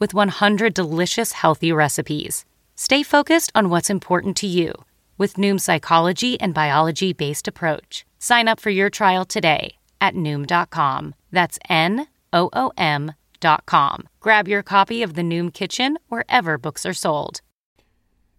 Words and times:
with 0.00 0.12
100 0.12 0.74
delicious 0.74 1.32
healthy 1.32 1.70
recipes. 1.70 2.44
Stay 2.74 3.02
focused 3.04 3.52
on 3.54 3.68
what's 3.68 3.90
important 3.90 4.36
to 4.38 4.46
you 4.46 4.72
with 5.18 5.34
Noom's 5.34 5.64
psychology 5.64 6.40
and 6.40 6.54
biology 6.54 7.12
based 7.12 7.46
approach. 7.46 8.06
Sign 8.18 8.48
up 8.48 8.58
for 8.58 8.70
your 8.70 8.88
trial 8.90 9.26
today 9.26 9.76
at 10.00 10.14
Noom.com. 10.14 11.14
That's 11.30 11.58
N 11.68 12.06
O 12.32 12.48
O 12.54 12.72
M.com. 12.78 14.08
Grab 14.18 14.48
your 14.48 14.62
copy 14.62 15.02
of 15.02 15.14
the 15.14 15.22
Noom 15.22 15.52
Kitchen 15.52 15.98
wherever 16.08 16.56
books 16.56 16.86
are 16.86 16.94
sold. 16.94 17.42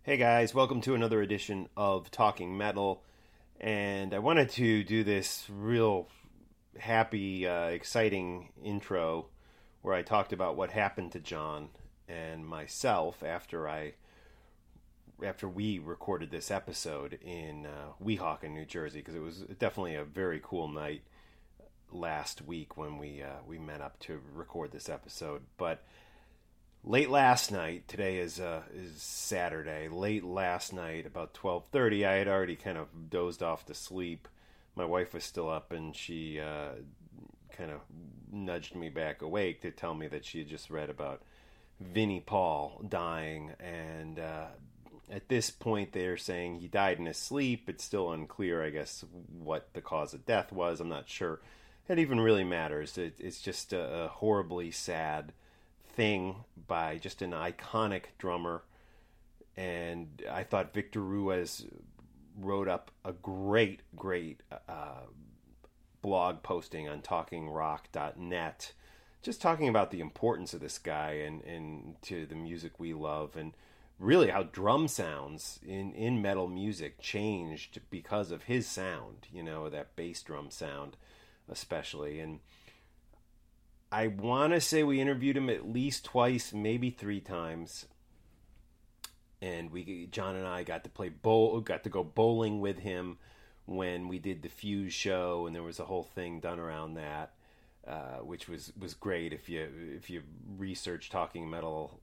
Hey 0.01 0.17
guys, 0.17 0.55
welcome 0.55 0.81
to 0.81 0.95
another 0.95 1.21
edition 1.21 1.69
of 1.77 2.09
Talking 2.09 2.57
Metal. 2.57 3.03
And 3.59 4.15
I 4.15 4.17
wanted 4.17 4.49
to 4.51 4.83
do 4.83 5.03
this 5.03 5.45
real 5.47 6.07
happy, 6.79 7.47
uh, 7.47 7.67
exciting 7.67 8.49
intro 8.63 9.27
where 9.81 9.95
I 9.95 10.01
talked 10.01 10.33
about 10.33 10.55
what 10.55 10.71
happened 10.71 11.11
to 11.13 11.19
John 11.19 11.69
and 12.07 12.45
myself 12.45 13.23
after 13.23 13.67
I 13.67 13.93
after 15.23 15.47
we 15.47 15.77
recorded 15.77 16.31
this 16.31 16.49
episode 16.49 17.19
in 17.21 17.67
uh, 17.67 17.93
Weehawken, 18.03 18.51
New 18.51 18.65
Jersey, 18.65 18.99
because 18.99 19.13
it 19.13 19.21
was 19.21 19.37
definitely 19.59 19.95
a 19.95 20.03
very 20.03 20.41
cool 20.43 20.67
night 20.67 21.03
last 21.91 22.41
week 22.41 22.75
when 22.75 22.97
we 22.97 23.21
uh, 23.21 23.41
we 23.45 23.59
met 23.59 23.81
up 23.81 23.99
to 23.99 24.19
record 24.33 24.71
this 24.71 24.89
episode. 24.89 25.43
But 25.57 25.83
late 26.83 27.09
last 27.09 27.51
night 27.51 27.87
today 27.87 28.17
is 28.17 28.39
uh 28.39 28.63
is 28.73 28.99
saturday 28.99 29.87
late 29.87 30.23
last 30.23 30.73
night 30.73 31.05
about 31.05 31.31
12:30 31.35 32.07
i 32.07 32.13
had 32.13 32.27
already 32.27 32.55
kind 32.55 32.75
of 32.75 32.87
dozed 33.07 33.43
off 33.43 33.63
to 33.63 33.73
sleep 33.75 34.27
my 34.75 34.83
wife 34.83 35.13
was 35.13 35.23
still 35.23 35.47
up 35.47 35.71
and 35.71 35.95
she 35.95 36.39
uh 36.39 36.69
kind 37.61 37.71
of 37.71 37.81
nudged 38.31 38.75
me 38.75 38.89
back 38.89 39.21
awake 39.21 39.61
to 39.61 39.69
tell 39.69 39.93
me 39.93 40.07
that 40.07 40.25
she 40.25 40.39
had 40.39 40.47
just 40.47 40.71
read 40.71 40.89
about 40.89 41.21
Vinnie 41.79 42.23
Paul 42.25 42.81
dying 42.87 43.51
and 43.59 44.17
uh 44.17 44.47
at 45.11 45.27
this 45.27 45.51
point 45.51 45.91
they're 45.91 46.17
saying 46.17 46.55
he 46.55 46.67
died 46.67 46.97
in 46.97 47.05
his 47.05 47.17
sleep. 47.17 47.69
It's 47.69 47.83
still 47.83 48.11
unclear 48.11 48.63
i 48.63 48.69
guess 48.69 49.05
what 49.37 49.73
the 49.73 49.81
cause 49.81 50.13
of 50.13 50.25
death 50.25 50.51
was. 50.51 50.79
I'm 50.79 50.89
not 50.89 51.07
sure 51.07 51.39
it 51.87 51.99
even 51.99 52.19
really 52.19 52.43
matters. 52.45 52.97
It, 52.97 53.15
it's 53.19 53.41
just 53.41 53.73
a, 53.73 54.05
a 54.05 54.07
horribly 54.07 54.71
sad 54.71 55.33
thing 55.93 56.35
by 56.67 56.97
just 56.97 57.21
an 57.21 57.31
iconic 57.31 58.05
drummer. 58.17 58.63
And 59.57 60.23
I 60.31 60.43
thought 60.43 60.73
Victor 60.73 61.01
Ruiz 61.01 61.65
wrote 62.39 62.69
up 62.69 62.91
a 63.03 63.11
great, 63.11 63.81
great 63.95 64.39
uh, 64.69 65.01
blog 66.01 66.43
posting 66.43 66.87
on 66.87 67.01
talkingrock.net, 67.01 68.73
just 69.21 69.41
talking 69.41 69.67
about 69.67 69.91
the 69.91 69.99
importance 69.99 70.53
of 70.53 70.59
this 70.59 70.77
guy 70.77 71.11
and, 71.25 71.43
and 71.43 71.95
to 72.01 72.25
the 72.25 72.35
music 72.35 72.79
we 72.79 72.93
love 72.93 73.35
and 73.35 73.53
really 73.99 74.29
how 74.29 74.43
drum 74.43 74.87
sounds 74.87 75.59
in, 75.65 75.93
in 75.93 76.21
metal 76.21 76.47
music 76.47 76.99
changed 76.99 77.79
because 77.89 78.31
of 78.31 78.43
his 78.43 78.67
sound, 78.67 79.27
you 79.31 79.43
know, 79.43 79.69
that 79.69 79.95
bass 79.95 80.21
drum 80.23 80.49
sound 80.49 80.97
especially. 81.49 82.19
And 82.19 82.39
I 83.91 84.07
want 84.07 84.53
to 84.53 84.61
say 84.61 84.83
we 84.83 85.01
interviewed 85.01 85.37
him 85.37 85.49
at 85.49 85.69
least 85.69 86.05
twice, 86.05 86.53
maybe 86.53 86.89
three 86.89 87.19
times. 87.19 87.85
And 89.41 89.71
we, 89.71 90.07
John 90.11 90.35
and 90.35 90.47
I, 90.47 90.63
got 90.63 90.83
to 90.83 90.89
play 90.89 91.09
bowl, 91.09 91.59
got 91.61 91.83
to 91.83 91.89
go 91.89 92.03
bowling 92.03 92.59
with 92.61 92.79
him 92.79 93.17
when 93.75 94.07
we 94.07 94.19
did 94.19 94.41
the 94.41 94.49
Fuse 94.49 94.93
show, 94.93 95.45
and 95.45 95.55
there 95.55 95.63
was 95.63 95.79
a 95.79 95.85
whole 95.85 96.03
thing 96.03 96.39
done 96.39 96.59
around 96.59 96.95
that, 96.95 97.33
uh, 97.87 98.17
which 98.17 98.47
was 98.47 98.73
was 98.79 98.93
great. 98.93 99.33
If 99.33 99.49
you 99.49 99.67
if 99.95 100.09
you 100.09 100.23
research 100.57 101.09
Talking 101.09 101.49
Metal 101.49 101.99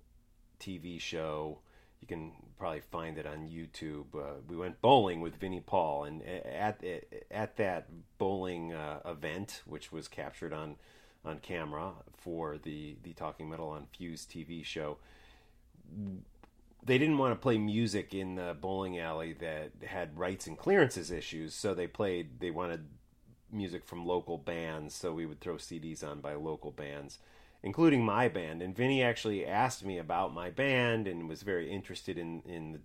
TV 0.61 1.01
show, 1.01 1.59
you 2.01 2.09
can 2.09 2.33
probably 2.59 2.81
find 2.81 3.19
it 3.19 3.27
on 3.27 3.49
YouTube. 3.49 4.07
Uh, 4.15 4.41
we 4.49 4.57
went 4.57 4.81
bowling 4.81 5.21
with 5.21 5.37
Vinnie 5.37 5.61
Paul, 5.61 6.05
and 6.05 6.23
at 6.23 6.83
at, 6.83 7.05
at 7.31 7.57
that 7.57 7.89
bowling 8.19 8.73
uh, 8.73 9.01
event, 9.05 9.63
which 9.67 9.93
was 9.93 10.09
captured 10.09 10.53
on 10.53 10.77
on 11.25 11.39
camera 11.39 11.93
for 12.17 12.59
the 12.59 12.97
the 13.03 13.13
Talking 13.13 13.49
Metal 13.49 13.69
on 13.69 13.87
Fuse 13.87 14.27
TV 14.27 14.65
show. 14.65 14.99
They 16.85 16.99
didn't 16.99 17.19
want 17.19 17.33
to 17.33 17.43
play 17.43 17.59
music 17.59 18.15
in 18.15 18.37
the 18.37 18.57
bowling 18.59 18.99
alley 18.99 19.35
that 19.35 19.73
had 19.87 20.19
rights 20.19 20.47
and 20.47 20.57
clearances 20.57 21.11
issues, 21.11 21.55
so 21.55 21.75
they 21.75 21.87
played. 21.87 22.41
They 22.41 22.51
wanted 22.51 22.87
music 23.53 23.85
from 23.85 24.07
local 24.07 24.39
bands, 24.39 24.95
so 24.95 25.13
we 25.13 25.27
would 25.27 25.41
throw 25.41 25.57
CDs 25.57 26.05
on 26.05 26.21
by 26.21 26.35
local 26.35 26.71
bands, 26.71 27.19
including 27.63 28.05
my 28.05 28.29
band. 28.29 28.63
And 28.63 28.77
Vinnie 28.77 29.03
actually 29.03 29.45
asked 29.45 29.85
me 29.85 29.99
about 29.99 30.35
my 30.35 30.51
band 30.51 31.09
and 31.09 31.29
was 31.29 31.43
very 31.43 31.71
interested 31.71 32.17
in 32.17 32.43
in 32.47 32.73
the, 32.73 32.81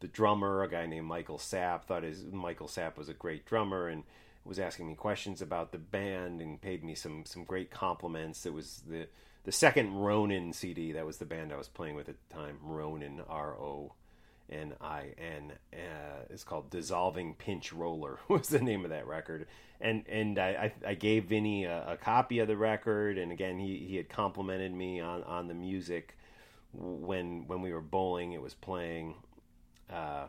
the 0.00 0.08
drummer, 0.08 0.62
a 0.62 0.68
guy 0.68 0.86
named 0.86 1.06
Michael 1.06 1.38
Sapp. 1.38 1.84
Thought 1.84 2.02
his 2.02 2.24
Michael 2.24 2.68
Sapp 2.68 2.96
was 2.96 3.08
a 3.08 3.14
great 3.14 3.46
drummer 3.46 3.88
and 3.88 4.02
was 4.44 4.58
asking 4.58 4.88
me 4.88 4.94
questions 4.94 5.42
about 5.42 5.72
the 5.72 5.78
band 5.78 6.40
and 6.40 6.60
paid 6.60 6.84
me 6.84 6.94
some 6.94 7.24
some 7.24 7.44
great 7.44 7.70
compliments. 7.70 8.46
It 8.46 8.52
was 8.52 8.82
the 8.88 9.08
the 9.46 9.52
second 9.52 9.94
Ronin 9.94 10.52
CD. 10.52 10.92
That 10.92 11.06
was 11.06 11.18
the 11.18 11.24
band 11.24 11.52
I 11.52 11.56
was 11.56 11.68
playing 11.68 11.94
with 11.94 12.08
at 12.08 12.16
the 12.28 12.34
time. 12.34 12.58
Ronin, 12.62 13.22
R 13.28 13.54
O 13.54 13.94
N 14.50 14.74
I 14.80 15.14
N. 15.16 15.52
Uh, 15.72 16.24
it's 16.28 16.44
called 16.44 16.68
Dissolving 16.68 17.34
Pinch 17.34 17.72
Roller 17.72 18.18
was 18.28 18.48
the 18.48 18.60
name 18.60 18.84
of 18.84 18.90
that 18.90 19.06
record. 19.06 19.46
And 19.80 20.04
and 20.08 20.38
I, 20.38 20.72
I, 20.86 20.94
gave 20.94 21.26
Vinnie 21.26 21.64
a, 21.64 21.92
a, 21.92 21.96
copy 21.96 22.40
of 22.40 22.48
the 22.48 22.56
record. 22.56 23.18
And 23.18 23.30
again, 23.30 23.58
he, 23.58 23.86
he 23.88 23.96
had 23.96 24.08
complimented 24.08 24.72
me 24.72 25.00
on, 25.00 25.22
on 25.24 25.48
the 25.48 25.54
music 25.54 26.16
when 26.72 27.46
when 27.46 27.62
we 27.62 27.72
were 27.72 27.80
bowling. 27.80 28.32
It 28.32 28.42
was 28.42 28.54
playing. 28.54 29.14
Uh, 29.88 30.26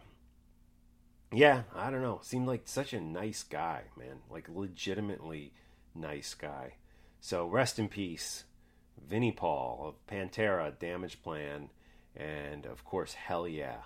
yeah, 1.34 1.64
I 1.76 1.90
don't 1.90 2.04
know. 2.04 2.20
Seemed 2.22 2.48
like 2.48 2.62
such 2.66 2.94
a 2.94 3.02
nice 3.02 3.42
guy, 3.42 3.84
man. 3.98 4.20
Like 4.30 4.48
legitimately 4.48 5.54
nice 5.96 6.36
guy. 6.36 6.76
So 7.20 7.48
rest 7.48 7.80
in 7.80 7.90
peace, 7.90 8.44
Vinnie 9.06 9.32
Paul 9.32 9.84
of 9.88 10.08
Pantera, 10.08 10.78
Damage 10.78 11.22
Plan, 11.22 11.70
and 12.16 12.66
of 12.66 12.84
course 12.84 13.14
Hell 13.14 13.48
Yeah. 13.48 13.78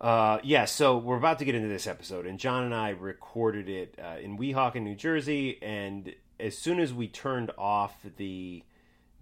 Uh, 0.00 0.40
yeah, 0.42 0.64
so 0.64 0.98
we're 0.98 1.16
about 1.16 1.38
to 1.38 1.44
get 1.44 1.54
into 1.54 1.68
this 1.68 1.86
episode, 1.86 2.26
and 2.26 2.40
John 2.40 2.64
and 2.64 2.74
I 2.74 2.90
recorded 2.90 3.68
it 3.68 3.96
uh, 4.02 4.16
in 4.20 4.36
Weehawken, 4.36 4.82
New 4.82 4.96
Jersey, 4.96 5.62
and 5.62 6.12
as 6.40 6.58
soon 6.58 6.80
as 6.80 6.92
we 6.92 7.06
turned 7.06 7.52
off 7.56 7.94
the 8.16 8.64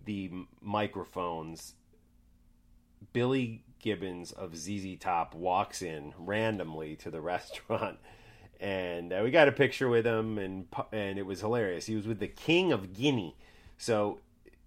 the 0.06 0.30
microphones, 0.62 1.74
Billy 3.12 3.62
Gibbons 3.78 4.32
of 4.32 4.56
ZZ 4.56 4.96
Top 4.98 5.34
walks 5.34 5.82
in 5.82 6.14
randomly 6.16 6.96
to 6.96 7.10
the 7.10 7.20
restaurant, 7.20 7.98
and 8.58 9.12
uh, 9.12 9.20
we 9.22 9.30
got 9.30 9.48
a 9.48 9.52
picture 9.52 9.88
with 9.90 10.06
him, 10.06 10.38
and 10.38 10.66
and 10.92 11.18
it 11.18 11.26
was 11.26 11.40
hilarious. 11.40 11.84
He 11.84 11.96
was 11.96 12.06
with 12.06 12.20
the 12.20 12.28
King 12.28 12.72
of 12.72 12.94
Guinea, 12.94 13.36
so 13.76 14.20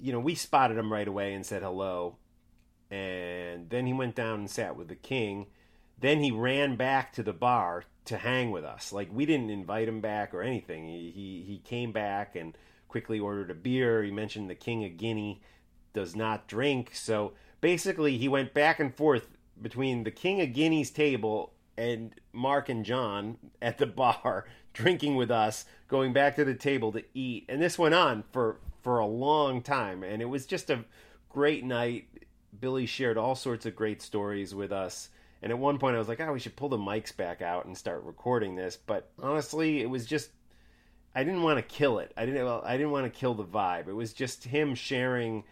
you 0.04 0.12
know 0.12 0.20
we 0.20 0.36
spotted 0.36 0.78
him 0.78 0.92
right 0.92 1.08
away 1.08 1.34
and 1.34 1.46
said 1.46 1.64
hello, 1.64 2.18
and 2.92 3.70
then 3.70 3.86
he 3.88 3.94
went 3.94 4.16
down 4.16 4.40
and 4.40 4.50
sat 4.50 4.76
with 4.76 4.90
the 4.90 4.96
King. 4.96 5.48
Then 5.98 6.20
he 6.20 6.30
ran 6.30 6.76
back 6.76 7.14
to 7.14 7.24
the 7.24 7.32
bar 7.32 7.86
to 8.06 8.18
hang 8.18 8.52
with 8.52 8.66
us. 8.66 8.92
Like 8.92 9.10
we 9.14 9.26
didn't 9.26 9.50
invite 9.50 9.88
him 9.88 10.02
back 10.02 10.34
or 10.34 10.42
anything. 10.42 10.88
He 10.90 11.12
he, 11.16 11.44
he 11.48 11.58
came 11.60 11.94
back 11.94 12.36
and 12.36 12.58
quickly 12.90 13.18
ordered 13.18 13.50
a 13.50 13.56
beer. 13.56 14.04
He 14.04 14.12
mentioned 14.12 14.50
the 14.50 14.56
King 14.56 14.84
of 14.84 14.98
Guinea 14.98 15.42
does 15.94 16.18
not 16.18 16.48
drink, 16.48 16.92
so 16.94 17.32
basically 17.62 18.18
he 18.18 18.28
went 18.28 18.54
back 18.54 18.82
and 18.82 18.94
forth 18.94 19.30
between 19.62 20.04
the 20.04 20.12
King 20.12 20.42
of 20.42 20.52
Guinea's 20.52 20.92
table 20.92 21.54
and 21.78 22.14
Mark 22.34 22.68
and 22.68 22.84
John 22.84 23.38
at 23.62 23.78
the 23.78 23.86
bar 24.04 24.46
drinking 24.74 25.16
with 25.16 25.32
us, 25.32 25.66
going 25.88 26.12
back 26.12 26.36
to 26.36 26.44
the 26.44 26.56
table 26.56 26.92
to 26.92 27.04
eat. 27.14 27.46
And 27.48 27.62
this 27.62 27.80
went 27.80 27.96
on 27.96 28.24
for 28.32 28.58
for 28.84 29.00
a 29.00 29.06
long 29.06 29.62
time 29.62 30.04
and 30.04 30.22
it 30.22 30.26
was 30.26 30.46
just 30.46 30.70
a 30.70 30.86
great 31.30 31.64
night. 31.64 32.08
Billy 32.60 32.86
shared 32.86 33.18
all 33.18 33.36
sorts 33.36 33.66
of 33.66 33.76
great 33.76 34.02
stories 34.02 34.54
with 34.54 34.72
us. 34.72 35.10
And 35.42 35.52
at 35.52 35.58
one 35.58 35.80
point 35.80 35.96
I 35.96 36.00
was 36.00 36.08
like, 36.08 36.22
"Oh, 36.22 36.32
we 36.32 36.40
should 36.40 36.56
pull 36.56 36.70
the 36.70 36.78
mics 36.78 37.16
back 37.16 37.42
out 37.42 37.66
and 37.66 37.78
start 37.78 38.04
recording 38.04 38.56
this." 38.56 38.78
But 38.78 39.12
honestly, 39.20 39.82
it 39.82 39.90
was 39.90 40.06
just 40.06 40.30
I 41.16 41.24
didn't 41.24 41.44
want 41.44 41.58
to 41.58 41.64
kill 41.64 42.00
it. 42.00 42.12
I 42.16 42.26
didn't 42.26 42.46
well, 42.46 42.62
I 42.66 42.78
didn't 42.78 42.92
want 42.92 43.12
to 43.12 43.20
kill 43.20 43.34
the 43.34 43.44
vibe. 43.44 43.88
It 43.88 43.94
was 43.94 44.14
just 44.14 44.46
him 44.46 44.76
sharing 44.76 45.44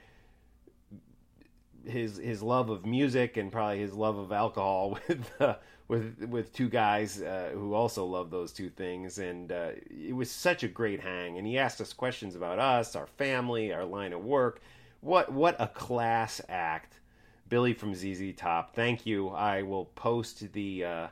his 1.86 2.18
his 2.18 2.42
love 2.42 2.70
of 2.70 2.86
music 2.86 3.38
and 3.38 3.52
probably 3.52 3.80
his 3.80 3.94
love 3.94 4.18
of 4.18 4.32
alcohol 4.32 4.98
with 5.08 5.30
uh, 5.42 5.56
with 5.92 6.24
with 6.30 6.54
two 6.54 6.70
guys 6.70 7.22
uh, 7.22 7.50
who 7.54 7.74
also 7.74 8.06
love 8.06 8.32
those 8.32 8.54
two 8.54 8.70
things, 8.70 9.18
and 9.18 9.52
uh, 9.52 9.72
it 9.90 10.16
was 10.16 10.32
such 10.32 10.64
a 10.64 10.70
great 10.70 11.02
hang. 11.02 11.38
And 11.38 11.46
he 11.46 11.58
asked 11.58 11.82
us 11.82 11.92
questions 11.92 12.34
about 12.34 12.60
us, 12.60 12.96
our 12.96 13.08
family, 13.08 13.74
our 13.74 13.84
line 13.84 14.14
of 14.14 14.24
work. 14.24 14.62
What 15.02 15.34
what 15.34 15.58
a 15.60 15.68
class 15.68 16.40
act, 16.48 17.02
Billy 17.50 17.74
from 17.74 17.94
ZZ 17.94 18.34
Top. 18.38 18.74
Thank 18.74 19.06
you. 19.06 19.30
I 19.30 19.64
will 19.64 19.86
post 19.86 20.54
the. 20.54 20.86
Uh, 20.86 21.08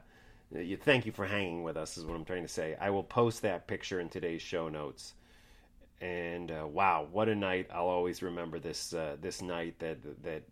thank 0.80 1.06
you 1.06 1.12
for 1.12 1.26
hanging 1.26 1.62
with 1.64 1.76
us. 1.76 1.98
Is 1.98 2.06
what 2.06 2.16
I'm 2.16 2.24
trying 2.24 2.44
to 2.44 2.48
say. 2.48 2.78
I 2.80 2.90
will 2.90 3.04
post 3.04 3.42
that 3.42 3.68
picture 3.68 4.00
in 4.00 4.08
today's 4.08 4.42
show 4.42 4.70
notes 4.70 5.14
and 6.00 6.52
uh, 6.52 6.66
wow, 6.66 7.06
what 7.12 7.28
a 7.28 7.36
night! 7.36 7.68
I'll 7.74 7.88
always 7.88 8.24
remember 8.24 8.60
this 8.60 8.94
uh, 8.94 9.18
this 9.20 9.42
night 9.42 9.78
that 9.80 10.24
that 10.24 10.44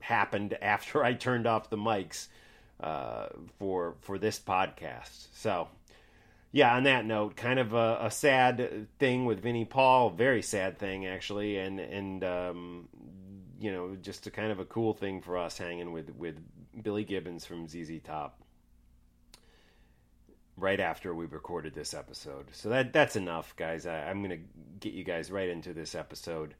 happened 0.00 0.56
after 0.62 1.04
I 1.04 1.12
turned 1.12 1.46
off 1.46 1.68
the 1.68 1.76
mics 1.76 2.28
uh, 2.80 3.26
for 3.58 3.94
for 4.00 4.18
this 4.18 4.38
podcast. 4.38 5.28
So, 5.32 5.68
yeah. 6.52 6.74
On 6.74 6.84
that 6.84 7.06
note, 7.06 7.36
kind 7.36 7.58
of 7.58 7.72
a, 7.72 7.98
a, 8.02 8.10
sad 8.10 8.88
thing 8.98 9.24
with 9.24 9.40
Vinnie 9.40 9.64
Paul. 9.64 10.10
Very 10.10 10.42
sad 10.42 10.78
thing 10.78 11.06
actually, 11.06 11.58
and 11.58 11.80
and 11.80 12.24
um, 12.24 12.88
you 13.58 13.72
know 13.72 13.96
just 14.00 14.26
a 14.26 14.30
kind 14.30 14.52
of 14.52 14.60
a 14.60 14.64
cool 14.64 14.92
thing 14.92 15.20
for 15.20 15.38
us 15.38 15.58
hanging 15.58 15.92
with 15.92 16.14
with 16.16 16.38
Billy 16.82 17.04
Gibbons 17.04 17.44
from 17.44 17.66
ZZ 17.66 18.00
Top. 18.04 18.40
Right 20.58 20.80
after 20.80 21.14
we 21.14 21.26
recorded 21.26 21.74
this 21.74 21.92
episode, 21.92 22.46
so 22.52 22.70
that 22.70 22.92
that's 22.92 23.16
enough, 23.16 23.54
guys. 23.56 23.86
I, 23.86 24.08
I'm 24.08 24.22
gonna 24.22 24.38
get 24.80 24.94
you 24.94 25.04
guys 25.04 25.30
right 25.30 25.48
into 25.48 25.74
this 25.74 25.94
episode. 25.94 26.54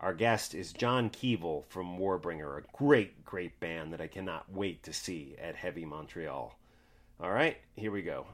Our 0.00 0.12
guest 0.12 0.54
is 0.54 0.72
John 0.72 1.08
Kevill 1.08 1.64
from 1.68 1.98
Warbringer, 1.98 2.58
a 2.58 2.62
great, 2.76 3.24
great 3.24 3.58
band 3.60 3.92
that 3.92 4.00
I 4.00 4.06
cannot 4.06 4.52
wait 4.52 4.82
to 4.82 4.92
see 4.92 5.36
at 5.42 5.56
Heavy 5.56 5.86
Montreal. 5.86 6.56
All 7.18 7.30
right, 7.30 7.56
here 7.76 7.90
we 7.90 8.02
go. 8.02 8.26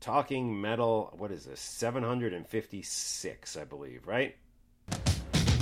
Talking 0.00 0.60
Metal, 0.60 1.12
what 1.18 1.32
is 1.32 1.44
this? 1.44 1.60
756, 1.60 3.56
I 3.56 3.64
believe, 3.64 4.06
right? 4.06 4.36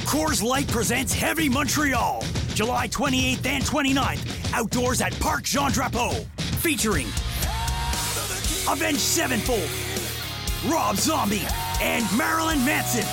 Coors 0.04 0.42
Light 0.42 0.68
presents 0.68 1.12
Heavy 1.12 1.48
Montreal, 1.48 2.22
July 2.54 2.86
28th 2.88 3.46
and 3.46 3.64
29th, 3.64 4.52
outdoors 4.54 5.00
at 5.00 5.18
Parc 5.18 5.44
Jean 5.44 5.70
Drapeau, 5.70 6.24
featuring 6.60 7.06
Avenged 8.70 9.00
Sevenfold, 9.00 9.68
Rob 10.70 10.96
Zombie, 10.96 11.42
and 11.80 12.04
Marilyn 12.16 12.62
Manson. 12.66 13.06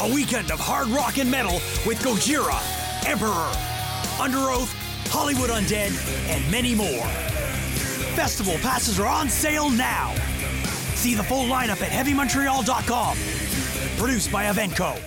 A 0.00 0.12
weekend 0.12 0.50
of 0.50 0.58
hard 0.58 0.88
rock 0.88 1.18
and 1.18 1.30
metal 1.30 1.60
with 1.86 2.02
Gojira, 2.02 2.58
Emperor, 3.06 3.52
Underoath, 4.18 4.72
Hollywood 5.08 5.50
Undead, 5.50 5.92
and 6.28 6.50
many 6.50 6.74
more. 6.74 7.06
Festival 8.16 8.54
passes 8.54 8.98
are 8.98 9.06
on 9.06 9.28
sale 9.28 9.70
now. 9.70 10.12
See 10.94 11.14
the 11.14 11.22
full 11.22 11.46
lineup 11.46 11.80
at 11.82 11.90
HeavyMontreal.com. 11.90 13.16
Produced 13.96 14.32
by 14.32 14.44
Evenko. 14.46 14.98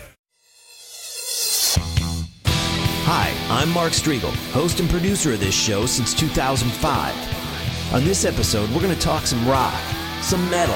Hi, 3.08 3.32
I'm 3.50 3.70
Mark 3.70 3.92
Strigl, 3.92 4.34
host 4.52 4.80
and 4.80 4.90
producer 4.90 5.34
of 5.34 5.40
this 5.40 5.54
show 5.54 5.86
since 5.86 6.14
2005. 6.14 7.94
On 7.94 8.04
this 8.04 8.26
episode, 8.26 8.70
we're 8.72 8.82
going 8.82 8.96
to 8.96 9.00
talk 9.00 9.28
some 9.28 9.48
rock, 9.48 9.80
some 10.22 10.50
metal, 10.50 10.76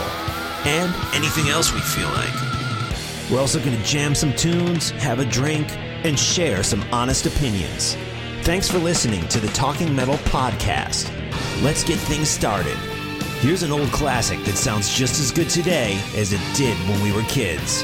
and 0.66 0.94
anything 1.16 1.50
else 1.50 1.74
we 1.74 1.80
feel 1.80 2.10
like. 2.10 2.49
We're 3.30 3.40
also 3.40 3.60
going 3.60 3.78
to 3.78 3.84
jam 3.84 4.16
some 4.16 4.34
tunes, 4.34 4.90
have 4.92 5.20
a 5.20 5.26
drink, 5.26 5.68
and 6.04 6.18
share 6.18 6.64
some 6.64 6.84
honest 6.92 7.26
opinions. 7.26 7.96
Thanks 8.42 8.70
for 8.70 8.80
listening 8.80 9.28
to 9.28 9.40
the 9.40 9.50
Talking 9.50 9.96
Metal 9.96 10.16
Podcast. 10.16 11.12
Let's 11.62 11.84
get 11.84 11.98
things 12.00 12.30
started. 12.30 12.78
Here's 13.42 13.64
an 13.64 13.72
old 13.72 13.90
classic 13.90 14.44
that 14.46 14.58
sounds 14.58 14.94
just 14.94 15.20
as 15.20 15.32
good 15.32 15.50
today 15.50 16.02
as 16.16 16.34
it 16.34 16.42
did 16.56 16.76
when 16.90 17.02
we 17.04 17.12
were 17.12 17.24
kids. 17.24 17.84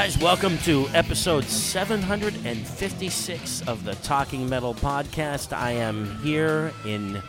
Guys, 0.00 0.16
welcome 0.16 0.56
to 0.60 0.88
episode 0.94 1.44
756 1.44 3.68
of 3.68 3.84
the 3.84 3.94
Talking 3.96 4.48
Metal 4.48 4.72
podcast. 4.72 5.54
I 5.54 5.72
am 5.72 6.18
here 6.20 6.72
in 6.86 7.22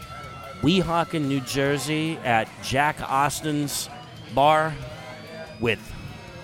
Weehawken, 0.61 1.25
New 1.25 1.41
Jersey 1.41 2.15
at 2.23 2.47
Jack 2.63 3.01
Austin's 3.01 3.89
bar 4.33 4.73
with 5.59 5.81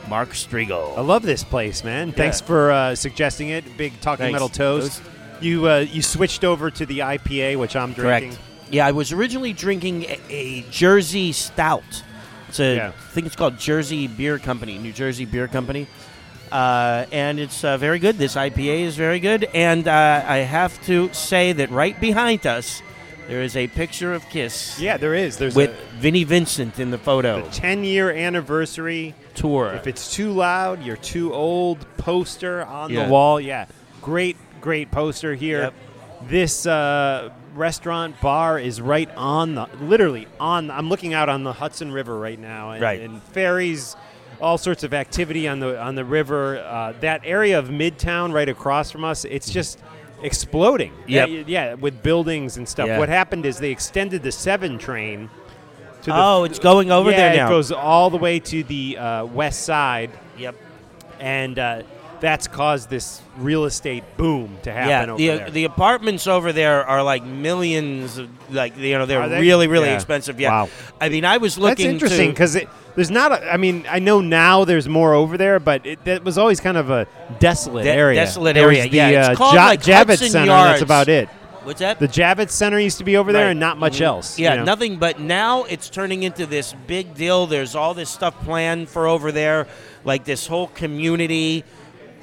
Mark 0.09 0.31
Strigl. 0.31 0.97
I 0.97 1.01
love 1.01 1.23
this 1.23 1.45
place, 1.45 1.85
man. 1.85 2.11
Thanks 2.11 2.41
for 2.41 2.73
uh, 2.73 2.93
suggesting 2.93 3.47
it. 3.47 3.77
Big 3.77 3.97
talking 4.01 4.25
Thanks. 4.25 4.33
metal 4.33 4.49
toes. 4.49 4.99
You 5.39 5.69
uh, 5.69 5.85
you 5.89 6.01
switched 6.01 6.43
over 6.43 6.69
to 6.69 6.85
the 6.85 6.99
IPA, 6.99 7.57
which 7.57 7.77
I'm 7.77 7.93
drinking. 7.93 8.31
Correct. 8.31 8.43
Yeah, 8.69 8.85
I 8.85 8.91
was 8.91 9.13
originally 9.13 9.53
drinking 9.53 10.03
a, 10.03 10.19
a 10.29 10.61
Jersey 10.71 11.31
Stout. 11.31 12.03
It's 12.49 12.59
a, 12.59 12.75
Yeah. 12.75 12.89
I 12.89 12.91
think 13.13 13.27
it's 13.27 13.37
called 13.37 13.57
Jersey 13.57 14.07
Beer 14.07 14.39
Company, 14.39 14.77
New 14.77 14.91
Jersey 14.91 15.23
Beer 15.23 15.47
Company, 15.47 15.87
uh, 16.51 17.05
and 17.11 17.39
it's 17.39 17.63
uh, 17.63 17.77
very 17.77 17.99
good. 17.99 18.17
This 18.17 18.35
IPA 18.35 18.81
is 18.81 18.95
very 18.95 19.19
good, 19.19 19.45
and 19.53 19.87
uh, 19.87 20.23
I 20.27 20.37
have 20.37 20.81
to 20.85 21.11
say 21.13 21.51
that 21.53 21.69
right 21.71 21.99
behind 21.99 22.45
us, 22.47 22.81
there 23.27 23.41
is 23.41 23.55
a 23.57 23.67
picture 23.67 24.13
of 24.13 24.27
Kiss 24.29 24.79
Yeah, 24.79 24.95
there 24.97 25.13
is. 25.13 25.37
There's 25.37 25.55
with 25.55 25.77
Vinnie 25.99 26.23
Vincent 26.23 26.79
in 26.79 26.91
the 26.91 26.97
photo 26.97 27.41
the 27.43 27.49
10 27.51 27.83
year 27.83 28.09
anniversary. 28.11 29.13
tour. 29.35 29.73
If 29.73 29.85
it's 29.87 30.13
too 30.13 30.31
loud, 30.31 30.81
you're 30.83 30.95
too 30.97 31.33
old. 31.33 31.85
Poster 31.97 32.63
on 32.65 32.89
Yeah. 32.91 33.05
the 33.05 33.11
wall. 33.11 33.39
Yeah, 33.41 33.65
great, 34.01 34.37
great 34.61 34.91
poster 34.91 35.35
here. 35.35 35.59
Yep. 35.63 35.73
This 36.29 36.65
uh, 36.65 37.29
restaurant 37.53 38.19
bar 38.21 38.57
is 38.59 38.79
right 38.81 39.09
on 39.15 39.55
the, 39.55 39.67
literally 39.81 40.27
on. 40.39 40.71
I'm 40.71 40.89
looking 40.89 41.13
out 41.13 41.27
on 41.29 41.43
the 41.43 41.53
Hudson 41.53 41.91
River 41.91 42.17
right 42.17 42.39
now, 42.39 42.71
and, 42.71 42.81
Right. 42.81 43.01
and 43.01 43.21
ferries, 43.21 43.95
all 44.39 44.57
sorts 44.57 44.83
of 44.83 44.93
activity 44.93 45.47
on 45.47 45.59
the 45.59 45.79
on 45.79 45.95
the 45.95 46.05
river. 46.05 46.59
Uh, 46.59 46.93
that 47.01 47.21
area 47.23 47.57
of 47.57 47.69
Midtown, 47.69 48.33
right 48.33 48.49
across 48.49 48.91
from 48.91 49.03
us, 49.03 49.25
it's 49.25 49.49
just 49.49 49.79
exploding. 50.21 50.93
Yep. 51.07 51.29
Yeah, 51.29 51.43
yeah, 51.47 51.73
with 51.75 52.01
buildings 52.03 52.57
and 52.57 52.67
stuff. 52.67 52.87
Yeah. 52.87 52.99
What 52.99 53.09
happened 53.09 53.45
is 53.45 53.59
they 53.59 53.71
extended 53.71 54.23
the 54.23 54.31
seven 54.31 54.77
train. 54.77 55.29
To 56.03 56.11
the, 56.11 56.15
Oh, 56.15 56.43
it's 56.43 56.59
going 56.59 56.91
over 56.91 57.11
yeah, 57.11 57.17
there 57.17 57.35
now. 57.37 57.47
it 57.47 57.49
goes 57.49 57.71
all 57.71 58.09
the 58.09 58.17
way 58.17 58.39
to 58.39 58.63
the 58.63 58.97
uh, 58.97 59.25
west 59.25 59.63
side 59.63 60.11
yep. 60.37 60.55
and 61.19 61.57
uh, 61.57 61.83
that's 62.19 62.47
caused 62.47 62.89
this 62.89 63.21
real 63.37 63.65
estate 63.65 64.03
boom 64.17 64.57
to 64.63 64.71
happen 64.71 64.89
Yeah, 64.89 65.01
over 65.13 65.17
the 65.17 65.27
there. 65.27 65.49
the 65.51 65.63
apartments 65.65 66.25
over 66.27 66.51
there 66.51 66.85
are 66.85 67.03
like 67.03 67.23
millions. 67.23 68.17
Of, 68.17 68.29
like 68.53 68.77
you 68.77 68.97
know, 68.97 69.05
they're 69.05 69.27
they? 69.29 69.39
really 69.41 69.67
really 69.67 69.87
Yeah. 69.87 69.95
expensive. 69.95 70.39
Yeah. 70.39 70.49
Wow. 70.49 70.69
I 70.99 71.09
mean, 71.09 71.25
I 71.25 71.37
was 71.37 71.57
looking. 71.57 71.85
that's 71.91 72.03
interesting 72.03 72.29
because 72.31 72.57
there's 72.95 73.11
not. 73.11 73.31
A, 73.31 73.53
I 73.53 73.57
mean, 73.57 73.85
I 73.89 73.99
know 73.99 74.21
now 74.21 74.65
there's 74.65 74.87
more 74.89 75.13
over 75.13 75.37
there, 75.37 75.59
but 75.59 75.85
it, 75.85 76.03
that 76.05 76.23
was 76.23 76.37
always 76.37 76.59
kind 76.59 76.77
of 76.77 76.89
a 76.89 77.07
desolate 77.39 77.83
De- 77.83 77.91
area. 77.91 78.19
desolate 78.19 78.57
area, 78.57 78.83
The, 78.89 78.95
yeah. 78.95 79.09
It's 79.09 79.29
uh, 79.29 79.35
called, 79.35 79.55
like, 79.55 79.81
Javits 79.81 80.05
Hudson 80.07 80.29
Center. 80.29 80.45
Yards. 80.47 80.69
That's 80.71 80.81
about 80.81 81.07
it. 81.09 81.29
What's 81.63 81.81
that? 81.81 81.99
The 81.99 82.07
Javits 82.07 82.51
Center 82.51 82.79
used 82.79 82.97
to 82.99 83.03
be 83.03 83.17
over 83.17 83.33
there, 83.33 83.45
Right. 83.47 83.51
and 83.51 83.59
not 83.59 83.77
much 83.77 83.97
Mhm. 83.97 84.05
else. 84.05 84.39
Yeah, 84.39 84.51
you 84.53 84.59
know? 84.59 84.63
nothing. 84.63 84.95
But 84.95 85.19
now 85.19 85.65
it's 85.65 85.89
turning 85.89 86.23
into 86.23 86.45
this 86.45 86.73
big 86.87 87.13
deal. 87.13 87.45
There's 87.45 87.75
all 87.75 87.93
this 87.93 88.09
stuff 88.09 88.33
planned 88.45 88.87
for 88.87 89.05
over 89.05 89.33
there, 89.33 89.67
like 90.05 90.23
this 90.23 90.47
whole 90.47 90.67
community 90.67 91.65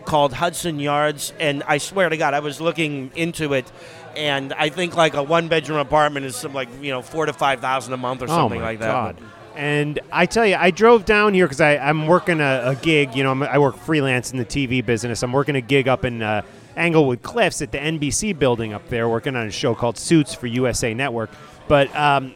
called 0.04 0.32
Hudson 0.32 0.78
Yards. 0.78 1.32
And 1.38 1.62
I 1.64 1.78
swear 1.78 2.08
to 2.08 2.16
God, 2.16 2.34
I 2.34 2.40
was 2.40 2.60
looking 2.60 3.10
into 3.14 3.52
it, 3.54 3.70
and 4.16 4.52
I 4.52 4.68
think 4.68 4.96
like 4.96 5.14
a 5.14 5.22
one 5.22 5.48
bedroom 5.48 5.78
apartment 5.78 6.26
is 6.26 6.36
some 6.36 6.52
like 6.52 6.68
you 6.80 6.90
know 6.90 7.02
four 7.02 7.26
to 7.26 7.32
five 7.32 7.60
thousand 7.60 7.92
a 7.92 7.96
month 7.96 8.22
or 8.22 8.28
something 8.28 8.58
oh 8.58 8.62
my 8.62 8.70
like 8.70 8.80
that. 8.80 8.92
God. 8.92 9.16
And 9.56 10.00
I 10.10 10.26
tell 10.26 10.44
you, 10.44 10.56
I 10.56 10.72
drove 10.72 11.04
down 11.04 11.32
here 11.32 11.46
because 11.46 11.60
I'm 11.60 12.08
working 12.08 12.40
a, 12.40 12.62
a 12.64 12.74
gig. 12.74 13.14
You 13.14 13.22
know, 13.22 13.30
I'm, 13.30 13.42
I 13.44 13.58
work 13.58 13.76
freelance 13.76 14.32
in 14.32 14.38
the 14.38 14.44
TV 14.44 14.84
business. 14.84 15.22
I'm 15.22 15.32
working 15.32 15.54
a 15.54 15.60
gig 15.60 15.86
up 15.86 16.04
in 16.04 16.22
uh, 16.22 16.42
Englewood 16.76 17.22
Cliffs 17.22 17.62
at 17.62 17.70
the 17.70 17.78
NBC 17.78 18.36
building 18.36 18.72
up 18.72 18.88
there, 18.88 19.08
working 19.08 19.36
on 19.36 19.46
a 19.46 19.52
show 19.52 19.74
called 19.74 19.96
Suits 19.96 20.34
for 20.34 20.48
USA 20.48 20.92
Network. 20.92 21.30
But 21.68 21.94
um, 21.94 22.34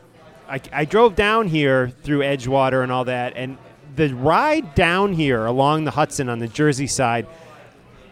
I, 0.49 0.61
I 0.73 0.85
drove 0.85 1.17
down 1.17 1.49
here 1.49 1.91
through 2.05 2.21
Edgewater 2.21 2.85
and 2.85 2.93
all 2.93 3.05
that, 3.07 3.33
and 3.37 3.59
the 3.97 4.15
ride 4.15 4.75
down 4.75 5.13
here 5.13 5.45
along 5.45 5.85
the 5.85 5.91
Hudson 5.91 6.29
on 6.29 6.39
the 6.39 6.49
Jersey 6.49 6.87
side, 6.87 7.27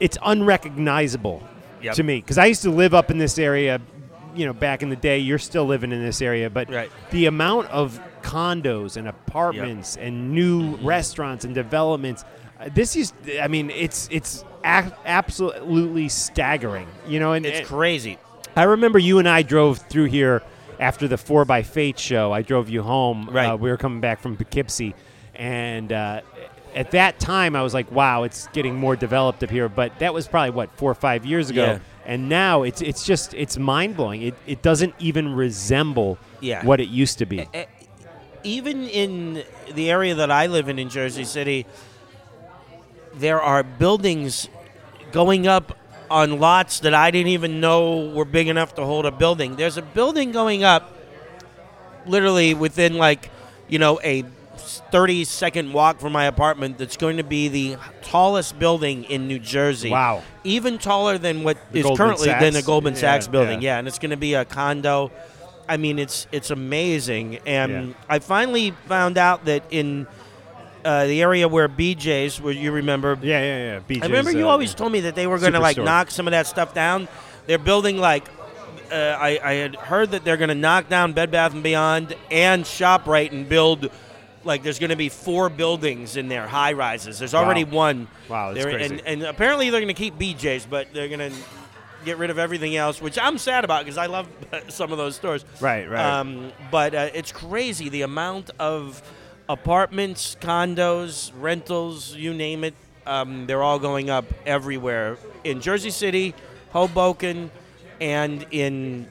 it's 0.00 0.18
unrecognizable 0.24 1.42
Yep. 1.82 1.94
to 1.96 2.02
me 2.02 2.16
because 2.20 2.38
I 2.38 2.46
used 2.46 2.62
to 2.62 2.70
live 2.70 2.94
up 2.94 3.10
in 3.10 3.18
this 3.18 3.38
area. 3.38 3.80
You 4.34 4.46
know, 4.46 4.52
back 4.52 4.82
in 4.82 4.90
the 4.90 4.96
day, 4.96 5.18
you're 5.18 5.38
still 5.38 5.64
living 5.64 5.92
in 5.92 6.02
this 6.02 6.20
area, 6.20 6.50
but 6.50 6.70
Right. 6.70 6.90
the 7.10 7.26
amount 7.26 7.68
of 7.70 7.98
condos 8.22 8.96
and 8.96 9.08
apartments 9.08 9.96
and 9.96 10.32
new 10.32 10.76
restaurants 10.82 11.44
and 11.44 11.54
developments, 11.54 12.24
uh, 12.60 12.68
this 12.74 12.96
is, 12.96 13.12
I 13.40 13.48
mean, 13.48 13.70
it's 13.70 14.08
it's 14.10 14.44
a- 14.64 14.92
absolutely 15.04 16.08
staggering. 16.08 16.86
You 17.08 17.20
know, 17.20 17.32
and 17.32 17.46
It's 17.46 17.58
and 17.60 17.66
crazy. 17.68 18.18
I 18.56 18.64
remember 18.64 18.98
you 18.98 19.18
and 19.18 19.28
I 19.28 19.42
drove 19.42 19.78
through 19.78 20.06
here 20.06 20.42
after 20.80 21.06
the 21.08 21.16
Four 21.18 21.44
by 21.44 21.62
Fate 21.62 21.98
show. 21.98 22.32
I 22.32 22.42
drove 22.42 22.68
you 22.68 22.82
home. 22.82 23.28
Right. 23.32 23.46
Uh, 23.50 23.56
we 23.56 23.70
were 23.70 23.76
coming 23.76 24.00
back 24.00 24.20
from 24.20 24.36
Poughkeepsie, 24.36 24.94
and 25.34 25.92
uh, 25.92 26.20
at 26.76 26.92
that 26.92 27.18
time, 27.18 27.56
I 27.56 27.62
was 27.62 27.74
like, 27.74 27.90
"Wow, 27.90 28.22
it's 28.24 28.46
getting 28.52 28.76
more 28.76 28.94
developed 28.94 29.42
up 29.42 29.50
here." 29.50 29.68
But 29.68 29.98
that 29.98 30.12
was 30.14 30.28
probably 30.28 30.50
what 30.50 30.70
four 30.76 30.90
or 30.90 30.94
five 30.94 31.24
years 31.26 31.50
ago, 31.50 31.64
Yeah. 31.64 31.78
and 32.04 32.28
now 32.28 32.62
it's 32.62 32.82
it's 32.82 33.04
just 33.04 33.34
it's 33.34 33.56
mind 33.58 33.96
blowing. 33.96 34.22
It 34.22 34.34
it 34.46 34.62
doesn't 34.62 34.94
even 34.98 35.34
resemble 35.34 36.18
Yeah. 36.40 36.64
what 36.64 36.80
it 36.80 36.88
used 36.88 37.18
to 37.18 37.26
be. 37.26 37.48
Even 38.44 38.86
in 38.88 39.42
the 39.74 39.90
area 39.90 40.14
that 40.14 40.30
I 40.30 40.46
live 40.46 40.68
in 40.68 40.78
in 40.78 40.88
Jersey 40.88 41.24
City, 41.24 41.66
there 43.14 43.40
are 43.40 43.62
buildings 43.62 44.48
going 45.12 45.46
up 45.48 45.76
on 46.10 46.38
lots 46.38 46.80
that 46.80 46.94
I 46.94 47.10
didn't 47.10 47.28
even 47.32 47.58
know 47.60 48.10
were 48.10 48.24
big 48.24 48.46
enough 48.48 48.74
to 48.76 48.84
hold 48.84 49.06
a 49.06 49.10
building. 49.10 49.56
There's 49.56 49.76
a 49.76 49.82
building 49.82 50.30
going 50.30 50.62
up 50.62 50.92
literally 52.06 52.54
within 52.54 52.96
like, 52.98 53.30
you 53.66 53.78
know, 53.80 53.98
a 54.04 54.22
30 54.90 55.24
second 55.24 55.72
walk 55.72 56.00
from 56.00 56.12
my 56.12 56.24
apartment 56.24 56.78
that's 56.78 56.96
going 56.96 57.16
to 57.18 57.22
be 57.24 57.48
the 57.48 57.76
tallest 58.02 58.58
building 58.58 59.04
in 59.04 59.26
New 59.28 59.38
Jersey. 59.38 59.90
Wow. 59.90 60.22
Even 60.44 60.78
taller 60.78 61.18
than 61.18 61.42
what 61.44 61.56
The 61.72 61.80
is 61.80 61.84
Goldman 61.84 62.06
currently 62.06 62.28
than 62.28 62.52
the 62.52 62.62
Goldman 62.62 62.94
Yeah, 62.94 63.00
Sachs 63.00 63.26
building. 63.28 63.62
yeah. 63.62 63.74
Yeah, 63.74 63.78
and 63.78 63.88
it's 63.88 63.98
going 63.98 64.10
to 64.10 64.16
be 64.16 64.34
a 64.34 64.44
condo. 64.44 65.10
I 65.68 65.76
mean, 65.76 65.98
it's 65.98 66.26
it's 66.30 66.50
amazing, 66.50 67.38
and 67.46 67.88
Yeah. 67.88 67.94
I 68.08 68.20
finally 68.20 68.70
found 68.86 69.18
out 69.18 69.46
that 69.46 69.64
in 69.70 70.06
uh, 70.84 71.06
the 71.06 71.20
area 71.20 71.48
where 71.48 71.68
BJ's, 71.68 72.40
where 72.40 72.52
you 72.52 72.70
remember, 72.70 73.18
Yeah, 73.20 73.40
yeah, 73.40 73.58
yeah. 73.74 73.80
BJ's, 73.80 74.02
I 74.02 74.06
remember 74.06 74.30
you 74.30 74.46
uh, 74.46 74.52
always 74.52 74.74
told 74.74 74.92
me 74.92 75.00
that 75.00 75.16
they 75.16 75.26
were 75.26 75.38
going 75.38 75.54
to 75.54 75.58
like 75.60 75.76
knock 75.76 76.12
some 76.12 76.28
of 76.28 76.30
that 76.30 76.46
stuff 76.46 76.72
down. 76.74 77.08
They're 77.46 77.58
building 77.58 77.98
like. 77.98 78.28
Uh, 78.88 78.94
I, 78.94 79.40
I 79.42 79.52
had 79.54 79.74
heard 79.74 80.12
that 80.12 80.24
they're 80.24 80.36
going 80.36 80.48
to 80.50 80.54
knock 80.54 80.88
down 80.88 81.12
Bed 81.12 81.32
Bath 81.32 81.52
and 81.52 81.60
Beyond 81.64 82.14
and 82.30 82.62
Shoprite 82.64 83.32
and 83.32 83.48
build 83.48 83.90
like 84.46 84.62
there's 84.62 84.78
going 84.78 84.90
to 84.90 84.96
be 84.96 85.08
four 85.08 85.48
buildings 85.50 86.16
in 86.16 86.28
there, 86.28 86.46
high 86.46 86.72
rises. 86.72 87.18
There's 87.18 87.34
already 87.34 87.64
Wow. 87.64 87.70
one. 87.76 88.08
Wow, 88.28 88.52
that's 88.54 88.64
They're- 88.64 88.74
crazy. 88.74 88.94
And, 88.94 89.06
and 89.06 89.22
apparently 89.24 89.70
they're 89.70 89.80
going 89.80 89.94
to 89.94 90.00
keep 90.00 90.14
BJ's, 90.18 90.64
but 90.66 90.92
they're 90.94 91.08
going 91.08 91.30
to 91.30 91.36
get 92.04 92.18
rid 92.18 92.30
of 92.30 92.38
everything 92.38 92.76
else, 92.76 93.02
which 93.02 93.18
I'm 93.18 93.36
sad 93.36 93.64
about 93.64 93.84
because 93.84 93.98
I 93.98 94.06
love 94.06 94.28
some 94.68 94.92
of 94.92 94.98
those 94.98 95.16
stores. 95.16 95.44
Right, 95.60 95.90
right. 95.90 96.00
Um, 96.20 96.52
but 96.70 96.94
uh, 96.94 97.10
it's 97.12 97.32
crazy 97.32 97.88
the 97.88 98.02
amount 98.02 98.50
of 98.58 99.02
apartments, 99.48 100.36
condos, 100.40 101.32
rentals, 101.38 102.14
you 102.14 102.32
name 102.32 102.64
it. 102.64 102.74
Um, 103.06 103.46
they're 103.46 103.62
all 103.62 103.78
going 103.78 104.10
up 104.10 104.24
everywhere 104.46 105.16
in 105.44 105.60
Jersey 105.60 105.90
City, 105.90 106.34
Hoboken, 106.72 107.50
and 108.00 108.44
in 108.50 109.08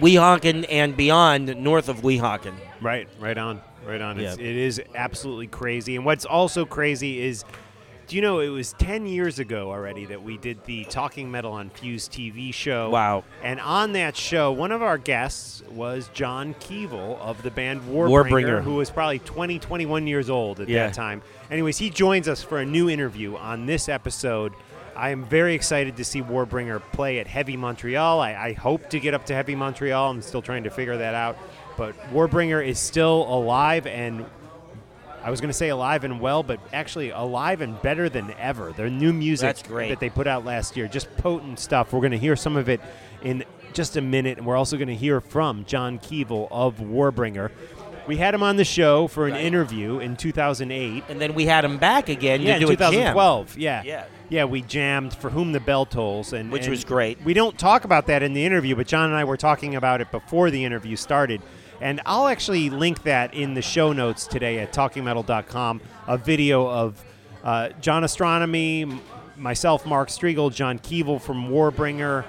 Weehawken 0.00 0.66
and 0.68 0.96
beyond, 0.96 1.54
north 1.62 1.88
of 1.88 1.98
Weehawken. 1.98 2.54
Right, 2.80 3.08
right 3.20 3.36
on, 3.38 3.60
right 3.86 4.00
on. 4.00 4.18
It's, 4.18 4.38
Yeah. 4.38 4.44
it 4.46 4.56
is 4.56 4.82
absolutely 4.94 5.46
crazy. 5.46 5.96
And 5.96 6.04
what's 6.04 6.24
also 6.24 6.64
crazy 6.64 7.20
is, 7.22 7.44
do 8.06 8.16
you 8.16 8.22
know 8.22 8.40
it 8.40 8.48
was 8.48 8.74
ten 8.74 9.06
years 9.06 9.38
ago 9.38 9.70
already 9.70 10.04
that 10.06 10.22
we 10.22 10.36
did 10.36 10.62
the 10.64 10.84
Talking 10.84 11.30
Metal 11.30 11.52
on 11.52 11.70
Fuse 11.70 12.06
TV 12.08 12.52
show? 12.52 12.90
Wow. 12.90 13.24
And 13.42 13.58
on 13.60 13.92
that 13.92 14.14
show, 14.16 14.52
one 14.52 14.72
of 14.72 14.82
our 14.82 14.98
guests 14.98 15.62
was 15.70 16.10
John 16.12 16.52
Kevill 16.54 17.18
of 17.18 17.42
the 17.42 17.50
band 17.50 17.80
Warbringer, 17.82 18.10
Warbringer. 18.30 18.62
who 18.62 18.74
was 18.74 18.90
probably 18.90 19.20
20, 19.20 19.58
21 19.58 20.06
years 20.06 20.28
old 20.28 20.60
at 20.60 20.68
Yeah. 20.68 20.86
that 20.86 20.94
time. 20.94 21.22
Anyways, 21.50 21.78
he 21.78 21.88
joins 21.88 22.28
us 22.28 22.42
for 22.42 22.58
a 22.58 22.66
new 22.66 22.90
interview 22.90 23.36
on 23.36 23.64
this 23.64 23.88
episode. 23.88 24.52
I 24.96 25.08
am 25.10 25.24
very 25.24 25.54
excited 25.54 25.96
to 25.96 26.04
see 26.04 26.22
Warbringer 26.22 26.80
play 26.92 27.18
at 27.18 27.26
Heavy 27.26 27.56
Montreal. 27.56 28.20
I, 28.20 28.34
I 28.34 28.52
hope 28.52 28.90
to 28.90 29.00
get 29.00 29.12
up 29.14 29.26
to 29.26 29.34
Heavy 29.34 29.54
Montreal. 29.56 30.10
I'm 30.10 30.22
still 30.22 30.42
trying 30.42 30.62
to 30.64 30.70
figure 30.70 30.96
that 30.98 31.14
out. 31.14 31.36
But 31.76 31.98
Warbringer 32.12 32.64
is 32.64 32.78
still 32.78 33.26
alive 33.28 33.86
and 33.86 34.26
I 35.22 35.30
was 35.30 35.40
going 35.40 35.48
to 35.48 35.54
say 35.54 35.70
alive 35.70 36.04
and 36.04 36.20
well, 36.20 36.42
but 36.42 36.60
actually 36.74 37.08
alive 37.08 37.62
and 37.62 37.80
better 37.80 38.10
than 38.10 38.34
ever. 38.38 38.72
Their 38.72 38.90
new 38.90 39.10
music 39.10 39.56
that 39.66 39.98
they 39.98 40.10
put 40.10 40.26
out 40.26 40.44
last 40.44 40.76
year, 40.76 40.86
just 40.86 41.14
potent 41.16 41.58
stuff. 41.58 41.94
We're 41.94 42.00
going 42.00 42.12
to 42.12 42.18
hear 42.18 42.36
some 42.36 42.56
of 42.58 42.68
it 42.68 42.82
in 43.22 43.42
just 43.72 43.96
a 43.96 44.02
minute, 44.02 44.36
and 44.36 44.46
we're 44.46 44.56
also 44.56 44.76
going 44.76 44.88
to 44.88 44.94
hear 44.94 45.22
from 45.22 45.64
John 45.64 45.98
Kevill 45.98 46.46
of 46.50 46.76
Warbringer. 46.76 47.50
We 48.06 48.18
had 48.18 48.34
him 48.34 48.42
on 48.42 48.56
the 48.56 48.66
show 48.66 49.06
for 49.08 49.26
an 49.26 49.34
interview 49.34 49.98
in 49.98 50.16
2008. 50.16 51.04
And 51.08 51.18
then 51.18 51.32
we 51.32 51.46
had 51.46 51.64
him 51.64 51.78
back 51.78 52.10
again 52.10 52.42
Yeah, 52.42 52.58
to 52.58 52.60
in 52.60 52.66
do 52.66 52.72
a 52.74 52.76
jam. 52.76 52.90
2012. 52.92 53.56
Yeah. 53.56 53.82
Yeah. 53.82 54.04
Yeah, 54.28 54.44
we 54.44 54.60
jammed 54.60 55.14
For 55.14 55.30
Whom 55.30 55.52
the 55.52 55.60
Bell 55.60 55.86
Tolls. 55.86 56.34
and 56.34 56.52
Which 56.52 56.64
and 56.64 56.70
was 56.70 56.84
great. 56.84 57.18
We 57.24 57.32
don't 57.32 57.58
talk 57.58 57.84
about 57.84 58.06
that 58.08 58.22
in 58.22 58.34
the 58.34 58.44
interview, 58.44 58.76
but 58.76 58.86
John 58.86 59.06
and 59.08 59.16
I 59.16 59.24
were 59.24 59.38
talking 59.38 59.74
about 59.74 60.02
it 60.02 60.10
before 60.10 60.50
the 60.50 60.64
interview 60.64 60.96
started. 60.96 61.40
And 61.84 62.00
I'll 62.06 62.28
actually 62.28 62.70
link 62.70 63.02
that 63.02 63.34
in 63.34 63.52
the 63.52 63.60
show 63.60 63.92
notes 63.92 64.26
today 64.26 64.58
at 64.60 64.72
talkingmetal.com, 64.72 65.82
a 66.08 66.16
video 66.16 66.66
of 66.66 67.04
uh, 67.44 67.68
John 67.82 68.02
Ostronomy, 68.04 68.98
myself, 69.36 69.84
Mark 69.84 70.08
Strigl, 70.08 70.50
John 70.52 70.78
Kevill 70.78 71.20
from 71.20 71.48
Warbringer. 71.50 72.24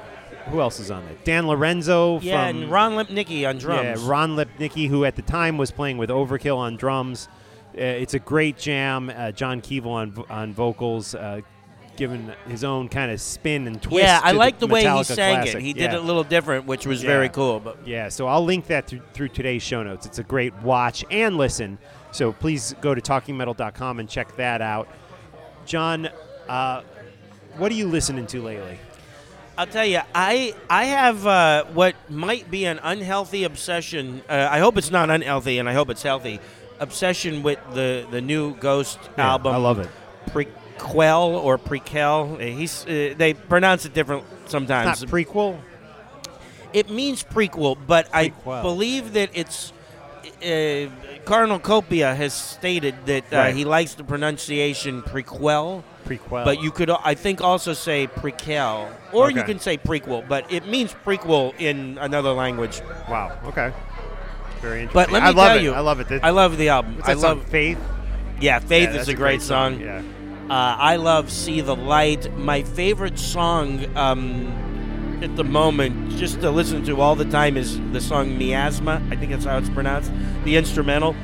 Who 0.49 0.59
else 0.59 0.81
is 0.81 0.91
on 0.91 1.03
it? 1.03 1.23
Dan 1.23 1.47
Lorenzo 1.47 2.19
Yeah, 2.19 2.49
from 2.49 2.63
and 2.63 2.69
Ron 2.71 2.91
Lipnicki 2.97 3.47
on 3.47 3.57
drums. 3.57 4.01
yeah, 4.01 4.07
Ron 4.09 4.35
Lipnicki, 4.35 4.89
who 4.89 5.05
at 5.05 5.15
the 5.15 5.21
time 5.21 5.57
was 5.57 5.71
playing 5.71 5.97
with 5.97 6.09
Overkill 6.09 6.57
on 6.57 6.75
drums. 6.75 7.29
Uh, 7.77 7.81
it's 7.81 8.13
a 8.13 8.19
great 8.19 8.57
jam. 8.57 9.09
Uh, 9.15 9.31
John 9.31 9.61
Kevill 9.61 9.87
on 9.87 10.25
on 10.29 10.53
vocals, 10.53 11.15
giving 11.97 12.31
his 12.47 12.63
own 12.63 12.89
kind 12.89 13.12
of 13.12 13.19
spin 13.21 13.67
and 13.67 13.81
twist. 13.81 14.03
yeah, 14.03 14.19
I 14.23 14.31
like 14.31 14.60
the, 14.60 14.67
way 14.67 14.81
he 14.81 15.03
sang 15.03 15.36
classic. 15.43 15.55
it. 15.55 15.62
He 15.62 15.67
yeah. 15.69 15.88
did 15.88 15.93
it 15.95 15.99
a 15.99 16.03
little 16.03 16.23
different, 16.23 16.65
which 16.65 16.86
was 16.86 17.03
Yeah. 17.03 17.10
very 17.10 17.29
cool. 17.29 17.60
But 17.60 17.88
Yeah, 17.88 18.10
so 18.10 18.27
I'll 18.27 18.43
link 18.43 18.67
that 18.67 18.88
through, 18.88 19.01
through 19.13 19.29
today's 19.29 19.63
show 19.63 19.84
notes. 19.84 20.05
It's 20.05 20.19
a 20.19 20.23
great 20.23 20.53
watch 20.62 21.03
and 21.12 21.38
listen. 21.38 21.77
So 22.12 22.31
please 22.31 22.75
go 22.81 22.95
to 22.95 23.01
talkingmetal.com 23.01 23.99
and 23.99 24.08
check 24.10 24.36
that 24.38 24.62
out. 24.62 24.88
John, 25.65 26.10
uh, 26.47 26.81
what 27.58 27.71
are 27.71 27.75
you 27.75 27.88
listening 27.88 28.27
to 28.27 28.41
lately? 28.41 28.77
I'll 29.58 29.65
tell 29.67 29.86
you, 29.86 30.01
I 30.13 30.53
I 30.69 30.84
have 30.86 31.25
uh, 31.25 31.63
what 31.73 31.95
might 32.10 32.51
be 32.51 32.65
an 32.65 32.77
unhealthy 32.84 33.45
obsession. 33.45 34.21
Uh, 34.29 34.49
I 34.51 34.60
hope 34.60 34.77
it's 34.77 34.91
not 34.91 35.10
unhealthy, 35.10 35.60
and 35.60 35.69
I 35.69 35.73
hope 35.73 35.89
it's 35.89 36.03
healthy. 36.03 36.41
Obsession 36.81 37.41
with 37.41 37.60
the 37.73 38.05
the 38.12 38.19
new 38.19 38.53
Ghost 38.55 38.99
Yeah, 39.17 39.29
album. 39.31 39.53
I 39.55 39.58
love 39.58 39.79
it. 39.79 39.89
Prequel 40.77 41.43
or 41.43 41.57
prequel. 41.57 42.35
Uh, 42.35 42.57
He's 42.57 42.85
uh, 42.85 43.13
they 43.17 43.33
pronounce 43.33 43.85
it 43.85 43.93
different 43.93 44.23
sometimes. 44.47 45.01
Not 45.01 45.09
prequel. 45.09 45.59
it 46.73 46.89
means 46.89 47.23
prequel, 47.23 47.77
but 47.88 48.07
I 48.13 48.29
believe 48.61 49.13
that 49.13 49.29
it's. 49.33 49.71
Uh, 50.43 50.89
Cardinal 51.23 51.59
Copia 51.59 52.15
has 52.15 52.33
stated 52.33 52.93
that 53.05 53.23
uh, 53.33 53.38
Right. 53.38 53.55
he 53.55 53.63
likes 53.65 53.95
the 53.95 54.03
pronunciation 54.03 55.01
prequel. 55.01 55.81
Prequel. 56.05 56.43
But 56.45 56.61
you 56.61 56.69
could, 56.71 56.89
I 56.91 57.15
think, 57.15 57.41
also 57.41 57.73
say 57.73 58.05
prequel, 58.07 58.91
or 59.11 59.31
you 59.31 59.41
can 59.43 59.59
say 59.59 59.77
prequel, 59.77 60.27
but 60.27 60.51
it 60.51 60.67
means 60.67 60.93
prequel 61.05 61.59
in 61.59 61.97
another 61.99 62.31
language. 62.31 62.81
Wow. 63.09 63.39
Okay. 63.45 63.71
Very 64.61 64.81
interesting. 64.83 64.89
But 64.93 65.11
let 65.11 65.23
me 65.23 65.29
I 65.29 65.31
love 65.31 65.47
tell 65.47 65.57
it. 65.57 65.63
you, 65.63 65.73
I 65.73 65.79
love 65.79 65.99
it. 65.99 66.23
I 66.23 66.29
love 66.29 66.57
the 66.57 66.69
album. 66.69 66.97
I 67.03 67.13
song? 67.13 67.21
love, 67.39 67.45
Faith. 67.47 67.79
yeah, 68.39 68.59
Faith 68.59 68.89
Yeah, 68.89 68.89
is 68.89 68.95
that's 68.97 69.07
a 69.09 69.13
great, 69.15 69.41
song. 69.41 69.79
Yeah. 69.79 70.03
Uh, 70.49 70.75
I 70.77 70.97
love 70.97 71.31
See 71.31 71.62
the 71.62 71.75
Light. 71.75 72.31
My 72.38 72.62
favorite 72.62 73.17
song 73.17 73.84
um, 73.97 75.19
at 75.23 75.36
the 75.36 75.43
moment, 75.43 76.12
just 76.12 76.39
to 76.41 76.51
listen 76.51 76.86
to 76.86 77.01
all 77.01 77.15
the 77.15 77.25
time, 77.25 77.58
is 77.58 77.79
the 77.91 77.99
song 77.99 78.38
Miasma. 78.38 79.01
I 79.10 79.15
think 79.15 79.31
that's 79.31 79.45
how 79.45 79.58
it's 79.58 79.69
pronounced. 79.69 80.12
The 80.43 80.55
instrumental. 80.55 81.15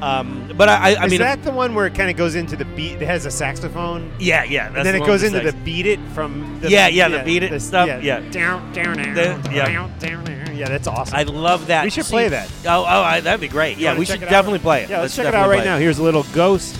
Um, 0.00 0.52
but 0.56 0.68
I, 0.68 0.74
I, 0.74 0.94
I 0.94 1.04
is 1.06 1.10
mean, 1.10 1.18
that 1.18 1.42
the 1.42 1.50
one 1.50 1.74
where 1.74 1.86
it 1.86 1.94
kind 1.96 2.08
of 2.08 2.16
goes 2.16 2.36
into 2.36 2.54
the 2.54 2.64
beat? 2.64 3.02
It 3.02 3.06
has 3.06 3.26
a 3.26 3.32
saxophone, 3.32 4.12
yeah, 4.20 4.44
yeah. 4.44 4.66
That's 4.68 4.76
and 4.76 4.86
then 4.86 4.94
the 4.96 5.02
it 5.02 5.06
goes 5.06 5.24
into 5.24 5.40
the 5.40 5.50
sex. 5.50 5.64
beat 5.64 5.86
it 5.86 5.98
from. 6.14 6.60
The, 6.60 6.70
Yeah, 6.70 6.86
yeah, 6.86 7.08
the 7.08 7.24
beat 7.24 7.42
it 7.42 7.60
stuff, 7.60 7.88
yeah. 8.00 8.20
Down, 8.30 8.72
down, 8.72 8.96
down, 8.96 9.14
The- 9.14 9.50
yeah. 9.52 9.66
down, 9.66 9.98
down, 9.98 10.24
down. 10.24 10.56
Yeah, 10.56 10.68
that's 10.68 10.86
awesome. 10.86 11.16
I 11.16 11.24
love 11.24 11.66
that. 11.66 11.82
We 11.82 11.90
should 11.90 12.04
See- 12.04 12.12
play 12.12 12.28
that. 12.28 12.48
Oh, 12.64 12.82
oh, 12.82 13.02
I, 13.02 13.18
that'd 13.18 13.40
be 13.40 13.48
great. 13.48 13.76
You 13.76 13.86
yeah, 13.86 13.98
we 13.98 14.04
should 14.04 14.22
it 14.22 14.24
out? 14.24 14.30
definitely 14.30 14.60
play 14.60 14.84
it. 14.84 14.90
Yeah, 14.90 15.00
let's, 15.00 15.16
check 15.16 15.26
it 15.26 15.34
out 15.34 15.48
right 15.48 15.56
play 15.62 15.64
now. 15.64 15.78
Here's 15.78 15.98
a 15.98 16.02
little 16.04 16.22
ghost 16.32 16.76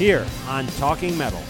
here 0.00 0.26
on 0.48 0.66
Talking 0.78 1.16
Metal. 1.18 1.42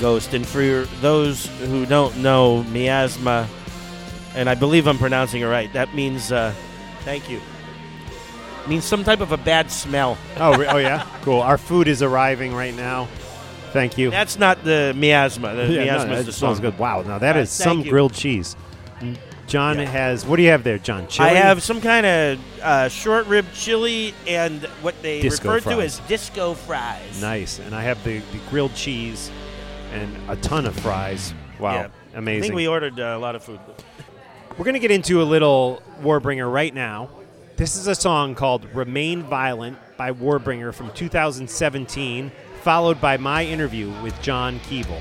Ghost. 0.00 0.34
And 0.34 0.46
for 0.46 0.84
those 1.00 1.46
who 1.60 1.86
don't 1.86 2.16
know, 2.18 2.62
Miasma, 2.64 3.48
and 4.34 4.48
I 4.48 4.54
believe 4.54 4.86
I'm 4.86 4.98
pronouncing 4.98 5.42
it 5.42 5.46
right, 5.46 5.72
that 5.72 5.94
means, 5.94 6.32
uh, 6.32 6.52
thank 7.00 7.28
you, 7.30 7.40
means 8.68 8.84
some 8.84 9.04
type 9.04 9.20
of 9.20 9.32
a 9.32 9.36
bad 9.36 9.70
smell. 9.70 10.16
Oh, 10.36 10.56
re- 10.56 10.66
oh 10.66 10.78
yeah, 10.78 11.06
cool. 11.22 11.40
Our 11.40 11.58
food 11.58 11.86
is 11.88 12.02
arriving 12.02 12.54
right 12.54 12.74
now. 12.74 13.08
Thank 13.72 13.98
you. 13.98 14.10
That's 14.10 14.38
not 14.38 14.62
the 14.64 14.92
miasma. 14.96 15.54
The 15.54 15.66
yeah, 15.72 15.84
miasma 15.84 16.12
no, 16.14 16.18
is 16.20 16.40
the 16.40 16.70
good. 16.70 16.78
Wow, 16.78 17.02
now 17.02 17.18
that 17.18 17.36
Uh, 17.36 17.40
is 17.40 17.50
some 17.50 17.80
you. 17.80 17.90
grilled 17.90 18.14
cheese. 18.14 18.56
John 19.46 19.78
Yeah. 19.78 19.84
has. 19.86 20.24
What 20.24 20.36
do 20.36 20.42
you 20.42 20.50
have 20.50 20.64
there, 20.64 20.78
John? 20.78 21.06
Chili? 21.08 21.28
I 21.28 21.34
have 21.34 21.62
some 21.62 21.80
kind 21.80 22.06
of 22.06 22.38
uh, 22.62 22.88
short 22.88 23.26
rib 23.26 23.44
chili 23.52 24.14
and 24.26 24.64
what 24.80 24.94
they 25.02 25.20
Disco 25.20 25.52
refer 25.52 25.70
to 25.72 25.80
as 25.82 25.98
disco 26.08 26.54
fries. 26.54 27.20
nice, 27.20 27.58
and 27.58 27.74
I 27.74 27.82
have 27.82 28.02
the, 28.04 28.18
the 28.32 28.38
grilled 28.48 28.74
cheese 28.74 29.30
and 29.94 30.30
a 30.30 30.36
ton 30.36 30.66
of 30.66 30.78
fries. 30.80 31.32
Wow, 31.58 31.74
Yeah. 31.74 31.88
amazing. 32.14 32.38
I 32.38 32.46
think 32.46 32.54
we 32.56 32.68
ordered 32.68 32.98
uh, 33.00 33.14
a 33.16 33.18
lot 33.18 33.34
of 33.36 33.42
food. 33.44 33.60
We're 34.58 34.64
going 34.64 34.74
to 34.74 34.80
get 34.80 34.90
into 34.90 35.22
a 35.22 35.24
little 35.24 35.82
Warbringer 36.02 36.52
right 36.52 36.74
now. 36.74 37.08
This 37.56 37.76
is 37.76 37.86
a 37.86 37.94
song 37.94 38.34
called 38.34 38.66
Remain 38.74 39.22
Violent 39.22 39.78
by 39.96 40.12
Warbringer 40.12 40.74
from 40.74 40.90
2017, 40.92 42.32
followed 42.62 43.00
by 43.00 43.16
my 43.16 43.44
interview 43.44 43.92
with 44.02 44.20
John 44.22 44.58
Kevill. 44.60 45.00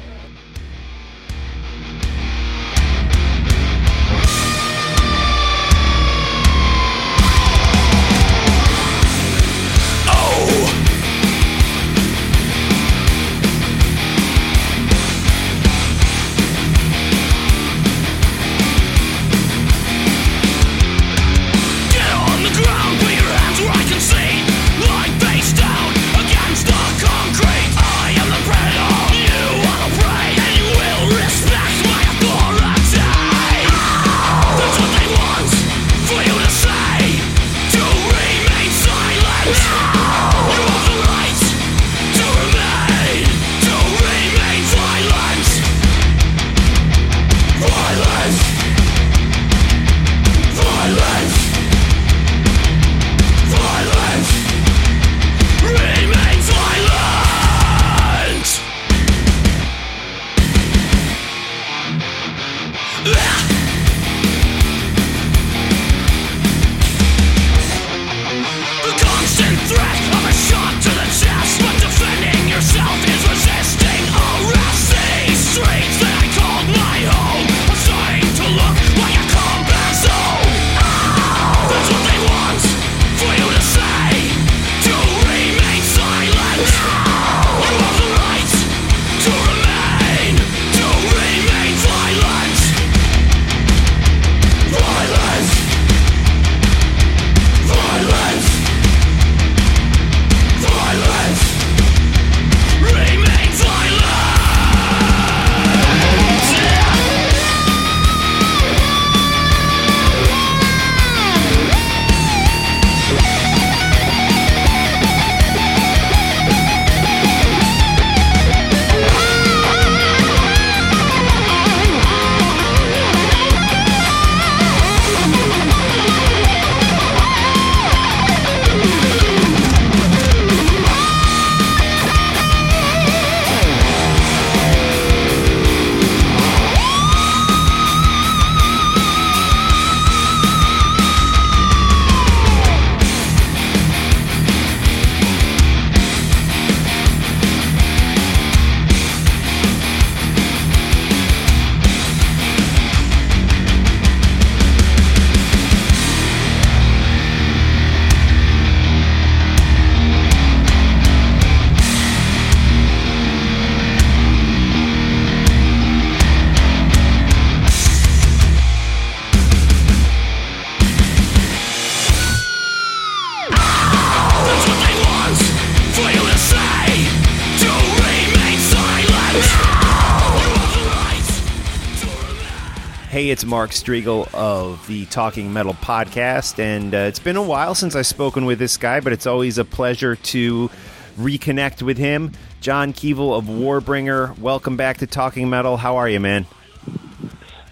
Mark 183.53 183.69
Strigl 183.69 184.33
of 184.33 184.87
the 184.87 185.05
Talking 185.05 185.53
Metal 185.53 185.75
podcast, 185.75 186.57
and 186.57 186.91
uh, 186.95 186.97
it's 186.97 187.19
been 187.19 187.35
a 187.35 187.43
while 187.43 187.75
since 187.75 187.95
I've 187.95 188.07
spoken 188.07 188.45
with 188.45 188.57
this 188.57 188.77
guy, 188.77 188.99
but 188.99 189.13
it's 189.13 189.27
always 189.27 189.59
a 189.59 189.63
pleasure 189.63 190.15
to 190.15 190.71
reconnect 191.19 191.83
with 191.83 191.99
him. 191.99 192.31
John 192.61 192.93
Kevill 192.93 193.37
of 193.37 193.45
Warbringer, 193.45 194.35
welcome 194.39 194.75
back 194.75 194.97
to 194.97 195.07
Talking 195.07 195.51
Metal. 195.51 195.77
How 195.77 195.97
are 195.97 196.09
you, 196.09 196.19
man? 196.19 196.47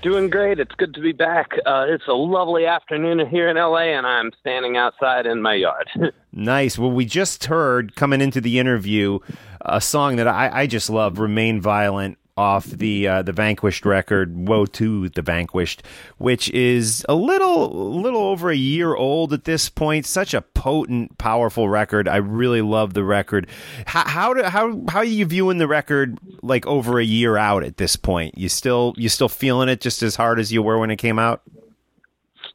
Doing 0.03 0.29
great. 0.29 0.59
It's 0.59 0.75
good 0.75 0.93
to 0.93 1.01
be 1.01 1.13
back. 1.13 1.53
Uh, 1.65 1.87
it's 1.89 2.07
a 2.07 2.13
lovely 2.13 2.67
afternoon 2.67 3.27
here 3.27 3.49
in 3.49 3.57
LA, 3.57 3.97
and 3.97 4.05
I'm 4.05 4.29
standing 4.39 4.77
outside 4.77 5.25
in 5.25 5.41
my 5.41 5.55
yard. 5.55 5.89
Nice. 6.33 6.79
Well, 6.79 6.91
we 6.91 7.03
just 7.03 7.45
heard 7.45 7.93
coming 7.97 8.21
into 8.21 8.39
the 8.39 8.57
interview 8.57 9.19
a 9.59 9.81
song 9.81 10.15
that 10.15 10.29
I, 10.29 10.61
I 10.61 10.65
just 10.65 10.89
love, 10.89 11.19
"Remain 11.19 11.59
Violent," 11.59 12.17
off 12.37 12.65
the 12.65 13.07
uh, 13.07 13.21
the 13.21 13.31
Vanquished 13.31 13.85
record, 13.85 14.47
"Woe 14.47 14.65
to 14.67 15.09
the 15.09 15.21
Vanquished," 15.21 15.83
which 16.17 16.49
is 16.51 17.05
a 17.09 17.15
little 17.15 17.69
little 18.01 18.21
over 18.21 18.49
a 18.49 18.55
year 18.55 18.95
old 18.95 19.33
at 19.33 19.45
this 19.45 19.69
point. 19.69 20.05
Such 20.05 20.33
a 20.33 20.41
potent, 20.41 21.17
powerful 21.17 21.69
record. 21.69 22.07
I 22.07 22.17
really 22.17 22.61
love 22.61 22.93
the 22.93 23.03
record. 23.03 23.47
How 23.85 24.07
how 24.07 24.33
do, 24.33 24.43
how 24.43 24.81
how 24.89 24.99
are 24.99 25.05
you 25.05 25.25
viewing 25.25 25.57
the 25.57 25.67
record 25.67 26.17
like 26.41 26.65
over 26.65 26.99
a 26.99 27.05
year 27.05 27.37
out 27.37 27.63
at 27.63 27.77
this 27.77 27.95
point? 27.95 28.37
You 28.37 28.49
still 28.49 28.93
you 28.97 29.09
still 29.09 29.29
feeling 29.29 29.69
it 29.69 29.81
just 29.81 30.03
as 30.03 30.15
hard 30.15 30.39
as 30.39 30.51
you 30.51 30.61
were 30.61 30.77
when 30.77 30.91
it 30.91 30.97
came 30.97 31.19
out? 31.19 31.43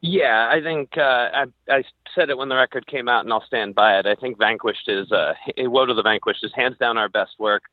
yeah, 0.01 0.49
I 0.51 0.61
think 0.61 0.97
uh, 0.97 1.01
I, 1.01 1.45
I 1.69 1.85
said 2.15 2.31
it 2.31 2.39
when 2.39 2.49
the 2.49 2.57
record 2.57 2.87
came 2.87 3.09
out, 3.09 3.25
and 3.25 3.33
I'll 3.33 3.45
stand 3.47 3.75
by 3.75 3.99
it. 3.99 4.07
I 4.07 4.15
think 4.15 4.39
Vanquished 4.39 4.89
is 4.89 5.11
uh, 5.11 5.35
Woe 5.59 5.87
to 5.87 5.95
the 5.95 6.03
Vanquished 6.03 6.45
is 6.45 6.53
hands 6.55 6.77
down 6.79 6.99
our 6.99 7.09
best 7.09 7.33
work. 7.39 7.65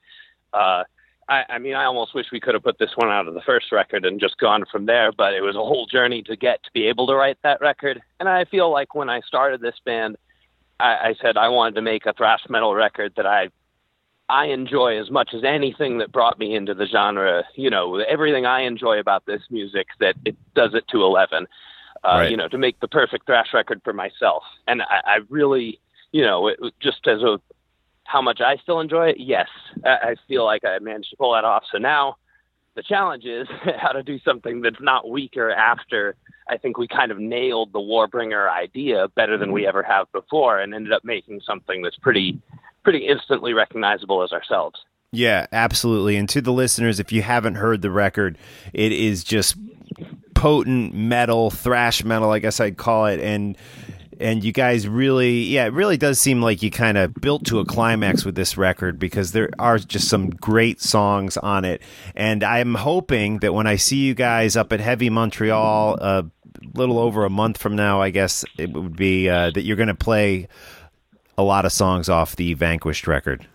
Uh, 0.54 0.84
I, 1.30 1.44
I 1.50 1.60
mean, 1.60 1.76
I 1.76 1.86
almost 1.86 2.14
wish 2.14 2.28
we 2.32 2.40
could 2.40 2.54
have 2.54 2.64
put 2.64 2.80
this 2.80 2.92
one 2.96 3.10
out 3.10 3.28
of 3.28 3.34
the 3.34 3.42
first 3.42 3.72
record 3.72 4.06
and 4.06 4.20
just 4.20 4.38
gone 4.38 4.66
from 4.72 4.86
there, 4.86 5.12
but 5.12 5.34
it 5.34 5.42
was 5.42 5.56
a 5.56 5.60
whole 5.60 5.86
journey 5.86 6.22
to 6.24 6.36
get 6.36 6.64
to 6.64 6.72
be 6.74 6.88
able 6.88 7.08
to 7.08 7.16
write 7.16 7.38
that 7.44 7.62
record. 7.62 8.02
And 8.20 8.28
I 8.28 8.46
feel 8.46 8.72
like 8.72 8.94
when 8.94 9.10
I 9.10 9.22
started 9.22 9.62
this 9.62 9.76
band, 9.86 10.18
I, 10.80 10.86
I 10.86 11.16
said 11.22 11.38
I 11.38 11.50
wanted 11.50 11.76
to 11.76 11.82
make 11.82 12.06
a 12.06 12.14
thrash 12.14 12.42
metal 12.50 12.74
record 12.74 13.14
that 13.16 13.26
I 13.26 13.50
I 14.30 14.46
enjoy 14.46 15.00
as 15.00 15.12
much 15.12 15.34
as 15.34 15.44
anything 15.44 15.98
that 15.98 16.12
brought 16.12 16.40
me 16.40 16.56
into 16.56 16.74
the 16.74 16.88
genre. 16.88 17.44
You 17.56 17.70
know, 17.70 17.98
everything 18.00 18.46
I 18.46 18.62
enjoy 18.62 19.00
about 19.00 19.26
this 19.26 19.42
music 19.50 19.88
that 20.00 20.16
it 20.26 20.36
does 20.56 20.74
it 20.74 20.88
to 20.90 21.04
eleven. 21.04 21.48
Uh, 22.04 22.18
Right. 22.18 22.32
You 22.32 22.38
know, 22.38 22.50
to 22.50 22.58
make 22.58 22.80
the 22.82 22.88
perfect 22.90 23.28
thrash 23.28 23.54
record 23.54 23.82
for 23.84 23.94
myself, 23.94 24.44
and 24.68 24.82
I, 24.82 25.02
I 25.06 25.20
really, 25.30 25.80
you 26.12 26.22
know, 26.22 26.48
it, 26.48 26.60
just 26.82 27.08
as 27.08 27.22
a 27.22 27.40
how 28.06 28.22
much 28.22 28.42
I 28.42 28.58
still 28.58 28.80
enjoy 28.80 29.10
it. 29.10 29.18
Yes, 29.20 29.48
I, 29.86 30.16
feel 30.28 30.46
like 30.46 30.64
I 30.66 30.80
managed 30.80 31.10
to 31.12 31.18
pull 31.18 31.34
that 31.34 31.46
off. 31.46 31.64
So 31.72 31.78
now 31.78 32.18
the 32.76 32.84
challenge 32.84 33.26
is 33.26 33.48
how 33.80 33.92
to 33.92 34.04
do 34.04 34.20
something 34.20 34.62
that's 34.62 34.82
not 34.82 35.10
weaker 35.10 35.52
after 35.52 36.16
I 36.48 36.58
think 36.58 36.78
we 36.78 36.88
kind 36.88 37.12
of 37.12 37.20
nailed 37.20 37.72
the 37.72 37.80
Warbringer 37.80 38.50
idea 38.50 39.08
better 39.16 39.38
than 39.38 39.52
we 39.52 39.62
mm-hmm. 39.62 39.70
ever 39.70 39.84
have 39.84 40.12
before 40.12 40.60
and 40.60 40.74
ended 40.74 40.92
up 40.92 41.04
making 41.06 41.42
something 41.46 41.82
that's 41.82 41.98
pretty 41.98 42.42
pretty 42.84 43.08
instantly 43.08 43.54
recognizable 43.54 44.24
as 44.24 44.34
ourselves. 44.34 44.80
Yeah, 45.14 45.48
absolutely. 45.54 46.18
And 46.18 46.28
to 46.30 46.42
the 46.42 46.52
listeners, 46.52 47.00
if 47.00 47.12
you 47.12 47.22
haven't 47.22 47.56
heard 47.56 47.82
the 47.82 47.92
record, 47.92 48.38
it 48.74 48.92
is 48.92 49.24
just 49.24 49.56
potent 50.34 50.94
metal, 50.94 51.50
thrash 51.50 52.04
metal, 52.04 52.32
I 52.32 52.40
guess 52.40 52.60
I'd 52.60 52.78
call 52.78 53.06
it. 53.06 53.20
And 53.20 53.56
and 54.24 54.44
you 54.44 54.54
guys 54.54 54.88
really, 54.88 55.42
yeah, 55.42 55.66
it 55.66 55.74
really 55.74 55.98
does 55.98 56.18
seem 56.18 56.42
like 56.42 56.64
you 56.64 56.72
kind 56.72 56.98
of 56.98 57.14
built 57.14 57.46
to 57.46 57.60
a 57.60 57.66
climax 57.66 58.24
with 58.24 58.36
this 58.36 58.58
record 58.58 58.98
because 58.98 59.34
there 59.34 59.50
are 59.60 59.78
just 59.78 60.08
some 60.08 60.30
great 60.30 60.80
songs 60.80 61.36
on 61.38 61.66
it. 61.66 61.82
And 62.16 62.42
I'm 62.44 62.74
hoping 62.74 63.40
that 63.40 63.54
when 63.54 63.68
I 63.68 63.76
see 63.76 63.98
you 63.98 64.14
guys 64.14 64.56
up 64.56 64.72
at 64.72 64.80
Heavy 64.80 65.10
Montreal, 65.10 65.96
a 65.96 66.26
little 66.74 67.00
over 67.00 67.26
a 67.26 67.30
month 67.30 67.58
from 67.58 67.76
now, 67.76 68.02
I 68.02 68.12
guess 68.12 68.46
it 68.58 68.72
would 68.72 68.96
be 68.96 69.30
uh, 69.30 69.52
that 69.52 69.64
you're 69.64 69.76
going 69.78 69.88
to 69.88 69.96
play 69.96 70.48
a 71.38 71.44
lot 71.44 71.66
of 71.66 71.74
songs 71.74 72.08
off 72.08 72.38
the 72.38 72.54
Vanquished 72.54 73.08
record. 73.08 73.46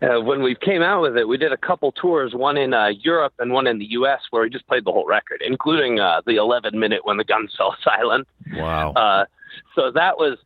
Uh, 0.00 0.20
when 0.20 0.42
we 0.42 0.56
came 0.56 0.82
out 0.82 1.02
with 1.02 1.16
it, 1.16 1.28
we 1.28 1.36
did 1.36 1.52
a 1.52 1.56
couple 1.56 1.92
tours, 1.92 2.34
one 2.34 2.56
in 2.56 2.72
uh, 2.72 2.88
Europe 2.88 3.34
and 3.38 3.52
one 3.52 3.66
in 3.66 3.78
the 3.78 3.84
U.S., 3.90 4.20
where 4.30 4.42
we 4.42 4.50
just 4.50 4.66
played 4.66 4.84
the 4.84 4.90
whole 4.90 5.06
record, 5.06 5.42
including 5.46 6.00
uh, 6.00 6.22
the 6.26 6.36
11 6.36 6.76
minute 6.76 7.04
when 7.04 7.18
the 7.18 7.24
guns 7.24 7.52
fell 7.56 7.76
silent. 7.84 8.26
Wow. 8.54 9.26
So 9.74 9.90
that 9.92 10.18
was 10.18 10.38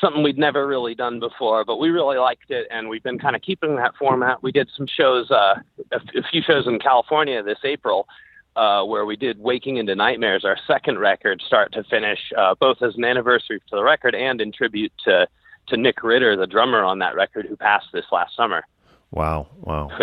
something 0.00 0.22
we'd 0.22 0.38
never 0.38 0.66
really 0.66 0.94
done 0.94 1.20
before, 1.20 1.64
but 1.64 1.76
we 1.78 1.88
really 1.90 2.18
liked 2.18 2.50
it, 2.50 2.66
and 2.70 2.88
we've 2.88 3.02
been 3.02 3.18
kind 3.18 3.36
of 3.36 3.42
keeping 3.42 3.76
that 3.76 3.94
format. 3.96 4.42
We 4.42 4.50
did 4.52 4.68
some 4.76 4.86
shows, 4.86 5.30
uh, 5.30 5.54
a, 5.92 5.96
f- 5.96 6.02
a 6.16 6.22
few 6.30 6.42
shows 6.42 6.66
in 6.66 6.78
California 6.80 7.42
this 7.42 7.58
April, 7.64 8.08
uh, 8.56 8.82
where 8.84 9.04
we 9.06 9.16
did 9.16 9.38
"Waking 9.38 9.76
into 9.76 9.94
Nightmares," 9.94 10.44
our 10.44 10.56
second 10.66 10.98
record, 10.98 11.40
start 11.46 11.72
to 11.74 11.84
finish, 11.84 12.18
uh, 12.36 12.54
both 12.58 12.82
as 12.82 12.96
an 12.96 13.04
anniversary 13.04 13.60
to 13.70 13.76
the 13.76 13.82
record 13.84 14.14
and 14.14 14.40
in 14.40 14.50
tribute 14.52 14.92
to 15.04 15.28
to 15.68 15.76
Nick 15.78 16.02
Ritter, 16.02 16.36
the 16.36 16.46
drummer 16.46 16.82
on 16.84 16.98
that 16.98 17.14
record, 17.14 17.46
who 17.46 17.56
passed 17.56 17.86
this 17.92 18.04
last 18.12 18.36
summer, 18.36 18.66
Wow. 19.12 19.46
Wow. 19.60 19.90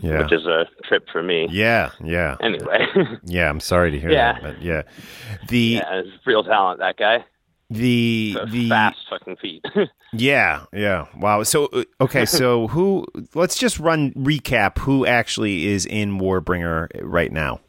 Yeah. 0.00 0.22
which 0.22 0.32
is 0.32 0.46
a 0.46 0.66
trip 0.84 1.06
for 1.12 1.22
me. 1.22 1.46
Yeah, 1.50 1.90
yeah, 2.02 2.36
Anyway, 2.40 2.86
yeah. 3.24 3.48
I'm 3.48 3.60
sorry 3.60 3.92
to 3.92 4.00
hear 4.00 4.10
Yeah. 4.10 4.32
that, 4.32 4.42
but 4.42 4.62
yeah, 4.62 4.82
the 5.48 5.58
yeah, 5.58 6.02
real 6.26 6.42
talent 6.42 6.80
that 6.80 6.96
guy. 6.96 7.24
The 7.72 8.36
the 8.50 8.68
Fast 8.68 8.98
fucking 9.08 9.36
feet. 9.36 9.64
yeah, 10.12 10.64
yeah. 10.72 11.06
Wow. 11.16 11.42
So 11.42 11.66
uh, 11.66 11.84
okay, 12.00 12.24
so 12.24 12.66
who? 12.68 13.06
Let's 13.34 13.56
just 13.56 13.78
run 13.78 14.12
recap. 14.12 14.78
Who 14.78 15.06
actually 15.06 15.66
is 15.66 15.86
in 15.86 16.18
Warbringer 16.18 16.88
right 17.02 17.32
now? 17.32 17.60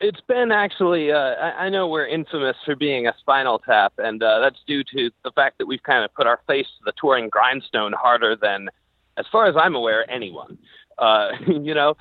It's 0.00 0.20
been 0.20 0.52
actually. 0.52 1.12
Uh, 1.12 1.18
I, 1.18 1.66
I 1.66 1.68
know 1.68 1.88
we're 1.88 2.06
infamous 2.06 2.56
for 2.64 2.76
being 2.76 3.06
a 3.06 3.14
Spinal 3.18 3.58
Tap, 3.58 3.92
and 3.98 4.22
uh, 4.22 4.40
that's 4.40 4.58
due 4.66 4.84
to 4.84 5.10
the 5.24 5.30
fact 5.32 5.58
that 5.58 5.66
we've 5.66 5.82
kind 5.82 6.04
of 6.04 6.14
put 6.14 6.26
our 6.26 6.40
face 6.46 6.66
to 6.66 6.84
the 6.84 6.92
touring 7.00 7.28
grindstone 7.28 7.92
harder 7.92 8.36
than, 8.36 8.68
as 9.16 9.26
far 9.30 9.46
as 9.46 9.56
I'm 9.56 9.74
aware, 9.74 10.08
anyone. 10.10 10.58
Uh, 10.98 11.30
you 11.46 11.74
know, 11.74 11.96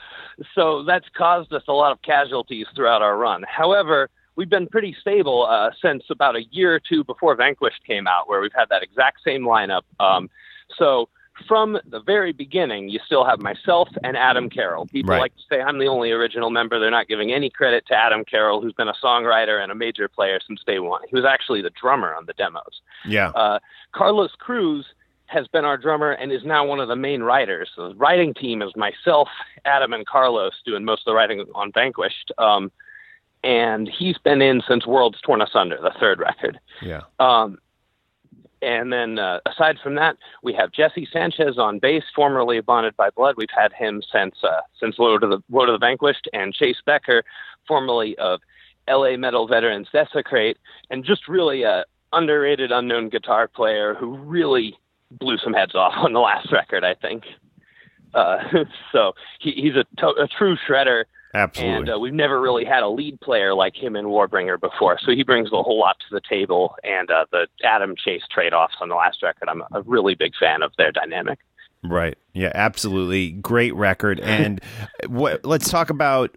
so 0.53 0.83
that's 0.83 1.05
caused 1.15 1.53
us 1.53 1.63
a 1.67 1.73
lot 1.73 1.91
of 1.91 2.01
casualties 2.01 2.67
throughout 2.75 3.01
our 3.01 3.17
run. 3.17 3.43
However, 3.47 4.09
we've 4.37 4.49
been 4.49 4.67
pretty 4.67 4.95
stable 5.01 5.45
uh, 5.49 5.71
since 5.81 6.03
about 6.09 6.35
a 6.37 6.43
year 6.51 6.73
or 6.73 6.79
two 6.79 7.03
before 7.03 7.35
Vanquished 7.35 7.83
came 7.85 8.07
out, 8.07 8.29
where 8.29 8.39
we've 8.39 8.53
had 8.55 8.69
that 8.69 8.83
exact 8.83 9.17
same 9.25 9.41
lineup. 9.41 9.81
Um, 9.99 10.29
so 10.77 11.09
from 11.47 11.77
the 11.85 11.99
very 12.01 12.31
beginning, 12.31 12.89
you 12.89 12.99
still 13.05 13.25
have 13.25 13.39
myself 13.39 13.89
and 14.03 14.15
Adam 14.17 14.49
Carroll. 14.49 14.85
People 14.87 15.11
Right. 15.11 15.19
like 15.21 15.35
to 15.35 15.43
say 15.49 15.61
I'm 15.61 15.77
the 15.77 15.87
only 15.87 16.11
original 16.11 16.49
member. 16.49 16.79
They're 16.79 16.89
not 16.89 17.07
giving 17.07 17.31
any 17.31 17.49
credit 17.49 17.85
to 17.87 17.95
Adam 17.95 18.23
Carroll, 18.25 18.61
who's 18.61 18.73
been 18.73 18.87
a 18.87 18.93
songwriter 19.03 19.61
and 19.61 19.71
a 19.71 19.75
major 19.75 20.07
player 20.07 20.39
since 20.45 20.63
day 20.65 20.79
one. 20.79 21.01
He 21.09 21.15
was 21.15 21.25
actually 21.25 21.61
the 21.61 21.69
drummer 21.71 22.15
on 22.15 22.25
the 22.25 22.33
demos. 22.33 22.81
Yeah. 23.05 23.29
Uh, 23.29 23.59
Carlos 23.91 24.31
Cruz 24.39 24.85
has 25.27 25.47
been 25.49 25.65
our 25.65 25.77
drummer 25.77 26.11
and 26.11 26.31
is 26.31 26.43
now 26.43 26.65
one 26.65 26.79
of 26.79 26.87
the 26.87 26.95
main 26.95 27.21
writers. 27.21 27.69
So 27.75 27.89
the 27.89 27.95
writing 27.95 28.33
team 28.33 28.61
is 28.61 28.71
myself, 28.75 29.27
Adam, 29.65 29.93
and 29.93 30.05
Carlos 30.07 30.53
doing 30.65 30.85
most 30.85 31.01
of 31.01 31.11
the 31.11 31.13
writing 31.15 31.43
on 31.53 31.71
Vanquished. 31.71 32.31
Um, 32.37 32.71
and 33.43 33.87
he's 33.87 34.17
been 34.17 34.41
in 34.41 34.61
since 34.67 34.85
Worlds 34.85 35.19
Torn 35.21 35.41
Asunder, 35.41 35.77
the 35.81 35.93
third 35.99 36.19
record. 36.19 36.59
Yeah. 36.81 37.01
Um, 37.19 37.59
and 38.61 38.91
then 38.91 39.19
uh, 39.19 39.39
aside 39.45 39.77
from 39.83 39.95
that, 39.95 40.17
we 40.41 40.53
have 40.53 40.71
Jesse 40.71 41.07
Sanchez 41.11 41.59
on 41.59 41.77
bass, 41.79 42.03
formerly 42.15 42.57
of 42.57 42.65
Bonded 42.65 42.97
by 42.97 43.09
Blood. 43.11 43.35
We've 43.37 43.47
had 43.55 43.71
him 43.71 44.01
since 44.11 44.35
uh, 44.43 44.61
since 44.79 44.97
Load 44.97 45.23
of 45.23 45.29
the 45.29 45.43
Woe 45.49 45.65
to 45.67 45.71
the 45.71 45.77
Vanquished, 45.77 46.27
and 46.33 46.53
Chase 46.53 46.81
Becker, 46.85 47.23
formerly 47.67 48.17
of 48.17 48.41
L.A. 48.87 49.15
Metal 49.15 49.47
Veterans 49.47 49.87
Desecrate, 49.91 50.57
and 50.89 51.05
just 51.05 51.27
really 51.27 51.63
a 51.63 51.85
underrated, 52.13 52.71
unknown 52.71 53.09
guitar 53.09 53.47
player 53.47 53.93
who 53.93 54.17
really 54.17 54.77
blew 55.11 55.37
some 55.37 55.53
heads 55.53 55.75
off 55.75 55.93
on 55.97 56.13
the 56.13 56.19
last 56.19 56.51
record, 56.51 56.83
I 56.83 56.95
think. 56.95 57.23
Uh, 58.13 58.37
so 58.91 59.13
he, 59.39 59.51
he's 59.51 59.75
a, 59.75 59.83
to- 60.01 60.21
a 60.21 60.27
true 60.27 60.57
shredder. 60.67 61.03
Absolutely. 61.33 61.75
And 61.75 61.89
uh, 61.89 61.99
we've 61.99 62.13
never 62.13 62.41
really 62.41 62.65
had 62.65 62.83
a 62.83 62.89
lead 62.89 63.19
player 63.21 63.53
like 63.53 63.75
him 63.75 63.95
in 63.95 64.05
Warbringer 64.05 64.59
before, 64.59 64.97
so 64.99 65.11
he 65.11 65.23
brings 65.23 65.49
a 65.51 65.61
whole 65.61 65.79
lot 65.79 65.97
to 65.99 66.05
the 66.11 66.21
table. 66.27 66.75
And 66.83 67.11
uh, 67.11 67.25
the 67.31 67.47
Adam 67.63 67.95
Chase 67.95 68.23
trade-offs 68.31 68.75
on 68.81 68.89
the 68.89 68.95
last 68.95 69.21
record, 69.21 69.49
I'm 69.49 69.61
a 69.73 69.81
really 69.83 70.15
big 70.15 70.33
fan 70.39 70.63
of 70.63 70.71
their 70.77 70.91
dynamic. 70.91 71.39
Right. 71.83 72.17
Yeah, 72.33 72.51
absolutely. 72.53 73.31
Great 73.31 73.73
record. 73.75 74.19
And 74.19 74.61
what 75.07 75.45
let's 75.45 75.69
talk 75.69 75.89
about 75.89 76.31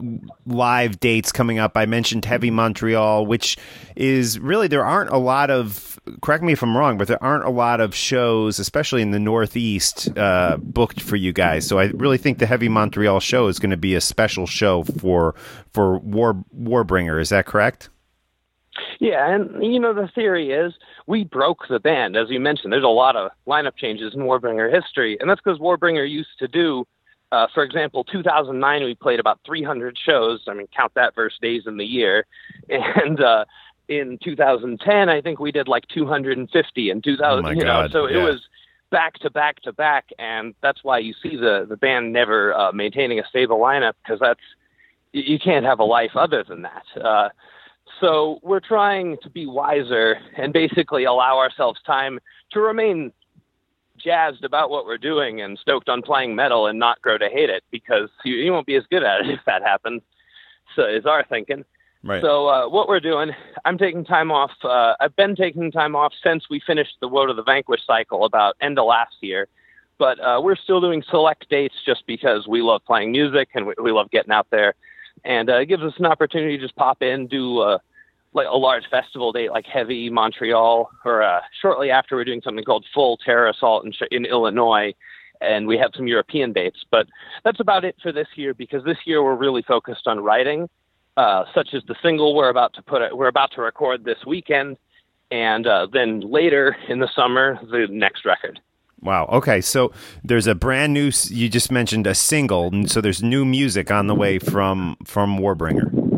live 0.47 1.01
dates 1.01 1.33
coming 1.33 1.59
up. 1.59 1.77
I 1.77 1.87
mentioned 1.87 2.25
Heavy 2.25 2.51
Montreal, 2.51 3.27
which 3.27 3.57
is 3.97 4.39
really 4.39 4.69
there 4.69 4.85
aren't 4.85 5.11
a 5.11 5.19
lot 5.19 5.51
of 5.51 5.99
correct 6.23 6.43
me 6.43 6.53
if 6.53 6.63
I'm 6.63 6.77
wrong, 6.77 6.99
but 6.99 7.09
there 7.09 7.23
aren't 7.23 7.45
a 7.45 7.51
lot 7.51 7.81
of 7.81 7.95
shows, 7.95 8.59
especially 8.59 9.03
in 9.03 9.11
the 9.11 9.19
Northeast, 9.19 10.17
uh, 10.17 10.57
booked 10.59 11.01
for 11.01 11.17
you 11.17 11.33
guys. 11.33 11.67
So 11.67 11.79
I 11.79 11.87
really 11.87 12.19
think 12.19 12.39
the 12.39 12.47
Heavy 12.47 12.69
Montreal 12.69 13.21
show 13.21 13.49
is 13.49 13.59
going 13.59 13.71
to 13.71 13.77
be 13.77 13.95
a 13.95 14.01
special 14.01 14.47
show 14.47 14.85
for 14.85 15.35
for 15.73 15.99
War 15.99 16.45
Warbringer. 16.57 17.21
Is 17.21 17.31
that 17.31 17.47
correct? 17.47 17.91
Yeah, 18.99 19.35
and 19.35 19.65
you 19.65 19.81
know 19.81 19.95
the 19.95 20.09
theory 20.15 20.53
is 20.53 20.75
we 21.07 21.25
broke 21.25 21.69
the 21.69 21.81
band, 21.81 22.17
as 22.17 22.29
you 22.31 22.41
mentioned. 22.41 22.73
There's 22.73 22.85
a 22.85 22.89
lot 22.89 23.17
of 23.17 23.31
lineup 23.47 23.77
changes 23.77 24.15
in 24.15 24.21
Warbringer 24.21 24.73
history, 24.73 25.19
and 25.21 25.29
that's 25.29 25.41
because 25.43 25.59
Warbringer 25.59 26.09
used 26.09 26.39
to 26.39 26.49
do, 26.49 26.87
uh, 27.33 27.47
for 27.55 27.63
example, 27.63 28.05
2009 28.05 28.85
we 28.85 28.95
played 28.95 29.21
about 29.21 29.41
300 29.47 29.99
shows. 29.99 30.43
I 30.49 30.55
mean, 30.55 30.69
count 30.77 30.93
that 30.95 31.15
versus 31.15 31.39
days 31.41 31.63
in 31.67 31.77
the 31.77 31.85
year, 31.85 32.27
and 32.69 33.21
uh, 33.21 33.45
in 33.89 34.19
2010 34.23 35.09
I 35.09 35.21
think 35.21 35.41
we 35.41 35.53
did 35.53 35.69
like 35.69 35.87
250 35.89 36.91
and 36.91 37.05
2000. 37.05 37.45
Oh 37.45 37.51
you 37.51 37.65
know, 37.65 37.89
so 37.91 38.07
yeah. 38.07 38.19
it 38.19 38.23
was 38.23 38.41
back 38.91 39.15
to 39.15 39.31
back 39.31 39.61
to 39.63 39.73
back, 39.73 40.11
and 40.19 40.55
that's 40.63 40.85
why 40.85 40.99
you 40.99 41.15
see 41.23 41.37
the 41.37 41.67
the 41.69 41.77
band 41.77 42.13
never 42.13 42.55
uh, 42.55 42.73
maintaining 42.73 43.19
a 43.19 43.27
stable 43.27 43.59
lineup 43.59 43.95
because 44.03 44.21
that's 44.21 44.41
you 45.13 45.23
you 45.23 45.39
can't 45.39 45.65
have 45.65 45.81
a 45.81 45.85
life 45.85 46.13
other 46.15 46.45
than 46.45 46.63
that. 46.63 46.85
Uh, 47.01 47.29
so 48.01 48.41
we're 48.43 48.61
trying 48.61 49.19
to 49.23 49.31
be 49.31 49.47
wiser 49.47 50.19
and 50.37 50.53
basically 50.53 51.05
allow 51.05 51.39
ourselves 51.39 51.81
time 51.87 52.19
to 52.53 52.61
remain 52.61 53.13
jazzed 54.03 54.45
about 54.45 54.71
what 54.71 54.87
we're 54.87 54.99
doing 54.99 55.41
and 55.41 55.59
stoked 55.59 55.89
on 55.89 56.03
playing 56.03 56.35
metal 56.35 56.67
and 56.67 56.79
not 56.79 57.01
grow 57.03 57.19
to 57.19 57.29
hate 57.29 57.51
it 57.51 57.63
because 57.71 58.09
you, 58.25 58.35
you 58.35 58.53
won't 58.53 58.67
be 58.67 58.77
as 58.77 58.85
good 58.91 59.03
at 59.03 59.21
it 59.21 59.31
if 59.31 59.41
that 59.47 59.63
happens. 59.63 60.03
So 60.75 60.87
is 60.87 61.07
our 61.07 61.25
thinking. 61.25 61.65
Right. 62.03 62.23
So 62.23 62.49
uh, 62.49 62.69
what 62.69 62.89
we're 62.89 63.01
doing, 63.01 63.33
I'm 63.65 63.77
taking 63.77 64.05
time 64.05 64.31
off. 64.31 64.53
Uh, 64.65 64.95
I've 65.01 65.15
been 65.17 65.37
taking 65.37 65.71
time 65.71 65.95
off 65.95 66.13
since 66.25 66.45
we 66.49 66.61
finished 66.67 66.97
the 67.01 67.09
Woe 67.09 67.27
to 67.27 67.35
the 67.35 67.43
Vanquish 67.43 67.85
cycle 67.87 68.25
about 68.25 68.57
end 68.61 68.79
of 68.79 68.87
last 68.87 69.17
year. 69.21 69.49
But 69.99 70.19
uh, 70.19 70.41
we're 70.43 70.57
still 70.57 70.81
doing 70.81 71.03
select 71.11 71.51
dates 71.51 71.75
just 71.85 72.07
because 72.07 72.49
we 72.49 72.63
love 72.63 72.81
playing 72.87 73.13
music 73.13 73.51
and 73.55 73.67
we, 73.67 73.75
we 73.83 73.93
love 73.93 74.11
getting 74.11 74.33
out 74.33 74.47
there, 74.51 74.73
and 75.25 75.51
uh, 75.51 75.59
it 75.59 75.67
gives 75.67 75.83
us 75.83 75.93
an 75.99 76.07
opportunity 76.07 76.57
to 76.57 76.63
just 76.63 76.75
pop 76.75 77.03
in, 77.03 77.27
do 77.27 77.59
uh, 77.59 77.79
like 78.33 78.47
a 78.51 78.57
large 78.57 78.85
festival 78.91 79.33
date 79.33 79.51
like 79.51 79.67
Heavy 79.67 80.09
Montreal, 80.09 80.91
or 81.05 81.23
uh, 81.23 81.41
shortly 81.61 81.91
after 81.91 82.17
we're 82.17 82.25
doing 82.25 82.43
something 82.45 82.65
called 82.65 82.87
Full 82.95 83.17
Terror 83.19 83.49
Assault 83.49 83.85
in, 83.85 83.93
in 84.11 84.25
Illinois, 84.25 84.95
and 85.41 85.67
we 85.67 85.77
have 85.79 85.91
some 85.97 86.07
European 86.07 86.53
dates. 86.53 86.85
But 86.91 87.07
that's 87.45 87.61
about 87.61 87.85
it 87.85 87.97
for 88.03 88.13
this 88.13 88.29
year 88.37 88.55
because 88.55 88.85
this 88.85 88.99
year 89.05 89.23
we're 89.23 89.35
really 89.35 89.63
focused 89.63 90.07
on 90.07 90.21
writing, 90.21 90.69
uh, 91.17 91.45
such 91.55 91.71
as 91.75 91.83
the 91.89 91.97
single 92.03 92.37
we're 92.37 92.51
about 92.51 92.75
to 92.75 92.83
put 92.83 93.03
we're 93.17 93.29
about 93.29 93.53
to 93.53 93.63
record 93.63 94.05
this 94.05 94.19
weekend, 94.27 94.77
and 95.31 95.67
uh, 95.67 95.89
then 95.93 96.21
later 96.21 96.77
in 96.89 97.01
the 97.01 97.09
summer 97.15 97.59
the 97.71 97.87
next 97.91 98.25
record. 98.25 98.61
Wow. 99.03 99.27
Okay. 99.33 99.63
So 99.63 99.93
there's 100.23 100.47
a 100.47 100.55
brand 100.55 100.93
new. 100.93 101.11
You 101.29 101.49
just 101.49 101.73
mentioned 101.73 102.07
a 102.07 102.15
single, 102.15 102.71
so 102.87 103.01
there's 103.01 103.23
new 103.23 103.45
music 103.45 103.91
on 103.91 104.07
the 104.07 104.15
way 104.15 104.39
from 104.39 104.97
from 105.05 105.39
Warbringer. 105.39 106.10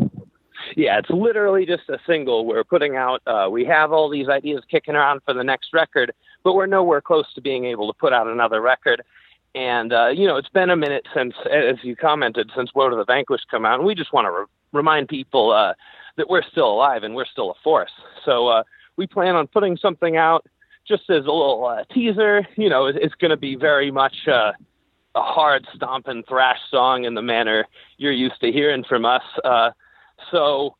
Yeah, 0.75 0.99
it's 0.99 1.09
literally 1.09 1.65
just 1.65 1.89
a 1.89 1.99
single 2.07 2.45
we're 2.45 2.63
putting 2.63 2.95
out. 2.95 3.21
Uh, 3.27 3.47
we 3.51 3.65
have 3.65 3.91
all 3.91 4.09
these 4.09 4.27
ideas 4.29 4.63
kicking 4.69 4.95
around 4.95 5.21
for 5.25 5.33
the 5.33 5.43
next 5.43 5.73
record, 5.73 6.13
but 6.43 6.53
we're 6.53 6.65
nowhere 6.65 7.01
close 7.01 7.31
to 7.35 7.41
being 7.41 7.65
able 7.65 7.91
to 7.91 7.97
put 7.97 8.13
out 8.13 8.27
another 8.27 8.61
record. 8.61 9.03
And 9.55 9.93
uh, 9.93 10.07
you 10.09 10.25
know, 10.27 10.37
it's 10.37 10.49
been 10.49 10.69
a 10.69 10.75
minute 10.75 11.05
since, 11.13 11.35
as 11.51 11.75
you 11.83 11.95
commented, 11.95 12.51
since 12.55 12.73
Woe 12.73 12.89
to 12.89 12.95
the 12.95 13.05
Vanquished 13.05 13.47
come 13.51 13.65
out, 13.65 13.79
and 13.79 13.87
we 13.87 13.93
just 13.93 14.13
want 14.13 14.25
to 14.25 14.31
re- 14.31 14.45
remind 14.71 15.09
people 15.09 15.51
uh, 15.51 15.73
that 16.17 16.29
we're 16.29 16.43
still 16.43 16.71
alive 16.71 17.03
and 17.03 17.13
we're 17.13 17.25
still 17.25 17.51
a 17.51 17.55
force. 17.63 17.91
So 18.25 18.47
uh, 18.47 18.63
we 18.97 19.05
plan 19.05 19.35
on 19.35 19.47
putting 19.47 19.77
something 19.77 20.17
out 20.17 20.45
just 20.87 21.03
as 21.09 21.25
a 21.25 21.31
little 21.31 21.65
uh, 21.65 21.83
teaser. 21.93 22.47
You 22.55 22.69
know, 22.69 22.87
it, 22.87 22.95
it's 22.95 23.15
going 23.15 23.31
to 23.31 23.37
be 23.37 23.55
very 23.55 23.91
much 23.91 24.27
uh, 24.27 24.53
a 25.15 25.21
hard 25.21 25.67
stomping 25.75 26.23
thrash 26.27 26.59
song 26.71 27.05
in 27.05 27.13
the 27.13 27.21
manner 27.21 27.67
you're 27.97 28.11
used 28.11 28.39
to 28.41 28.51
hearing 28.51 28.83
from 28.83 29.05
us. 29.05 29.23
Uh, 29.43 29.69
so 30.31 30.75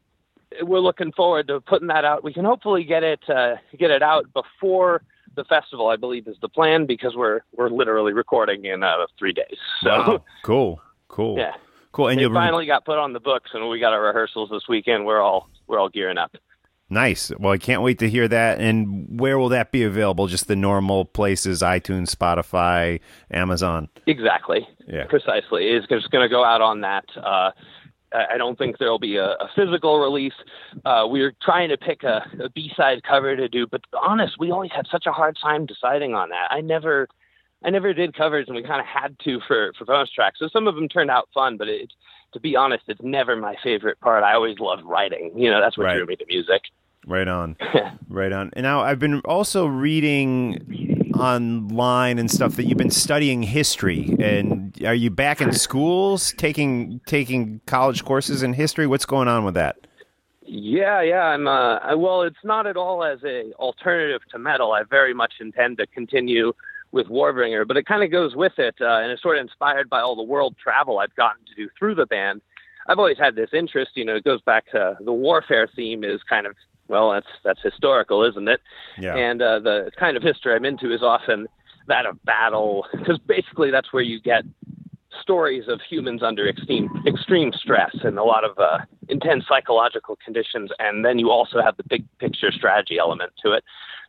we're 0.61 0.79
looking 0.79 1.11
forward 1.13 1.47
to 1.47 1.59
putting 1.61 1.87
that 1.87 2.05
out. 2.05 2.23
We 2.23 2.33
can 2.33 2.45
hopefully 2.45 2.83
get 2.83 3.03
it 3.03 3.19
uh, 3.29 3.55
get 3.77 3.91
it 3.91 4.03
out 4.03 4.25
before 4.33 5.01
the 5.35 5.43
festival. 5.45 5.87
I 5.87 5.95
believe 5.95 6.27
is 6.27 6.37
the 6.41 6.49
plan 6.49 6.85
because 6.85 7.15
we're 7.15 7.41
we're 7.55 7.69
literally 7.69 8.13
recording 8.13 8.65
in 8.65 8.83
uh, 8.83 9.05
three 9.17 9.33
days. 9.33 9.57
So 9.81 9.89
Wow. 9.89 10.23
Cool. 10.43 10.81
Cool. 11.07 11.37
yeah, 11.37 11.53
Cool. 11.91 12.07
And 12.07 12.19
you'll 12.19 12.33
finally 12.33 12.65
got 12.65 12.85
put 12.85 12.97
on 12.97 13.13
the 13.13 13.19
books, 13.19 13.51
and 13.53 13.69
we 13.69 13.79
got 13.79 13.93
our 13.93 14.01
rehearsals 14.01 14.49
this 14.49 14.63
weekend. 14.67 15.05
We're 15.05 15.21
all 15.21 15.49
we're 15.67 15.79
all 15.79 15.89
gearing 15.89 16.17
up. 16.17 16.35
nice. 16.89 17.31
Well, 17.39 17.53
I 17.53 17.57
can't 17.57 17.81
wait 17.83 17.99
to 17.99 18.09
hear 18.09 18.27
that. 18.27 18.59
And 18.59 19.19
where 19.19 19.37
will 19.39 19.49
that 19.49 19.71
be 19.71 19.83
available? 19.83 20.27
Just 20.27 20.47
the 20.47 20.55
normal 20.55 21.05
places: 21.05 21.61
iTunes, 21.61 22.13
Spotify, 22.15 22.99
Amazon. 23.31 23.89
Exactly. 24.07 24.67
Yeah. 24.87 25.05
Precisely. 25.05 25.67
It's 25.69 25.87
just 25.87 26.09
going 26.11 26.23
to 26.25 26.29
go 26.29 26.43
out 26.43 26.61
on 26.61 26.81
that. 26.81 27.05
Uh, 27.15 27.51
I 28.13 28.37
don't 28.37 28.57
think 28.57 28.77
there'll 28.77 28.99
be 28.99 29.17
a, 29.17 29.31
a 29.31 29.49
physical 29.55 29.99
release. 29.99 30.33
Uh, 30.85 31.07
we 31.09 31.21
are 31.21 31.33
trying 31.41 31.69
to 31.69 31.77
pick 31.77 32.03
a, 32.03 32.23
a 32.43 32.49
B-side 32.49 33.03
cover 33.03 33.35
to 33.35 33.47
do, 33.49 33.65
but 33.67 33.81
honest, 34.01 34.35
we 34.39 34.51
always 34.51 34.71
had 34.71 34.85
such 34.91 35.05
a 35.05 35.11
hard 35.11 35.37
time 35.41 35.65
deciding 35.65 36.13
on 36.13 36.29
that. 36.29 36.47
I 36.51 36.61
never, 36.61 37.07
I 37.63 37.69
never 37.69 37.93
did 37.93 38.15
covers, 38.15 38.45
and 38.47 38.55
we 38.55 38.63
kind 38.63 38.79
of 38.79 38.85
had 38.85 39.17
to 39.25 39.39
for 39.47 39.73
for 39.77 39.85
bonus 39.85 40.11
tracks. 40.11 40.39
So 40.39 40.47
some 40.47 40.67
of 40.67 40.75
them 40.75 40.87
turned 40.87 41.09
out 41.11 41.27
fun, 41.33 41.57
but 41.57 41.67
it, 41.67 41.91
to 42.33 42.39
be 42.39 42.55
honest, 42.55 42.83
it's 42.87 43.01
never 43.03 43.35
my 43.35 43.55
favorite 43.63 43.99
part. 43.99 44.23
I 44.23 44.33
always 44.33 44.59
loved 44.59 44.83
writing. 44.83 45.31
You 45.35 45.51
know, 45.51 45.61
that's 45.61 45.77
what 45.77 45.85
Right. 45.85 45.97
drew 45.97 46.05
me 46.05 46.15
to 46.15 46.25
music. 46.27 46.61
Right 47.05 47.27
on. 47.27 47.57
right 48.09 48.31
on. 48.31 48.49
And 48.53 48.63
now 48.63 48.79
I've 48.81 48.97
been 48.99 49.19
also 49.21 49.65
reading 49.65 51.11
online 51.15 52.17
and 52.17 52.31
stuff 52.31 52.55
that 52.55 52.63
you've 52.63 52.77
been 52.77 52.89
studying 52.91 53.43
history. 53.43 54.15
And 54.19 54.62
are 54.85 54.93
you 54.93 55.09
back 55.09 55.41
in 55.41 55.51
schools 55.67 56.33
taking 56.37 57.01
taking 57.05 57.61
college 57.65 58.03
courses 58.03 58.43
in 58.43 58.53
history? 58.53 58.87
What's 58.87 59.05
going 59.05 59.27
on 59.27 59.45
with 59.45 59.53
that? 59.55 59.87
Yeah, 60.45 61.01
yeah. 61.01 61.23
I'm. 61.23 61.47
Uh, 61.47 61.77
I, 61.77 61.95
well, 61.95 62.23
it's 62.23 62.43
not 62.43 62.67
at 62.67 62.77
all 62.77 63.03
as 63.03 63.19
a 63.23 63.53
alternative 63.53 64.21
to 64.31 64.39
metal. 64.39 64.71
I 64.71 64.83
very 64.83 65.13
much 65.13 65.33
intend 65.39 65.77
to 65.77 65.87
continue 65.87 66.53
with 66.91 67.07
Warbringer, 67.07 67.67
but 67.67 67.77
it 67.77 67.85
kind 67.85 68.03
of 68.03 68.11
goes 68.11 68.35
with 68.35 68.53
it, 68.59 68.75
uh, 68.79 68.99
and 68.99 69.11
it's 69.11 69.21
sort 69.21 69.37
of 69.37 69.41
inspired 69.41 69.89
by 69.89 69.99
all 69.99 70.15
the 70.15 70.23
world 70.23 70.55
travel 70.61 70.99
I've 70.99 71.15
gotten 71.15 71.43
to 71.45 71.55
do 71.55 71.69
through 71.77 71.95
the 71.95 72.05
band. 72.05 72.41
I've 72.87 72.99
always 72.99 73.17
had 73.17 73.35
this 73.35 73.49
interest. 73.53 73.91
You 73.95 74.05
know, 74.05 74.15
it 74.15 74.23
goes 74.23 74.41
back 74.41 74.69
to 74.71 74.97
the 74.99 75.13
warfare 75.13 75.67
theme 75.75 76.03
is 76.03 76.21
kind 76.29 76.45
of 76.45 76.55
well, 76.87 77.11
that's 77.11 77.27
that's 77.43 77.61
historical, 77.61 78.23
isn't 78.23 78.47
it? 78.47 78.61
Yeah. 78.97 79.15
And 79.15 79.41
uh, 79.41 79.59
the 79.59 79.91
kind 79.99 80.17
of 80.17 80.23
history 80.23 80.53
I'm 80.53 80.65
into 80.65 80.93
is 80.93 81.01
often 81.01 81.47
that 81.87 82.05
of 82.05 82.23
battle, 82.23 82.85
because 82.91 83.19
basically 83.19 83.71
that's 83.71 83.91
where 83.91 84.03
you 84.03 84.21
get 84.21 84.43
stories 85.21 85.67
of 85.67 85.79
humans 85.81 86.21
under 86.23 86.47
extreme 86.47 86.89
extreme 87.07 87.51
stress 87.53 87.95
and 88.03 88.17
a 88.17 88.23
lot 88.23 88.43
of 88.43 88.57
uh, 88.57 88.79
intense 89.09 89.45
psychological 89.47 90.17
conditions, 90.23 90.71
and 90.79 91.05
then 91.05 91.19
you 91.19 91.29
also 91.29 91.61
have 91.61 91.77
the 91.77 91.83
big 91.83 92.05
picture 92.19 92.51
strategy 92.51 92.97
element 92.97 93.31
to 93.43 93.53
it. 93.53 93.63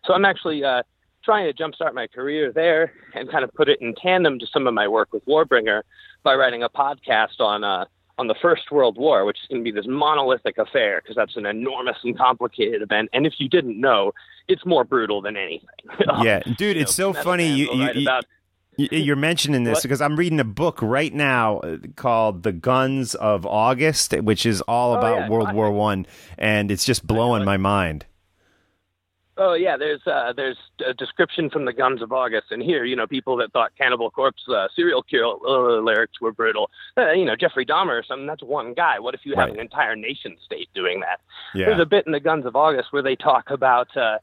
So 0.05 0.12
I'm 0.14 0.24
actually 0.24 0.64
uh, 0.64 0.82
trying 1.24 1.52
to 1.52 1.62
jumpstart 1.62 1.94
my 1.94 2.07
career 2.07 2.52
there 2.52 2.92
and 3.14 3.30
kind 3.30 3.44
of 3.44 3.52
put 3.55 3.68
it 3.68 3.80
in 3.80 3.94
tandem 3.94 4.38
to 4.38 4.46
some 4.46 4.66
of 4.66 4.74
my 4.74 4.86
work 4.88 5.12
with 5.12 5.24
Warbringer 5.26 5.82
by 6.22 6.34
writing 6.34 6.62
a 6.62 6.68
podcast 6.68 7.40
on 7.40 7.64
uh, 7.64 7.86
on 8.18 8.28
the 8.28 8.34
First 8.40 8.70
World 8.70 8.96
War, 8.96 9.24
which 9.24 9.38
is 9.42 9.48
going 9.48 9.64
to 9.64 9.64
be 9.64 9.72
this 9.72 9.86
monolithic 9.88 10.59
affair 10.59 11.00
because 11.02 11.16
that's 11.16 11.36
an 11.36 11.46
enormous 11.46 11.96
and 12.05 12.16
complicated 12.16 12.80
event. 12.80 13.09
And 13.12 13.26
if 13.26 13.34
you 13.38 13.48
didn't 13.48 13.80
know, 13.80 14.12
it's 14.46 14.64
more 14.64 14.84
brutal 14.84 15.20
than 15.20 15.36
anything. 15.36 15.68
Yeah, 16.22 16.40
dude, 16.40 16.76
it's 16.76 16.94
so 16.94 17.12
funny 17.12 17.48
you, 17.48 17.72
you, 17.72 17.84
write 17.84 17.96
you 17.96 18.09
You're 18.76 19.16
mentioning 19.16 19.64
this 19.64 19.76
What? 19.76 19.82
because 19.82 20.00
I'm 20.00 20.16
reading 20.16 20.40
a 20.40 20.44
book 20.44 20.80
right 20.82 21.12
now 21.14 21.58
uh, 21.58 21.76
called 21.96 22.42
"The 22.42 22.52
Guns 22.52 23.14
of 23.14 23.46
August," 23.46 24.12
which 24.12 24.44
is 24.46 24.60
all 24.62 24.94
Oh, 24.94 24.98
about 24.98 25.16
yeah, 25.20 25.28
World. 25.28 25.52
War 25.52 25.70
One, 25.70 26.06
and 26.38 26.70
it's 26.70 26.84
just 26.84 27.06
blowing 27.06 27.44
my 27.44 27.56
mind. 27.56 28.06
Oh 29.36 29.54
yeah, 29.54 29.76
there's 29.76 30.06
uh, 30.06 30.32
there's 30.36 30.56
a 30.86 30.94
description 30.94 31.50
from 31.50 31.64
the 31.64 31.72
Guns 31.72 32.02
of 32.02 32.12
August, 32.12 32.52
and 32.52 32.62
here, 32.62 32.84
you 32.84 32.94
know, 32.94 33.06
people 33.06 33.36
that 33.38 33.52
thought 33.52 33.72
Cannibal 33.76 34.08
Corpse 34.10 34.42
uh, 34.48 34.68
serial 34.76 35.02
kill 35.02 35.40
uh, 35.44 35.80
lyrics 35.80 36.20
were 36.20 36.30
brutal. 36.32 36.70
Uh, 36.96 37.10
you 37.10 37.24
know, 37.24 37.34
Jeffrey 37.34 37.66
Dahmer 37.66 37.98
or 37.98 38.04
something. 38.04 38.26
That's 38.28 38.44
one 38.44 38.74
guy. 38.74 39.00
What 39.00 39.14
if 39.14 39.22
you 39.24 39.34
have 39.34 39.48
Right. 39.48 39.54
an 39.54 39.60
entire 39.60 39.96
nation 39.96 40.36
state 40.44 40.68
doing 40.72 41.00
that? 41.00 41.20
Yeah, 41.52 41.66
There's 41.66 41.80
a 41.80 41.86
bit 41.86 42.06
in 42.06 42.12
the 42.12 42.20
Guns 42.20 42.46
of 42.46 42.54
August 42.54 42.92
where 42.92 43.02
they 43.02 43.16
talk 43.16 43.50
about 43.50 43.96
uh, 43.96 44.18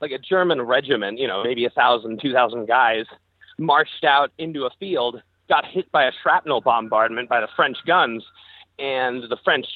like 0.00 0.12
a 0.12 0.18
German 0.18 0.62
regiment, 0.62 1.18
you 1.18 1.26
know, 1.26 1.42
maybe 1.42 1.64
a 1.64 1.70
thousand, 1.70 2.20
two 2.22 2.32
thousand 2.32 2.66
guys 2.66 3.06
marched 3.58 4.04
out 4.04 4.30
into 4.38 4.64
a 4.64 4.70
field, 4.78 5.22
got 5.48 5.64
hit 5.64 5.90
by 5.92 6.04
a 6.04 6.12
shrapnel 6.22 6.60
bombardment 6.60 7.28
by 7.28 7.40
the 7.40 7.48
French 7.56 7.76
guns, 7.86 8.24
and 8.78 9.24
the 9.24 9.36
French, 9.44 9.66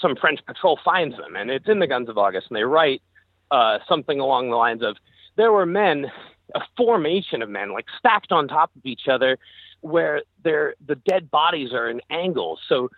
some 0.00 0.16
French 0.16 0.40
patrol 0.46 0.78
finds 0.84 1.16
them, 1.16 1.36
and 1.36 1.50
it's 1.50 1.68
in 1.68 1.78
the 1.78 1.86
Guns 1.86 2.08
of 2.08 2.18
August, 2.18 2.48
and 2.48 2.56
they 2.56 2.64
write 2.64 3.02
uh, 3.50 3.78
something 3.88 4.18
along 4.20 4.50
the 4.50 4.56
lines 4.56 4.82
of, 4.82 4.96
there 5.36 5.52
were 5.52 5.66
men, 5.66 6.10
a 6.54 6.60
formation 6.76 7.42
of 7.42 7.48
men, 7.48 7.72
like 7.72 7.86
stacked 7.98 8.32
on 8.32 8.48
top 8.48 8.70
of 8.76 8.84
each 8.84 9.08
other, 9.08 9.38
where 9.80 10.22
they're, 10.42 10.74
the 10.86 10.96
dead 10.96 11.30
bodies 11.30 11.72
are 11.72 11.88
in 11.88 12.00
angles. 12.10 12.58
So 12.68 12.88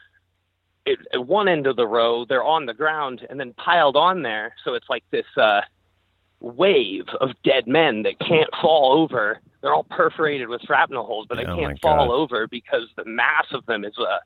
it, 0.87 0.99
at 1.13 1.27
one 1.27 1.49
end 1.49 1.67
of 1.67 1.77
the 1.77 1.87
row, 1.87 2.25
they're 2.25 2.45
on 2.45 2.67
the 2.67 2.75
ground 2.75 3.27
and 3.29 3.39
then 3.39 3.53
piled 3.55 3.97
on 3.97 4.23
there. 4.23 4.55
So 4.65 4.75
it's 4.75 4.89
like 4.89 5.05
this 5.11 5.27
uh, 5.37 5.63
wave 6.41 7.05
of 7.21 7.31
dead 7.45 7.67
men 7.67 8.03
that 8.05 8.19
can't 8.21 8.51
fall 8.61 8.93
over. 9.03 9.41
They're 9.61 9.75
all 9.75 9.85
perforated 9.85 10.49
with 10.49 10.63
shrapnel 10.63 11.05
holes, 11.05 11.27
but 11.29 11.37
they 11.37 11.45
Oh, 11.45 11.57
can't 11.57 11.81
fall 11.81 12.13
over 12.13 12.47
because 12.47 12.89
the 12.97 13.05
mass 13.05 13.47
of 13.53 13.67
them 13.67 13.85
is 13.85 13.95
uh, 13.99 14.19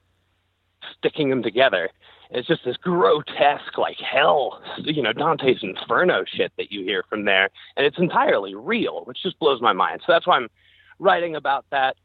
sticking 0.98 1.30
them 1.30 1.42
together. 1.42 1.88
It's 2.30 2.48
just 2.48 2.64
this 2.64 2.76
grotesque, 2.78 3.76
like 3.76 3.98
hell, 3.98 4.62
you 4.78 5.02
know, 5.02 5.12
Dante's 5.12 5.62
Inferno 5.62 6.24
shit 6.26 6.52
that 6.56 6.72
you 6.72 6.82
hear 6.84 7.04
from 7.08 7.24
there, 7.24 7.50
and 7.76 7.84
it's 7.86 7.98
entirely 7.98 8.54
real, 8.54 9.04
which 9.04 9.22
just 9.22 9.38
blows 9.38 9.60
my 9.60 9.72
mind. 9.72 10.00
So 10.06 10.12
that's 10.12 10.26
why 10.26 10.36
I'm 10.36 10.48
writing 10.98 11.36
about 11.36 11.66
that. 11.70 11.96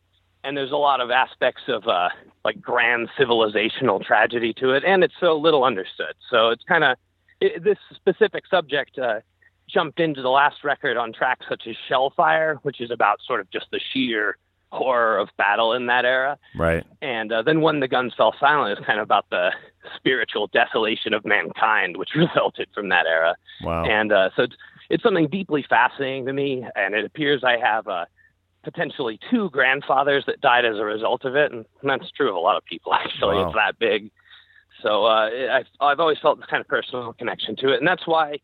And 0.44 0.56
there's 0.56 0.72
a 0.72 0.78
lot 0.78 1.02
of 1.02 1.12
aspects 1.12 1.64
of 1.68 1.88
uh, 1.88 2.10
like 2.46 2.62
grand 2.62 3.10
civilizational 3.20 4.04
tragedy 4.04 4.54
to 4.56 4.72
it, 4.72 4.84
and 4.86 5.04
it's 5.04 5.14
so 5.20 5.36
little 5.38 5.64
understood. 5.64 6.14
So 6.30 6.50
it's 6.50 6.64
kind 6.64 6.84
of 6.84 6.98
it, 7.42 7.64
this 7.64 7.78
specific 7.96 8.44
subject 8.50 8.98
uh, 9.00 9.20
jumped 9.70 10.00
into 10.00 10.22
the 10.22 10.30
last 10.30 10.64
record 10.64 10.98
on 10.98 11.14
tracks 11.14 11.46
such 11.50 11.64
as 11.68 11.76
Shellfire, 11.90 12.58
which 12.64 12.82
is 12.82 12.92
about 12.92 13.20
sort 13.26 13.40
of 13.40 13.50
just 13.52 13.68
the 13.72 13.80
sheer 13.94 14.38
horror 14.72 15.18
of 15.18 15.30
battle 15.38 15.74
in 15.74 15.88
that 15.88 16.06
era. 16.06 16.38
right. 16.58 16.86
And 17.02 17.32
uh, 17.32 17.42
then 17.42 17.62
when 17.62 17.80
the 17.80 17.88
guns 17.88 18.14
fell 18.16 18.36
silent 18.40 18.78
is 18.78 18.86
kind 18.86 19.00
of 19.00 19.04
about 19.04 19.30
the 19.30 19.52
spiritual 19.96 20.48
desolation 20.48 21.14
of 21.14 21.26
mankind, 21.26 21.98
which 21.98 22.10
resulted 22.16 22.68
from 22.74 22.90
that 22.90 23.06
era. 23.06 23.36
Wow. 23.64 23.86
And 23.86 24.12
uh, 24.12 24.30
so 24.36 24.44
it's, 24.44 24.56
it's 24.90 25.04
something 25.04 25.28
deeply 25.28 25.66
fascinating 25.68 26.26
to 26.26 26.34
me. 26.34 26.66
And 26.76 26.96
it 26.96 27.06
appears 27.06 27.44
I 27.44 27.58
have 27.58 27.88
uh, 27.88 28.06
potentially 28.64 29.20
two 29.32 29.50
grandfathers 29.52 30.26
that 30.28 30.42
died 30.42 30.66
as 30.66 30.78
a 30.78 30.84
result 30.84 31.24
of 31.24 31.36
it. 31.36 31.52
And 31.52 31.66
that's 31.84 32.12
true 32.12 32.30
of 32.30 32.36
a 32.36 32.40
lot 32.40 32.58
of 32.58 32.66
people, 32.66 32.94
actually. 32.94 33.38
Wow. 33.38 33.48
It's 33.48 33.56
that 33.56 33.80
big. 33.80 34.12
So 34.84 35.06
uh, 35.06 35.30
I've, 35.52 35.66
I've 35.80 36.00
always 36.00 36.18
felt 36.22 36.40
this 36.40 36.48
kind 36.48 36.62
of 36.62 36.68
personal 36.68 37.14
connection 37.14 37.56
to 37.58 37.74
it. 37.74 37.80
And 37.80 37.88
that's 37.88 38.06
why 38.06 38.40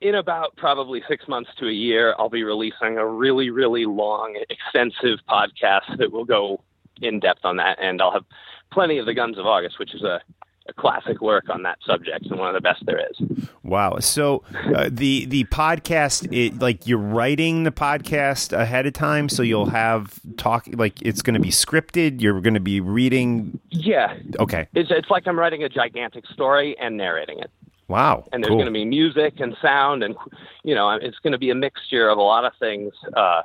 in 0.00 0.14
about 0.14 0.56
probably 0.56 1.02
six 1.08 1.26
months 1.28 1.50
to 1.58 1.66
a 1.68 1.72
year, 1.72 2.14
I'll 2.18 2.28
be 2.28 2.44
releasing 2.44 2.98
a 2.98 3.06
really, 3.06 3.50
really 3.50 3.86
long, 3.86 4.36
extensive 4.50 5.18
podcast 5.28 5.96
that 5.98 6.12
will 6.12 6.24
go 6.24 6.60
in 7.00 7.20
depth 7.20 7.44
on 7.44 7.56
that. 7.56 7.78
And 7.80 8.00
I'll 8.02 8.12
have 8.12 8.24
plenty 8.70 8.98
of 8.98 9.06
the 9.06 9.14
Guns 9.14 9.38
of 9.38 9.46
August, 9.46 9.78
which 9.78 9.94
is 9.94 10.02
a, 10.02 10.20
a 10.68 10.72
classic 10.72 11.20
work 11.20 11.48
on 11.48 11.62
that 11.62 11.78
subject 11.86 12.26
and 12.26 12.38
one 12.38 12.48
of 12.48 12.54
the 12.54 12.60
best 12.60 12.84
there 12.86 13.00
is. 13.10 13.48
Wow. 13.62 13.98
So 14.00 14.42
uh, 14.74 14.88
the 14.92 15.24
the 15.26 15.44
podcast, 15.44 16.28
it, 16.32 16.58
like 16.60 16.86
you're 16.86 16.98
writing 16.98 17.64
the 17.64 17.72
podcast 17.72 18.52
ahead 18.52 18.86
of 18.86 18.92
time, 18.92 19.28
so 19.28 19.42
you'll 19.42 19.70
have 19.70 20.20
talk 20.36 20.66
like 20.72 21.00
it's 21.02 21.22
going 21.22 21.34
to 21.34 21.40
be 21.40 21.50
scripted. 21.50 22.20
You're 22.20 22.40
going 22.40 22.54
to 22.54 22.60
be 22.60 22.80
reading. 22.80 23.58
Yeah, 23.70 24.16
Okay. 24.38 24.68
it's, 24.74 24.90
it's 24.90 25.10
like 25.10 25.26
I'm 25.26 25.38
writing 25.38 25.62
a 25.64 25.68
gigantic 25.68 26.26
story 26.26 26.76
and 26.78 26.96
narrating 26.96 27.38
it. 27.40 27.50
Wow. 27.88 28.28
and 28.32 28.42
there's 28.42 28.50
cool. 28.50 28.58
going 28.58 28.66
to 28.66 28.72
be 28.72 28.84
music 28.84 29.34
and 29.38 29.56
sound 29.62 30.02
and 30.02 30.16
you 30.64 30.74
know 30.74 30.90
it's 30.90 31.18
going 31.20 31.32
to 31.32 31.38
be 31.38 31.50
a 31.50 31.54
mixture 31.54 32.08
of 32.08 32.18
a 32.18 32.22
lot 32.22 32.44
of 32.44 32.52
things 32.58 32.92
uh, 33.16 33.42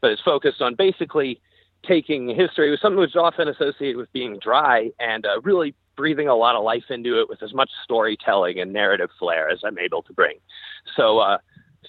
but 0.00 0.10
it's 0.10 0.22
focused 0.22 0.60
on 0.60 0.74
basically 0.74 1.40
taking 1.86 2.28
history 2.34 2.70
with 2.70 2.80
something 2.80 2.98
which 2.98 3.10
is 3.10 3.16
often 3.16 3.48
associated 3.48 3.96
with 3.96 4.12
being 4.12 4.38
dry 4.38 4.90
and 4.98 5.24
uh, 5.24 5.40
really 5.42 5.74
breathing 5.96 6.28
a 6.28 6.34
lot 6.34 6.54
of 6.54 6.62
life 6.62 6.84
into 6.90 7.20
it 7.20 7.28
with 7.28 7.42
as 7.42 7.54
much 7.54 7.70
storytelling 7.82 8.58
and 8.60 8.72
narrative 8.72 9.10
flair 9.18 9.48
as 9.48 9.60
I'm 9.64 9.78
able 9.78 10.02
to 10.02 10.12
bring. 10.12 10.36
So 10.96 11.18
uh, 11.18 11.38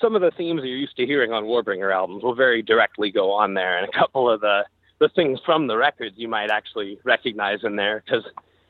some 0.02 0.16
of 0.16 0.22
the 0.22 0.32
themes 0.32 0.62
you're 0.64 0.78
used 0.78 0.96
to 0.98 1.06
hearing 1.06 1.34
on 1.34 1.44
Warbringer 1.44 1.94
albums 1.94 2.24
will 2.24 2.36
very 2.36 2.62
directly 2.62 3.12
go 3.12 3.32
on 3.32 3.54
there, 3.54 3.78
and 3.78 3.88
a 3.88 3.98
couple 3.98 4.30
of 4.30 4.42
the 4.42 4.64
the 5.00 5.10
things 5.10 5.40
from 5.46 5.68
the 5.68 5.78
records 5.78 6.16
you 6.18 6.28
might 6.28 6.50
actually 6.50 7.00
recognize 7.04 7.60
in 7.64 7.76
there 7.76 8.04
because 8.04 8.24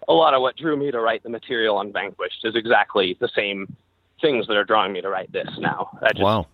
a 0.07 0.13
lot 0.13 0.33
of 0.33 0.41
what 0.41 0.55
drew 0.55 0.77
me 0.77 0.91
to 0.91 0.99
write 0.99 1.23
the 1.23 1.29
material 1.29 1.77
on 1.77 1.91
Vanquished 1.91 2.45
is 2.45 2.55
exactly 2.55 3.17
the 3.19 3.29
same 3.35 3.75
things 4.21 4.47
that 4.47 4.55
are 4.55 4.63
drawing 4.63 4.93
me 4.93 5.01
to 5.01 5.09
write 5.09 5.31
this 5.31 5.49
now. 5.59 5.97
I 6.01 6.09
just, 6.09 6.23
Wow. 6.23 6.47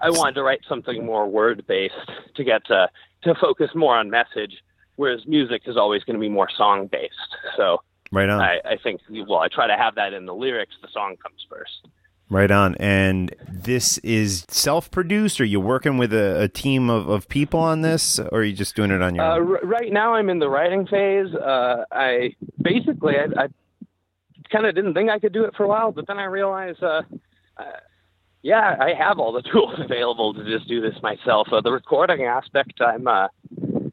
I 0.00 0.10
wanted 0.10 0.34
to 0.34 0.42
write 0.42 0.60
something 0.68 1.04
more 1.04 1.26
word 1.26 1.64
based 1.66 1.94
to 2.34 2.44
get 2.44 2.64
to 2.66 2.90
to 3.22 3.34
focus 3.36 3.70
more 3.74 3.96
on 3.96 4.10
message, 4.10 4.62
whereas 4.96 5.26
music 5.26 5.62
is 5.66 5.76
always 5.76 6.04
going 6.04 6.14
to 6.14 6.20
be 6.20 6.28
more 6.28 6.48
song 6.56 6.86
based. 6.86 7.14
So 7.56 7.80
Right 8.12 8.28
on. 8.28 8.40
I, 8.40 8.60
I 8.64 8.76
think 8.76 9.00
well, 9.10 9.40
I 9.40 9.48
try 9.48 9.66
to 9.66 9.76
have 9.76 9.96
that 9.96 10.12
in 10.12 10.26
the 10.26 10.34
lyrics. 10.34 10.74
The 10.80 10.88
song 10.92 11.16
comes 11.16 11.44
first. 11.48 11.88
Right 12.30 12.50
on. 12.50 12.74
And 12.76 13.34
this 13.48 13.98
is 13.98 14.44
self 14.48 14.90
produced? 14.90 15.40
Are 15.40 15.44
you 15.44 15.60
working 15.60 15.98
with 15.98 16.12
a, 16.12 16.42
a 16.42 16.48
team 16.48 16.88
of, 16.90 17.08
of 17.08 17.28
people 17.28 17.60
on 17.60 17.82
this? 17.82 18.18
Or 18.18 18.38
are 18.40 18.42
you 18.44 18.54
just 18.54 18.74
doing 18.74 18.90
it 18.90 19.02
on 19.02 19.14
your 19.14 19.24
Uh, 19.24 19.36
own? 19.38 19.48
r- 19.52 19.60
right 19.62 19.92
now, 19.92 20.14
I'm 20.14 20.30
in 20.30 20.38
the 20.38 20.48
writing 20.48 20.86
phase. 20.86 21.32
Uh, 21.34 21.84
I 21.92 22.34
basically 22.60 23.14
I, 23.16 23.44
I 23.44 23.46
kind 24.50 24.66
of 24.66 24.74
didn't 24.74 24.94
think 24.94 25.10
I 25.10 25.18
could 25.18 25.32
do 25.32 25.44
it 25.44 25.54
for 25.56 25.64
a 25.64 25.68
while, 25.68 25.92
but 25.92 26.06
then 26.06 26.18
I 26.18 26.24
realized, 26.24 26.82
uh, 26.82 27.02
uh, 27.58 27.62
yeah, 28.42 28.76
I 28.80 28.94
have 28.94 29.18
all 29.18 29.32
the 29.32 29.42
tools 29.52 29.74
available 29.78 30.32
to 30.34 30.44
just 30.44 30.66
do 30.68 30.80
this 30.80 30.94
myself. 31.02 31.48
Uh, 31.52 31.60
the 31.60 31.72
recording 31.72 32.24
aspect, 32.24 32.80
I'm 32.80 33.06
uh, 33.06 33.28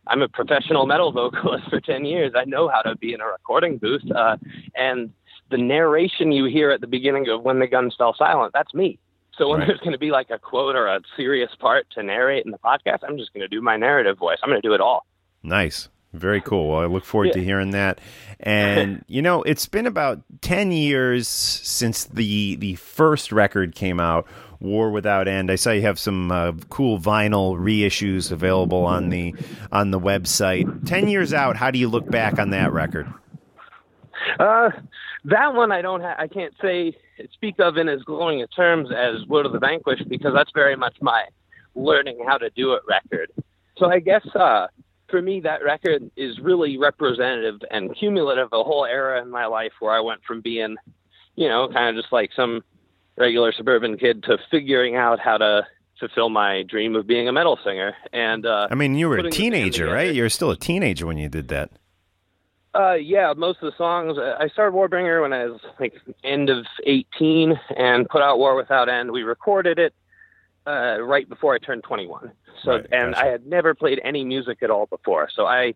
I'm 0.07 0.21
a 0.21 0.29
professional 0.29 0.85
metal 0.85 1.11
vocalist 1.11 1.65
for 1.69 1.79
ten 1.81 2.05
years. 2.05 2.31
I 2.35 2.45
know 2.45 2.69
how 2.69 2.81
to 2.81 2.95
be 2.95 3.13
in 3.13 3.21
a 3.21 3.25
recording 3.27 3.77
booth, 3.77 4.09
uh, 4.15 4.37
and 4.75 5.11
the 5.51 5.57
narration 5.57 6.31
you 6.31 6.45
hear 6.45 6.71
at 6.71 6.81
the 6.81 6.87
beginning 6.87 7.27
of 7.29 7.43
When 7.43 7.59
the 7.59 7.67
Guns 7.67 7.93
Fell 7.97 8.15
Silent, 8.17 8.53
that's 8.53 8.73
me. 8.73 8.97
So 9.37 9.47
when 9.49 9.59
Right. 9.59 9.67
there's 9.67 9.79
going 9.79 9.93
to 9.93 9.97
be 9.99 10.11
like 10.11 10.29
a 10.29 10.39
quote 10.39 10.75
or 10.75 10.87
a 10.87 10.99
serious 11.15 11.51
part 11.59 11.85
to 11.91 12.03
narrate 12.03 12.45
in 12.45 12.51
the 12.51 12.57
podcast, 12.59 12.99
I'm 13.07 13.17
just 13.17 13.33
going 13.33 13.41
to 13.41 13.47
do 13.47 13.61
my 13.61 13.77
narrative 13.77 14.17
voice. 14.17 14.37
I'm 14.43 14.49
going 14.49 14.61
to 14.61 14.67
do 14.67 14.73
it 14.73 14.81
all. 14.81 15.05
Nice. 15.43 15.89
Very 16.13 16.41
cool. 16.41 16.69
Well, 16.69 16.81
I 16.81 16.85
look 16.87 17.05
forward 17.05 17.27
Yeah. 17.27 17.33
to 17.35 17.43
hearing 17.43 17.71
that. 17.71 17.99
And 18.41 19.03
you 19.07 19.21
know, 19.21 19.43
it's 19.43 19.65
been 19.67 19.87
about 19.87 20.19
ten 20.41 20.71
years 20.73 21.27
since 21.29 22.03
the 22.03 22.55
the 22.57 22.75
first 22.75 23.31
record 23.31 23.73
came 23.75 23.97
out, 24.01 24.27
War 24.59 24.91
Without 24.91 25.29
End. 25.29 25.49
I 25.49 25.55
saw 25.55 25.71
you 25.71 25.83
have 25.83 25.97
some 25.97 26.29
uh, 26.29 26.51
cool 26.69 26.99
vinyl 26.99 27.57
reissues 27.57 28.29
available 28.29 28.85
on 28.85 29.07
the 29.07 29.33
on 29.71 29.91
the 29.91 29.99
website. 30.01 30.85
Ten 30.85 31.07
years 31.07 31.33
out, 31.33 31.55
how 31.55 31.71
do 31.71 31.79
you 31.79 31.87
look 31.87 32.11
back 32.11 32.37
on 32.39 32.49
that 32.49 32.73
record? 32.73 33.07
Uh, 34.37 34.69
that 35.25 35.53
one 35.53 35.71
I 35.71 35.81
don't 35.81 36.01
ha- 36.01 36.15
I 36.17 36.27
can't 36.27 36.53
say 36.61 36.95
speak 37.33 37.59
of 37.59 37.77
in 37.77 37.87
as 37.87 38.01
glowing 38.03 38.41
a 38.41 38.47
terms 38.47 38.89
as 38.91 39.25
Woe 39.27 39.43
to 39.43 39.49
the 39.49 39.59
Vanquished 39.59 40.09
because 40.09 40.33
that's 40.33 40.51
very 40.53 40.75
much 40.75 40.97
my 41.01 41.25
learning 41.75 42.23
how 42.27 42.37
to 42.37 42.49
do 42.51 42.73
it 42.73 42.81
record. 42.87 43.31
So 43.77 43.87
I 43.87 43.99
guess 43.99 44.25
uh, 44.35 44.67
for 45.09 45.21
me 45.21 45.41
that 45.41 45.63
record 45.63 46.09
is 46.15 46.39
really 46.39 46.77
representative 46.77 47.61
and 47.69 47.95
cumulative 47.95 48.49
of 48.51 48.59
a 48.59 48.63
whole 48.63 48.85
era 48.85 49.21
in 49.21 49.29
my 49.29 49.45
life 49.45 49.73
where 49.79 49.93
I 49.93 49.99
went 49.99 50.21
from 50.23 50.41
being, 50.41 50.75
you 51.35 51.47
know, 51.47 51.69
kind 51.71 51.95
of 51.95 52.01
just 52.01 52.11
like 52.11 52.31
some 52.35 52.63
regular 53.17 53.51
suburban 53.51 53.97
kid 53.97 54.23
to 54.23 54.37
figuring 54.49 54.95
out 54.95 55.19
how 55.19 55.37
to 55.37 55.67
fulfill 55.99 56.29
my 56.29 56.63
dream 56.63 56.95
of 56.95 57.05
being 57.05 57.27
a 57.27 57.31
metal 57.31 57.59
singer. 57.63 57.95
And 58.11 58.45
uh, 58.45 58.67
I 58.71 58.75
mean, 58.75 58.95
you 58.95 59.07
were 59.07 59.15
a 59.15 59.23
putting 59.23 59.31
the 59.31 59.49
band 59.49 59.53
teenager, 59.53 59.85
right? 59.93 60.13
You 60.13 60.23
were 60.23 60.29
still 60.29 60.51
a 60.51 60.57
teenager 60.57 61.05
when 61.05 61.17
you 61.17 61.29
did 61.29 61.49
that. 61.49 61.71
Uh, 62.73 62.93
yeah, 62.93 63.33
most 63.35 63.59
of 63.61 63.71
the 63.71 63.77
songs. 63.77 64.17
I 64.17 64.47
started 64.47 64.73
Warbringer 64.73 65.21
when 65.21 65.33
I 65.33 65.45
was 65.45 65.59
like 65.79 65.93
end 66.23 66.49
of 66.49 66.65
18 66.85 67.59
and 67.75 68.07
put 68.07 68.21
out 68.21 68.39
War 68.39 68.55
Without 68.55 68.87
End. 68.87 69.11
We 69.11 69.23
recorded 69.23 69.77
it 69.77 69.93
uh, 70.65 71.01
right 71.01 71.27
before 71.27 71.53
I 71.53 71.57
turned 71.57 71.83
21. 71.83 72.31
So, 72.63 72.71
Right, 72.71 72.85
and 72.91 73.13
gotcha. 73.13 73.25
I 73.25 73.29
had 73.29 73.45
never 73.45 73.73
played 73.73 73.99
any 74.03 74.23
music 74.23 74.59
at 74.61 74.69
all 74.69 74.85
before. 74.85 75.29
So 75.35 75.45
I, 75.45 75.73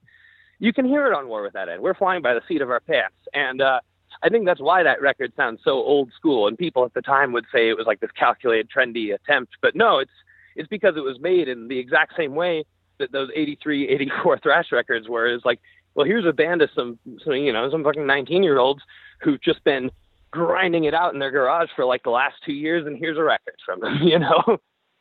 you 0.60 0.72
can 0.72 0.86
hear 0.86 1.06
it 1.08 1.14
on 1.14 1.28
War 1.28 1.42
Without 1.42 1.68
End. 1.68 1.82
We're 1.82 1.96
flying 1.96 2.22
by 2.22 2.34
the 2.34 2.42
seat 2.48 2.62
of 2.62 2.70
our 2.70 2.80
pants, 2.80 3.18
and 3.34 3.62
uh, 3.62 3.80
I 4.24 4.30
think 4.30 4.46
that's 4.46 4.62
why 4.62 4.84
that 4.84 5.02
record 5.02 5.34
sounds 5.36 5.60
so 5.64 5.72
old 5.72 6.12
school. 6.16 6.48
And 6.48 6.58
people 6.58 6.86
at 6.86 6.94
the 6.94 7.02
time 7.02 7.34
would 7.34 7.46
say 7.54 7.70
it 7.70 7.78
was 7.78 7.88
like 7.88 8.00
this 8.00 8.12
calculated, 8.12 8.70
trendy 8.70 9.14
attempt, 9.14 9.54
but 9.62 9.76
no, 9.76 10.00
it's 10.00 10.12
it's 10.56 10.70
because 10.70 10.96
it 10.96 11.04
was 11.04 11.20
made 11.20 11.50
in 11.50 11.68
the 11.68 11.78
exact 11.78 12.16
same 12.16 12.36
way 12.36 12.64
that 12.98 13.12
those 13.12 13.30
83, 13.36 13.90
84 13.90 14.40
thrash 14.40 14.72
records 14.72 15.10
were. 15.10 15.28
Is 15.28 15.42
like 15.44 15.60
well, 15.96 16.06
here's 16.06 16.26
a 16.26 16.34
band 16.34 16.62
of 16.62 16.70
some, 16.76 17.00
some 17.24 17.34
you 17.34 17.52
know, 17.52 17.70
some 17.72 17.84
fucking 17.84 18.06
19 18.06 18.44
year 18.44 18.60
olds 18.60 18.82
who've 19.22 19.42
just 19.42 19.64
been 19.64 19.90
grinding 20.32 20.84
it 20.84 20.94
out 20.94 21.14
in 21.14 21.20
their 21.20 21.32
garage 21.32 21.70
for 21.76 21.86
like 21.86 22.04
the 22.04 22.10
last 22.10 22.36
two 22.46 22.54
years, 22.54 22.86
and 22.86 22.98
here's 22.98 23.18
a 23.18 23.24
record 23.24 23.56
from 23.66 23.80
them, 23.80 24.00
you 24.04 24.20
know, 24.20 24.58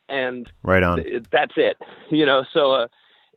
and 0.07 0.49
Right 0.63 0.83
on. 0.83 0.99
it, 0.99 1.29
that's 1.31 1.53
it, 1.57 1.77
you 2.09 2.25
know. 2.25 2.45
So 2.53 2.71
uh, 2.71 2.87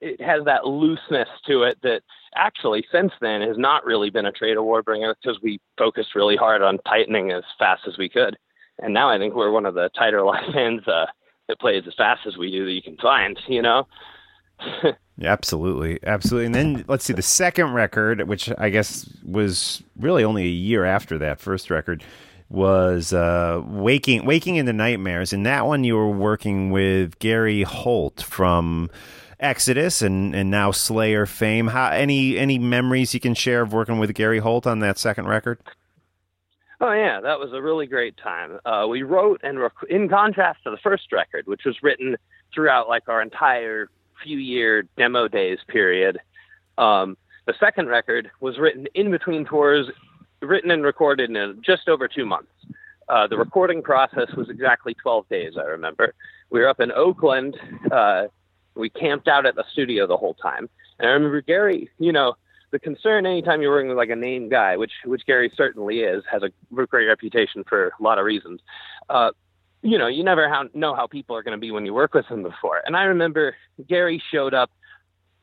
it 0.01 0.21
has 0.21 0.45
that 0.45 0.65
looseness 0.65 1.29
to 1.47 1.65
it 1.65 1.79
that 1.83 2.03
actually 2.37 2.85
since 2.93 3.13
then 3.21 3.41
has 3.41 3.59
not 3.59 3.85
really 3.85 4.11
been 4.11 4.27
a 4.27 4.33
trade 4.33 4.57
of 4.57 4.65
Warbringer 4.65 5.15
because 5.21 5.41
we 5.43 5.61
focused 5.77 6.15
really 6.15 6.37
hard 6.37 6.63
on 6.63 6.79
tightening 6.87 7.33
as 7.33 7.43
fast 7.59 7.83
as 7.89 7.99
we 7.99 8.09
could, 8.09 8.37
and 8.79 8.95
now 8.95 9.11
I 9.11 9.19
think 9.19 9.35
we're 9.35 9.51
one 9.51 9.67
of 9.67 9.75
the 9.75 9.91
tighter 9.97 10.23
live 10.25 10.53
bands 10.55 10.87
uh, 10.87 11.07
that 11.49 11.59
plays 11.59 11.83
as 11.89 11.95
fast 11.97 12.21
as 12.27 12.37
we 12.37 12.53
do 12.53 12.65
that 12.65 12.73
you 12.73 12.83
can 12.83 12.97
find, 12.99 13.39
you 13.49 13.63
know. 13.63 13.89
Yeah, 15.21 15.33
absolutely, 15.33 15.99
absolutely. 16.05 16.47
And 16.47 16.55
then 16.55 16.85
let's 16.87 17.05
see 17.05 17.13
the 17.13 17.23
second 17.23 17.73
record, 17.73 18.29
which 18.29 18.53
I 18.57 18.71
guess 18.71 19.11
was 19.25 19.83
really 19.99 20.23
only 20.23 20.45
a 20.45 20.47
year 20.47 20.85
after 20.85 21.19
that 21.19 21.41
first 21.41 21.71
record, 21.71 22.05
was 22.49 23.13
uh, 23.13 23.61
"Waking 23.67 24.25
Waking 24.25 24.55
into 24.57 24.73
Nightmares." 24.73 25.33
And 25.33 25.45
that 25.45 25.67
one, 25.67 25.83
you 25.83 25.97
were 25.97 26.09
working 26.09 26.71
with 26.71 27.19
Gary 27.19 27.65
Holt 27.65 28.23
from 28.23 28.91
Exodus 29.41 30.03
and 30.03 30.37
and 30.37 30.53
now 30.53 30.71
Slayer 30.71 31.27
fame. 31.27 31.67
How 31.67 31.89
any 31.91 32.39
any 32.39 32.61
memories 32.61 33.13
you 33.13 33.19
can 33.19 33.35
share 33.35 33.63
of 33.63 33.73
working 33.73 33.99
with 33.99 34.15
Gary 34.15 34.39
Holt 34.39 34.69
on 34.69 34.79
that 34.81 34.99
second 34.99 35.27
record? 35.27 35.59
Oh 36.81 36.93
yeah, 36.93 37.21
that 37.21 37.41
was 37.41 37.53
a 37.53 37.61
really 37.61 37.87
great 37.87 38.17
time. 38.17 38.61
Uh, 38.65 38.87
we 38.89 39.03
wrote 39.03 39.41
and 39.43 39.59
rec- 39.59 39.73
in 39.91 40.09
contrast 40.09 40.63
to 40.63 40.71
the 40.71 40.77
first 40.77 41.11
record, 41.11 41.49
which 41.49 41.63
was 41.65 41.77
written 41.83 42.17
throughout 42.55 42.89
like 42.89 43.09
our 43.09 43.21
entire 43.21 43.91
few 44.23 44.39
year 44.39 44.83
demo 44.97 45.29
days 45.29 45.59
period. 45.69 46.19
Um, 46.77 47.16
the 47.47 47.55
second 47.59 47.89
record 47.89 48.31
was 48.41 48.59
written 48.59 48.87
in 48.95 49.11
between 49.11 49.45
tours, 49.45 49.87
written 50.43 50.71
and 50.71 50.85
recorded 50.85 51.31
in 51.31 51.62
just 51.64 51.89
over 51.89 52.07
two 52.07 52.27
months. 52.27 52.53
Uh, 53.09 53.27
the 53.27 53.39
recording 53.39 53.83
process 53.83 54.31
was 54.37 54.51
exactly 54.51 54.95
12 54.95 55.29
days, 55.29 55.53
I 55.57 55.62
remember. 55.62 56.14
We 56.51 56.61
were 56.61 56.69
up 56.69 56.81
in 56.81 56.93
Oakland. 56.93 57.57
Uh, 57.91 58.25
we 58.75 58.91
camped 58.91 59.29
out 59.29 59.47
at 59.47 59.55
the 59.55 59.64
studio 59.73 60.07
the 60.07 60.16
whole 60.16 60.35
time. 60.35 60.69
And 60.99 61.09
I 61.09 61.12
remember 61.12 61.41
Gary, 61.41 61.91
you 61.99 62.12
know, 62.12 62.35
the 62.71 62.79
concern 62.79 63.25
anytime 63.25 63.62
you're 63.62 63.71
working 63.71 63.89
with 63.89 63.97
like 63.97 64.11
a 64.11 64.16
name 64.16 64.49
guy, 64.49 64.77
which 64.77 64.93
which 65.05 65.25
Gary 65.27 65.51
certainly 65.57 66.01
is, 66.01 66.23
has 66.31 66.43
a 66.43 66.51
great 66.71 67.07
reputation 67.07 67.64
for 67.64 67.95
a 67.99 68.03
lot 68.03 68.19
of 68.19 68.27
reasons. 68.27 68.61
Uh, 69.09 69.31
you 69.83 69.97
know, 69.99 70.07
you 70.09 70.24
never 70.24 70.49
how, 70.49 70.64
know 70.74 70.95
how 70.95 71.07
people 71.07 71.37
are 71.37 71.43
going 71.43 71.57
to 71.57 71.61
be 71.61 71.70
when 71.70 71.87
you 71.87 71.95
work 71.95 72.14
with 72.14 72.29
them 72.29 72.43
before. 72.43 72.83
And 72.85 72.97
I 72.97 73.05
remember 73.05 73.55
Gary 73.89 74.22
showed 74.33 74.55
up 74.55 74.70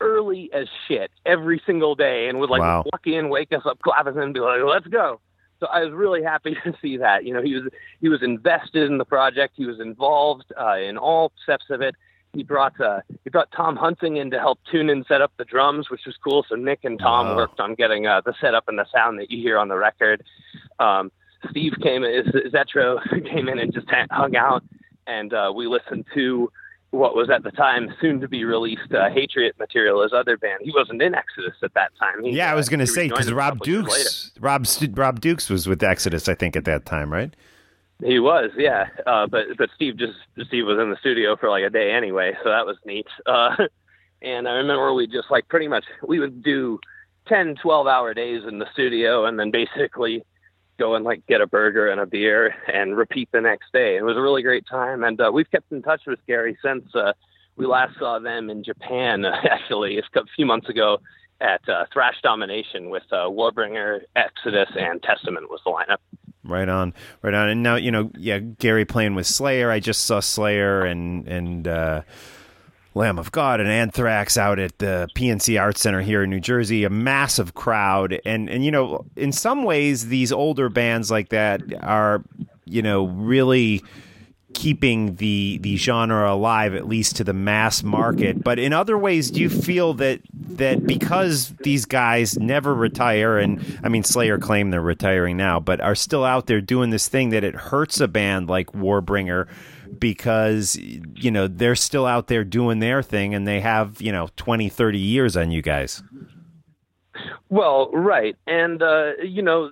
early 0.00 0.50
as 0.52 0.68
shit 0.86 1.10
every 1.24 1.60
single 1.66 1.94
day 1.94 2.28
and 2.28 2.38
would 2.38 2.50
like 2.50 2.60
Wow. 2.60 2.84
walk 2.92 3.06
in, 3.06 3.28
wake 3.30 3.52
us 3.52 3.62
up, 3.64 3.78
clap 3.80 4.06
us 4.06 4.14
in, 4.14 4.22
and 4.22 4.34
be 4.34 4.40
like, 4.40 4.60
"Let's 4.64 4.86
go." 4.88 5.20
So 5.58 5.66
I 5.68 5.82
was 5.84 5.92
really 5.92 6.22
happy 6.22 6.54
to 6.64 6.74
see 6.82 6.96
that. 6.98 7.24
You 7.24 7.32
know, 7.34 7.42
he 7.42 7.54
was 7.54 7.64
he 8.00 8.08
was 8.08 8.22
invested 8.22 8.90
in 8.90 8.98
the 8.98 9.04
project. 9.06 9.54
He 9.56 9.64
was 9.66 9.80
involved 9.80 10.44
uh, 10.60 10.76
in 10.76 10.98
all 10.98 11.32
steps 11.42 11.64
of 11.70 11.80
it. 11.80 11.94
He 12.34 12.42
brought 12.42 12.78
uh, 12.78 13.00
he 13.24 13.30
brought 13.30 13.50
Tom 13.52 13.76
Hunting 13.76 14.18
in 14.18 14.30
to 14.32 14.38
help 14.38 14.58
tune 14.70 14.90
and 14.90 15.06
set 15.08 15.22
up 15.22 15.32
the 15.38 15.44
drums, 15.46 15.88
which 15.88 16.04
was 16.04 16.16
cool. 16.22 16.44
So 16.46 16.54
Nick 16.56 16.80
and 16.84 16.98
Tom 16.98 17.28
Wow. 17.30 17.36
worked 17.36 17.60
on 17.60 17.74
getting 17.74 18.06
uh, 18.06 18.20
the 18.20 18.34
setup 18.38 18.64
and 18.68 18.78
the 18.78 18.84
sound 18.94 19.18
that 19.18 19.30
you 19.30 19.40
hear 19.40 19.56
on 19.56 19.68
the 19.68 19.76
record. 19.76 20.22
Um, 20.78 21.10
Steve 21.50 21.72
came, 21.82 22.02
Zetro 22.02 22.98
came 23.30 23.48
in 23.48 23.58
and 23.58 23.72
just 23.72 23.86
hung 24.10 24.36
out, 24.36 24.62
and 25.06 25.32
uh, 25.32 25.52
we 25.54 25.66
listened 25.66 26.06
to 26.14 26.50
what 26.90 27.14
was 27.14 27.28
at 27.30 27.42
the 27.42 27.50
time 27.50 27.92
soon 28.00 28.20
to 28.20 28.28
be 28.28 28.44
released 28.44 28.92
uh, 28.92 29.10
Hatriot 29.10 29.58
material, 29.58 30.02
his 30.02 30.12
other 30.12 30.36
band. 30.36 30.60
He 30.62 30.72
wasn't 30.74 31.02
in 31.02 31.14
Exodus 31.14 31.54
at 31.62 31.74
that 31.74 31.92
time. 31.98 32.24
He, 32.24 32.30
Yeah, 32.30 32.50
I 32.50 32.54
was 32.54 32.68
uh, 32.68 32.70
going 32.70 32.80
to 32.80 32.86
say 32.86 33.08
because 33.08 33.32
Rob 33.32 33.58
couple 33.58 33.68
years 33.68 33.84
later. 33.84 33.98
Dukes, 33.98 34.30
Rob 34.40 34.98
Rob 34.98 35.20
Dukes 35.20 35.50
was 35.50 35.66
with 35.66 35.82
Exodus, 35.82 36.28
I 36.28 36.34
think, 36.34 36.56
at 36.56 36.64
that 36.64 36.86
time, 36.86 37.12
right? 37.12 37.34
He 38.04 38.18
was, 38.18 38.50
yeah. 38.56 38.88
Uh, 39.06 39.26
but 39.26 39.46
but 39.56 39.70
Steve 39.74 39.96
just 39.96 40.18
Steve 40.46 40.66
was 40.66 40.78
in 40.78 40.90
the 40.90 40.96
studio 41.00 41.36
for 41.36 41.48
like 41.48 41.64
a 41.64 41.70
day 41.70 41.92
anyway, 41.92 42.32
so 42.42 42.50
that 42.50 42.66
was 42.66 42.76
neat. 42.84 43.06
Uh, 43.26 43.56
and 44.22 44.48
I 44.48 44.52
remember 44.52 44.94
we 44.94 45.06
just 45.06 45.30
like 45.30 45.46
pretty 45.48 45.68
much 45.68 45.84
we 46.06 46.18
would 46.18 46.42
do 46.42 46.80
10, 47.28 47.56
12 47.62 47.86
hour 47.86 48.14
days 48.14 48.42
in 48.48 48.58
the 48.58 48.66
studio, 48.72 49.26
and 49.26 49.38
then 49.38 49.50
basically 49.50 50.24
go 50.78 50.94
and 50.94 51.04
like 51.04 51.26
get 51.26 51.40
a 51.40 51.46
burger 51.46 51.88
and 51.88 52.00
a 52.00 52.06
beer 52.06 52.54
and 52.72 52.96
repeat 52.96 53.28
the 53.32 53.40
next 53.40 53.72
day. 53.72 53.96
It 53.96 54.02
was 54.02 54.16
a 54.16 54.20
really 54.20 54.42
great 54.42 54.66
time, 54.66 55.04
and 55.04 55.20
uh, 55.20 55.30
we've 55.32 55.50
kept 55.50 55.72
in 55.72 55.82
touch 55.82 56.02
with 56.06 56.18
Gary 56.26 56.56
since. 56.62 56.84
Uh, 56.94 57.12
we 57.56 57.66
last 57.66 57.98
saw 57.98 58.18
them 58.18 58.50
in 58.50 58.62
Japan 58.62 59.24
actually 59.50 59.98
a 59.98 60.02
few 60.34 60.46
months 60.46 60.68
ago 60.68 60.98
at 61.40 61.66
uh, 61.68 61.84
Thrash 61.92 62.16
Domination 62.22 62.90
with 62.90 63.02
uh, 63.12 63.28
Warbringer, 63.28 64.00
Exodus, 64.14 64.68
and 64.78 65.02
Testament 65.02 65.50
was 65.50 65.60
the 65.64 65.70
lineup. 65.70 65.98
Right 66.44 66.68
on, 66.68 66.94
right 67.22 67.34
on. 67.34 67.48
And 67.48 67.62
now 67.62 67.76
you 67.76 67.90
know, 67.90 68.10
yeah, 68.16 68.38
Gary 68.38 68.84
playing 68.84 69.14
with 69.14 69.26
Slayer. 69.26 69.70
I 69.70 69.80
just 69.80 70.04
saw 70.04 70.20
Slayer 70.20 70.84
and 70.84 71.26
and 71.26 71.66
uh, 71.66 72.02
Lamb 72.96 73.18
of 73.18 73.30
God 73.30 73.60
and 73.60 73.68
Anthrax 73.68 74.38
out 74.38 74.58
at 74.58 74.78
the 74.78 75.08
PNC 75.14 75.60
Arts 75.60 75.82
Center 75.82 76.00
here 76.00 76.22
in 76.22 76.30
New 76.30 76.40
Jersey. 76.40 76.84
A 76.84 76.90
massive 76.90 77.54
crowd, 77.54 78.18
and 78.24 78.48
and 78.48 78.64
you 78.64 78.70
know, 78.70 79.04
in 79.16 79.32
some 79.32 79.64
ways, 79.64 80.08
these 80.08 80.32
older 80.32 80.68
bands 80.68 81.10
like 81.10 81.28
that 81.28 81.60
are 81.82 82.24
you 82.64 82.82
know 82.82 83.06
really 83.08 83.84
keeping 84.54 85.16
the 85.16 85.58
the 85.60 85.76
genre 85.76 86.32
alive 86.32 86.74
at 86.74 86.88
least 86.88 87.16
to 87.16 87.24
the 87.24 87.34
mass 87.34 87.82
market 87.82 88.42
but 88.42 88.58
in 88.58 88.72
other 88.72 88.96
ways 88.96 89.30
do 89.30 89.38
you 89.38 89.50
feel 89.50 89.92
that 89.92 90.18
that 90.32 90.86
because 90.86 91.52
these 91.62 91.84
guys 91.84 92.38
never 92.38 92.74
retire 92.74 93.36
and 93.36 93.78
I 93.84 93.90
mean 93.90 94.02
Slayer 94.02 94.38
claim 94.38 94.70
they're 94.70 94.80
retiring 94.80 95.36
now 95.36 95.60
but 95.60 95.82
are 95.82 95.94
still 95.94 96.24
out 96.24 96.46
there 96.46 96.62
doing 96.62 96.88
this 96.88 97.06
thing 97.06 97.30
that 97.30 97.44
it 97.44 97.54
hurts 97.54 98.00
a 98.00 98.08
band 98.08 98.48
like 98.48 98.72
Warbringer 98.72 99.46
because 99.98 100.76
you 100.76 101.30
know 101.30 101.46
they're 101.48 101.74
still 101.74 102.06
out 102.06 102.26
there 102.26 102.44
doing 102.44 102.78
their 102.78 103.02
thing 103.02 103.34
and 103.34 103.46
they 103.46 103.60
have 103.60 104.00
you 104.00 104.12
know 104.12 104.28
20 104.36 104.68
30 104.68 104.98
years 104.98 105.36
on 105.36 105.50
you 105.50 105.62
guys 105.62 106.02
well 107.48 107.90
right 107.92 108.36
and 108.46 108.82
uh 108.82 109.12
you 109.22 109.42
know 109.42 109.70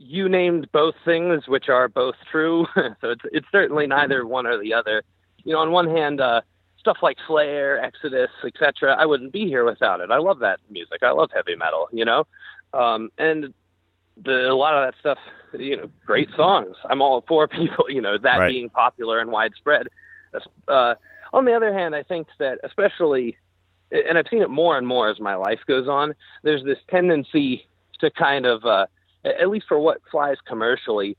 you 0.00 0.28
named 0.28 0.66
both 0.72 0.94
things, 1.04 1.46
which 1.46 1.68
are 1.68 1.88
both 1.88 2.14
true. 2.30 2.66
so 2.74 3.10
it's 3.10 3.22
it's 3.32 3.46
certainly 3.52 3.86
neither 3.86 4.26
one 4.26 4.46
or 4.46 4.60
the 4.60 4.74
other. 4.74 5.02
You 5.44 5.52
know, 5.52 5.60
on 5.60 5.70
one 5.70 5.88
hand, 5.88 6.20
uh, 6.20 6.40
stuff 6.78 6.98
like 7.02 7.16
Slayer, 7.26 7.78
Exodus, 7.78 8.30
etc. 8.44 8.96
I 8.98 9.06
wouldn't 9.06 9.32
be 9.32 9.46
here 9.46 9.64
without 9.64 10.00
it. 10.00 10.10
I 10.10 10.18
love 10.18 10.40
that 10.40 10.58
music. 10.70 11.02
I 11.02 11.10
love 11.10 11.30
heavy 11.32 11.54
metal. 11.54 11.88
You 11.92 12.04
know, 12.06 12.26
um, 12.72 13.10
and 13.18 13.54
the, 14.16 14.50
a 14.50 14.54
lot 14.54 14.74
of 14.74 14.86
that 14.86 14.98
stuff. 14.98 15.18
You 15.58 15.76
know, 15.76 15.90
great 16.06 16.28
songs. 16.36 16.76
I'm 16.88 17.02
all 17.02 17.24
for 17.26 17.48
people. 17.60 17.90
You 17.90 18.00
know, 18.00 18.18
that 18.18 18.38
Right. 18.38 18.48
being 18.48 18.68
popular 18.70 19.20
and 19.20 19.30
widespread. 19.30 19.88
Uh, 20.68 20.94
on 21.32 21.44
the 21.44 21.52
other 21.52 21.72
hand, 21.72 21.94
I 21.94 22.02
think 22.02 22.28
that 22.38 22.58
especially, 22.64 23.36
and 23.90 24.16
I've 24.16 24.26
seen 24.30 24.42
it 24.42 24.50
more 24.50 24.78
and 24.78 24.86
more 24.86 25.08
as 25.10 25.18
my 25.20 25.34
life 25.34 25.60
goes 25.66 25.88
on. 25.88 26.14
There's 26.42 26.64
this 26.64 26.78
tendency 26.88 27.66
to 28.00 28.10
kind 28.10 28.46
of 28.46 28.64
uh, 28.64 28.86
at 29.24 29.48
least 29.48 29.66
for 29.68 29.78
what 29.78 30.00
flies 30.10 30.36
commercially, 30.46 31.16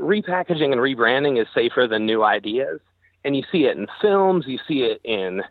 repackaging 0.00 0.72
and 0.72 0.80
rebranding 0.80 1.40
is 1.40 1.46
safer 1.54 1.86
than 1.88 2.06
new 2.06 2.22
ideas. 2.22 2.80
And 3.24 3.36
you 3.36 3.42
see 3.50 3.64
it 3.64 3.76
in 3.76 3.86
films, 4.00 4.44
you 4.46 4.58
see 4.66 4.82
it 4.84 5.00
in 5.04 5.42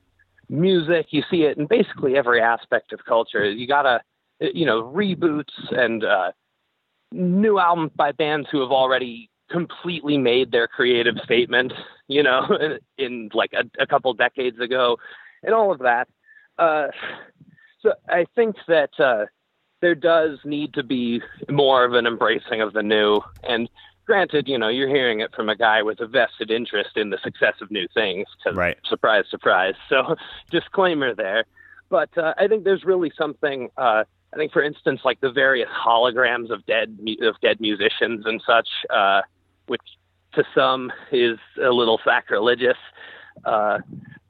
music, 0.50 1.08
you 1.10 1.24
see 1.30 1.44
it 1.44 1.58
in 1.58 1.68
basically 1.68 2.16
every 2.16 2.42
aspect 2.42 2.94
of 2.94 3.04
culture. 3.06 3.50
You 3.50 3.68
gotta, 3.68 4.02
you 4.40 4.66
know, 4.66 4.84
reboots 4.84 5.72
and 5.72 6.04
uh, 6.04 6.32
new 7.12 7.60
albums 7.60 7.92
by 7.96 8.12
bands 8.12 8.48
who 8.52 8.62
have 8.62 8.72
already 8.72 9.30
completely 9.50 10.18
made 10.18 10.52
their 10.52 10.68
creative 10.68 11.16
statement, 11.24 11.74
you 12.08 12.24
know, 12.24 12.46
in 12.98 13.30
like 13.34 13.54
a, 13.54 13.64
a 13.82 13.88
couple 13.88 14.14
decades 14.14 14.60
ago, 14.60 14.98
and 15.44 15.54
all 15.54 15.72
of 15.72 15.80
that. 15.80 16.08
Uh, 16.58 16.88
so 17.82 17.94
I 18.10 18.26
think 18.36 18.56
that 18.68 18.90
uh, 19.00 19.26
there 19.82 19.96
does 19.96 20.40
need 20.44 20.74
to 20.74 20.84
be 20.84 21.22
more 21.50 21.86
of 21.86 21.94
an 21.94 22.08
embracing 22.08 22.62
of 22.62 22.74
the 22.74 22.84
new. 22.84 23.22
And 23.48 23.70
granted, 24.06 24.48
you 24.48 24.58
know, 24.58 24.70
you're 24.70 24.90
hearing 24.90 25.20
it 25.20 25.34
from 25.36 25.50
a 25.50 25.56
guy 25.56 25.84
with 25.84 26.00
a 26.00 26.08
vested 26.08 26.50
interest 26.50 26.98
in 26.98 27.10
the 27.12 27.20
success 27.24 27.54
of 27.62 27.70
new 27.70 27.88
things. 27.94 28.28
Right. 28.52 28.78
Surprise, 28.88 29.26
surprise. 29.30 29.76
So, 29.90 30.16
disclaimer 30.50 31.14
there. 31.16 31.46
But 31.90 32.18
uh, 32.18 32.34
I 32.38 32.48
think 32.48 32.66
there's 32.66 32.84
really 32.84 33.12
something. 33.18 33.70
I 34.34 34.38
think, 34.38 34.52
for 34.52 34.62
instance, 34.62 35.02
like 35.06 35.20
the 35.22 35.32
various 35.32 35.70
holograms 35.70 36.52
of 36.52 36.66
dead 36.66 36.98
of 37.22 37.36
dead 37.42 37.60
musicians 37.60 38.26
and 38.26 38.42
such, 38.46 38.68
uh, 38.90 39.22
which 39.68 39.82
to 40.34 40.44
some 40.54 40.92
is 41.12 41.38
a 41.64 41.70
little 41.70 42.00
sacrilegious. 42.04 42.78
Uh, 43.46 43.80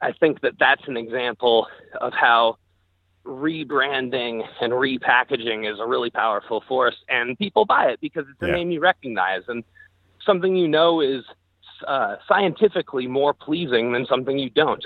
I 0.01 0.11
think 0.19 0.41
that 0.41 0.53
that's 0.59 0.87
an 0.87 0.97
example 0.97 1.67
of 1.99 2.13
how 2.13 2.57
rebranding 3.25 4.43
and 4.61 4.71
repackaging 4.71 5.71
is 5.71 5.79
a 5.79 5.85
really 5.85 6.09
powerful 6.09 6.63
force, 6.67 6.95
and 7.09 7.37
people 7.37 7.65
buy 7.65 7.85
it 7.85 7.99
because 7.99 8.25
it's 8.29 8.41
a 8.41 8.47
Yeah. 8.47 8.53
name 8.53 8.71
you 8.71 8.79
recognize 8.79 9.43
and 9.47 9.63
something 10.21 10.55
you 10.55 10.67
know 10.67 11.01
is 11.01 11.23
uh, 11.87 12.17
scientifically 12.27 13.07
more 13.07 13.33
pleasing 13.33 13.91
than 13.91 14.05
something 14.05 14.37
you 14.37 14.49
don't. 14.49 14.85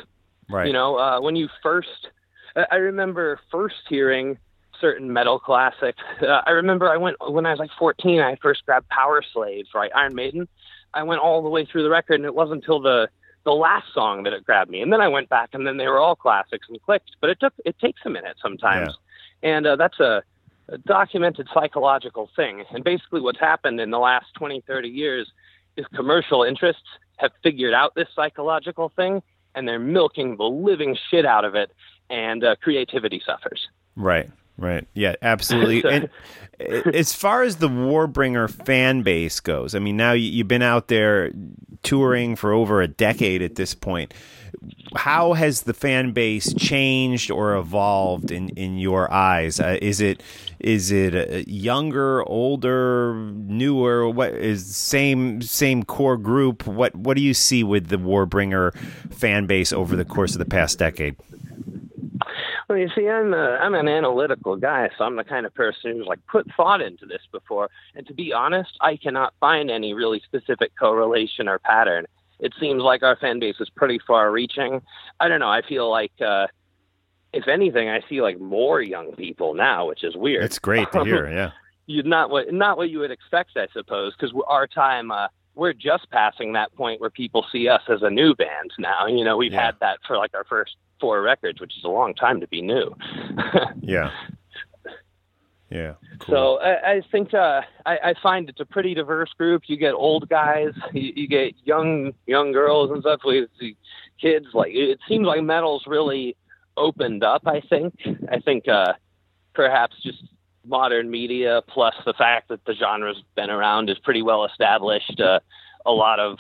right 0.50 0.68
You 0.68 0.74
know, 0.74 0.98
uh, 0.98 1.22
when 1.22 1.36
you 1.36 1.50
first, 1.62 2.10
I 2.56 2.76
remember 2.76 3.40
first 3.52 3.84
hearing 3.88 4.38
certain 4.82 5.14
metal 5.14 5.40
classics. 5.40 6.02
Uh, 6.22 6.42
I 6.46 6.52
remember 6.52 6.90
I 6.90 6.98
went 6.98 7.18
when 7.30 7.46
I 7.46 7.52
was 7.52 7.60
like 7.60 7.70
14. 7.80 8.20
I 8.20 8.36
first 8.42 8.66
grabbed 8.66 8.90
Power 8.90 9.24
Slaves, 9.34 9.70
right, 9.74 9.92
Iron 9.96 10.16
Maiden. 10.16 10.48
I 10.94 11.04
went 11.04 11.22
all 11.22 11.42
the 11.42 11.50
way 11.50 11.66
through 11.66 11.84
the 11.84 11.90
record, 11.90 12.16
and 12.16 12.26
it 12.26 12.36
wasn't 12.36 12.64
until 12.64 12.82
the 12.82 13.08
the 13.44 13.52
last 13.52 13.88
song 13.94 14.24
that 14.24 14.34
it 14.34 14.46
grabbed 14.46 14.70
me. 14.70 14.82
And 14.82 14.94
then 14.94 15.02
I 15.02 15.08
went 15.08 15.30
back, 15.30 15.50
and 15.54 15.66
then 15.66 15.78
they 15.78 15.88
were 15.88 16.00
all 16.00 16.16
classics 16.16 16.68
and 16.70 16.82
clicked. 16.82 17.12
But 17.22 17.30
it 17.30 17.40
took 17.40 17.54
it 17.66 17.78
takes 17.80 18.02
a 18.06 18.10
minute 18.10 18.38
sometimes, 18.42 18.98
and 19.44 19.66
uh, 19.66 19.76
that's 19.76 20.00
a, 20.00 20.24
a 20.68 20.78
documented 20.80 21.48
psychological 21.54 22.30
thing. 22.36 22.64
And 22.72 22.84
basically, 22.84 23.22
what's 23.22 23.40
happened 23.40 23.80
in 23.80 23.92
the 23.92 24.00
last 24.00 24.28
20, 24.36 24.64
30 24.68 24.90
years 24.90 25.32
is 25.78 25.86
commercial 25.96 26.44
interests 26.44 26.84
have 27.18 27.32
figured 27.44 27.74
out 27.74 27.96
this 27.96 28.08
psychological 28.16 28.92
thing, 28.96 29.22
and 29.56 29.68
they're 29.68 29.80
milking 29.80 30.38
the 30.38 30.44
living 30.44 30.98
shit 31.10 31.26
out 31.26 31.46
of 31.46 31.56
it, 31.56 31.72
and 32.10 32.44
uh, 32.44 32.56
creativity 32.62 33.22
suffers. 33.26 33.68
Right, 33.96 34.30
right. 34.58 34.88
Yeah, 34.94 35.16
absolutely. 35.22 35.84
and 35.92 36.10
uh, 36.60 36.90
as 36.94 37.14
far 37.14 37.44
as 37.44 37.58
the 37.58 37.70
Warbringer 37.70 38.50
fan 38.50 39.02
base 39.04 39.40
goes, 39.40 39.76
I 39.76 39.80
mean, 39.80 39.98
now 39.98 40.12
you- 40.14 40.30
you've 40.32 40.48
been 40.48 40.62
out 40.62 40.88
there 40.88 41.32
touring 41.84 42.36
for 42.36 42.52
over 42.54 42.82
a 42.82 42.88
decade 42.88 43.42
at 43.42 43.56
this 43.56 43.74
point. 43.74 44.14
How 44.96 45.34
has 45.34 45.62
the 45.62 45.74
fan 45.74 46.12
base 46.12 46.54
changed 46.54 47.32
or 47.32 47.56
evolved 47.56 48.30
in, 48.32 48.50
in 48.50 48.78
your 48.78 49.12
eyes? 49.12 49.60
Uh, 49.60 49.78
is 49.82 50.02
it 50.02 50.22
is 50.60 50.92
it 50.92 51.16
uh, 51.16 51.44
younger, 51.48 52.22
older, 52.28 53.16
newer? 53.34 54.08
What 54.10 54.34
is 54.36 54.76
same 54.76 55.42
same 55.42 55.84
core 55.84 56.18
group? 56.18 56.68
What 56.68 56.94
what 56.96 57.16
do 57.18 57.24
you 57.24 57.34
see 57.34 57.64
with 57.64 57.88
the 57.88 57.96
Warbringer 57.98 58.76
fan 59.12 59.48
base 59.48 59.72
over 59.74 59.96
the 59.96 60.06
course 60.06 60.34
of 60.34 60.40
the 60.40 60.46
past 60.46 60.78
decade? 60.78 61.16
Well, 62.72 62.80
you 62.80 62.88
see, 62.96 63.10
I'm 63.10 63.34
a, 63.34 63.58
I'm 63.58 63.76
an 63.76 63.90
analytical 63.90 64.56
guy, 64.56 64.90
so 64.98 65.04
I'm 65.04 65.18
the 65.18 65.26
kind 65.26 65.46
of 65.46 65.54
person 65.54 65.92
who's 65.92 66.08
like 66.08 66.26
put 66.26 66.48
thought 66.56 66.82
into 66.82 67.06
this 67.06 67.20
before. 67.30 67.70
And 67.96 68.08
to 68.08 68.14
be 68.14 68.32
honest, 68.32 68.72
I 68.80 68.96
cannot 68.96 69.34
find 69.42 69.70
any 69.70 69.94
really 69.94 70.22
specific 70.24 70.72
correlation 70.80 71.50
or 71.50 71.60
pattern. 71.60 72.06
It 72.40 72.54
seems 72.62 72.82
like 72.82 73.04
our 73.04 73.18
fan 73.18 73.42
base 73.42 73.58
is 73.60 73.70
pretty 73.70 74.00
far-reaching. 74.08 74.82
I 75.20 75.28
don't 75.28 75.42
know. 75.42 75.50
I 75.50 75.64
feel 75.68 75.92
like, 75.92 76.14
uh, 76.26 76.48
if 77.34 77.50
anything, 77.50 77.90
I 77.90 78.00
see 78.08 78.22
like 78.22 78.40
more 78.40 78.82
young 78.82 79.18
people 79.18 79.54
now, 79.54 79.90
which 79.90 80.06
is 80.06 80.16
weird. 80.16 80.46
It's 80.46 80.58
great 80.58 80.90
to 80.94 81.04
hear. 81.04 81.28
Yeah. 81.30 81.52
you 81.88 82.04
not 82.04 82.30
what 82.30 82.54
not 82.54 82.78
what 82.78 82.90
you 82.90 83.00
would 83.00 83.12
expect, 83.12 83.58
I 83.58 83.68
suppose, 83.74 84.14
because 84.18 84.34
our 84.48 84.66
time 84.66 85.12
uh, 85.12 85.28
we're 85.56 85.74
just 85.74 86.10
passing 86.12 86.54
that 86.54 86.74
point 86.76 87.02
where 87.02 87.10
people 87.10 87.46
see 87.52 87.68
us 87.68 87.82
as 87.90 88.02
a 88.02 88.10
new 88.10 88.34
band 88.36 88.72
now. 88.80 89.06
You 89.08 89.24
know, 89.26 89.38
we've 89.38 89.52
Yeah. 89.54 89.66
had 89.68 89.76
that 89.82 90.00
for 90.08 90.18
like 90.18 90.34
our 90.34 90.46
first 90.46 90.76
four 91.00 91.22
records, 91.22 91.60
which 91.60 91.76
is 91.78 91.84
a 91.84 91.90
long 91.90 92.14
time 92.14 92.40
to 92.42 92.48
be 92.48 92.62
new. 92.62 92.96
Yeah. 93.82 94.12
Yeah. 95.70 95.94
Cool. 96.20 96.36
So 96.36 96.60
I, 96.60 96.92
I 96.96 97.02
think 97.12 97.34
uh, 97.34 97.62
I, 97.86 97.98
I 98.04 98.14
find 98.22 98.50
it's 98.50 98.60
a 98.60 98.66
pretty 98.66 98.94
diverse 98.94 99.32
group. 99.38 99.64
You 99.68 99.78
get 99.78 99.94
old 99.94 100.28
guys, 100.28 100.74
you, 100.94 101.14
you 101.16 101.28
get 101.28 101.54
young 101.64 102.14
young 102.28 102.52
girls 102.52 102.92
and 102.92 103.02
stuff. 103.02 103.22
We 103.26 103.48
see 103.60 103.78
kids. 104.20 104.48
Like 104.54 104.72
it 104.74 105.00
seems 105.08 105.26
like 105.26 105.42
metal's 105.44 105.84
really 105.88 106.36
opened 106.76 107.24
up. 107.24 107.44
I 107.48 107.62
think. 107.62 107.96
I 108.30 108.40
think 108.40 108.68
uh, 108.68 108.94
perhaps 109.54 109.96
just 110.04 110.22
modern 110.66 111.10
media 111.10 111.62
plus 111.68 111.96
the 112.06 112.14
fact 112.14 112.50
that 112.50 112.64
the 112.66 112.74
genre's 112.74 113.24
been 113.36 113.50
around 113.50 113.90
is 113.90 113.98
pretty 114.00 114.22
well 114.22 114.46
established. 114.46 115.20
Uh, 115.20 115.40
a 115.86 115.92
lot 115.92 116.20
of 116.20 116.38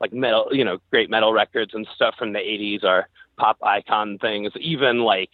like 0.00 0.12
metal, 0.12 0.48
you 0.50 0.64
know, 0.64 0.78
great 0.90 1.10
metal 1.10 1.32
records 1.32 1.72
and 1.74 1.86
stuff 1.94 2.14
from 2.18 2.32
the 2.32 2.38
'80s 2.38 2.84
are 2.84 3.08
pop 3.36 3.58
icon 3.62 4.18
things. 4.18 4.52
Even 4.58 5.00
like 5.00 5.30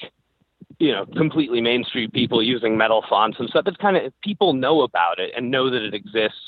you 0.78 0.92
know, 0.92 1.06
completely 1.16 1.60
mainstream 1.60 2.10
people 2.10 2.42
using 2.42 2.76
metal 2.76 3.02
fonts 3.08 3.38
and 3.40 3.48
stuff. 3.48 3.64
It's 3.66 3.76
kind 3.78 3.96
of 3.96 4.12
people 4.22 4.52
know 4.52 4.82
about 4.82 5.18
it 5.18 5.32
and 5.36 5.50
know 5.50 5.70
that 5.70 5.82
it 5.82 5.94
exists, 5.94 6.38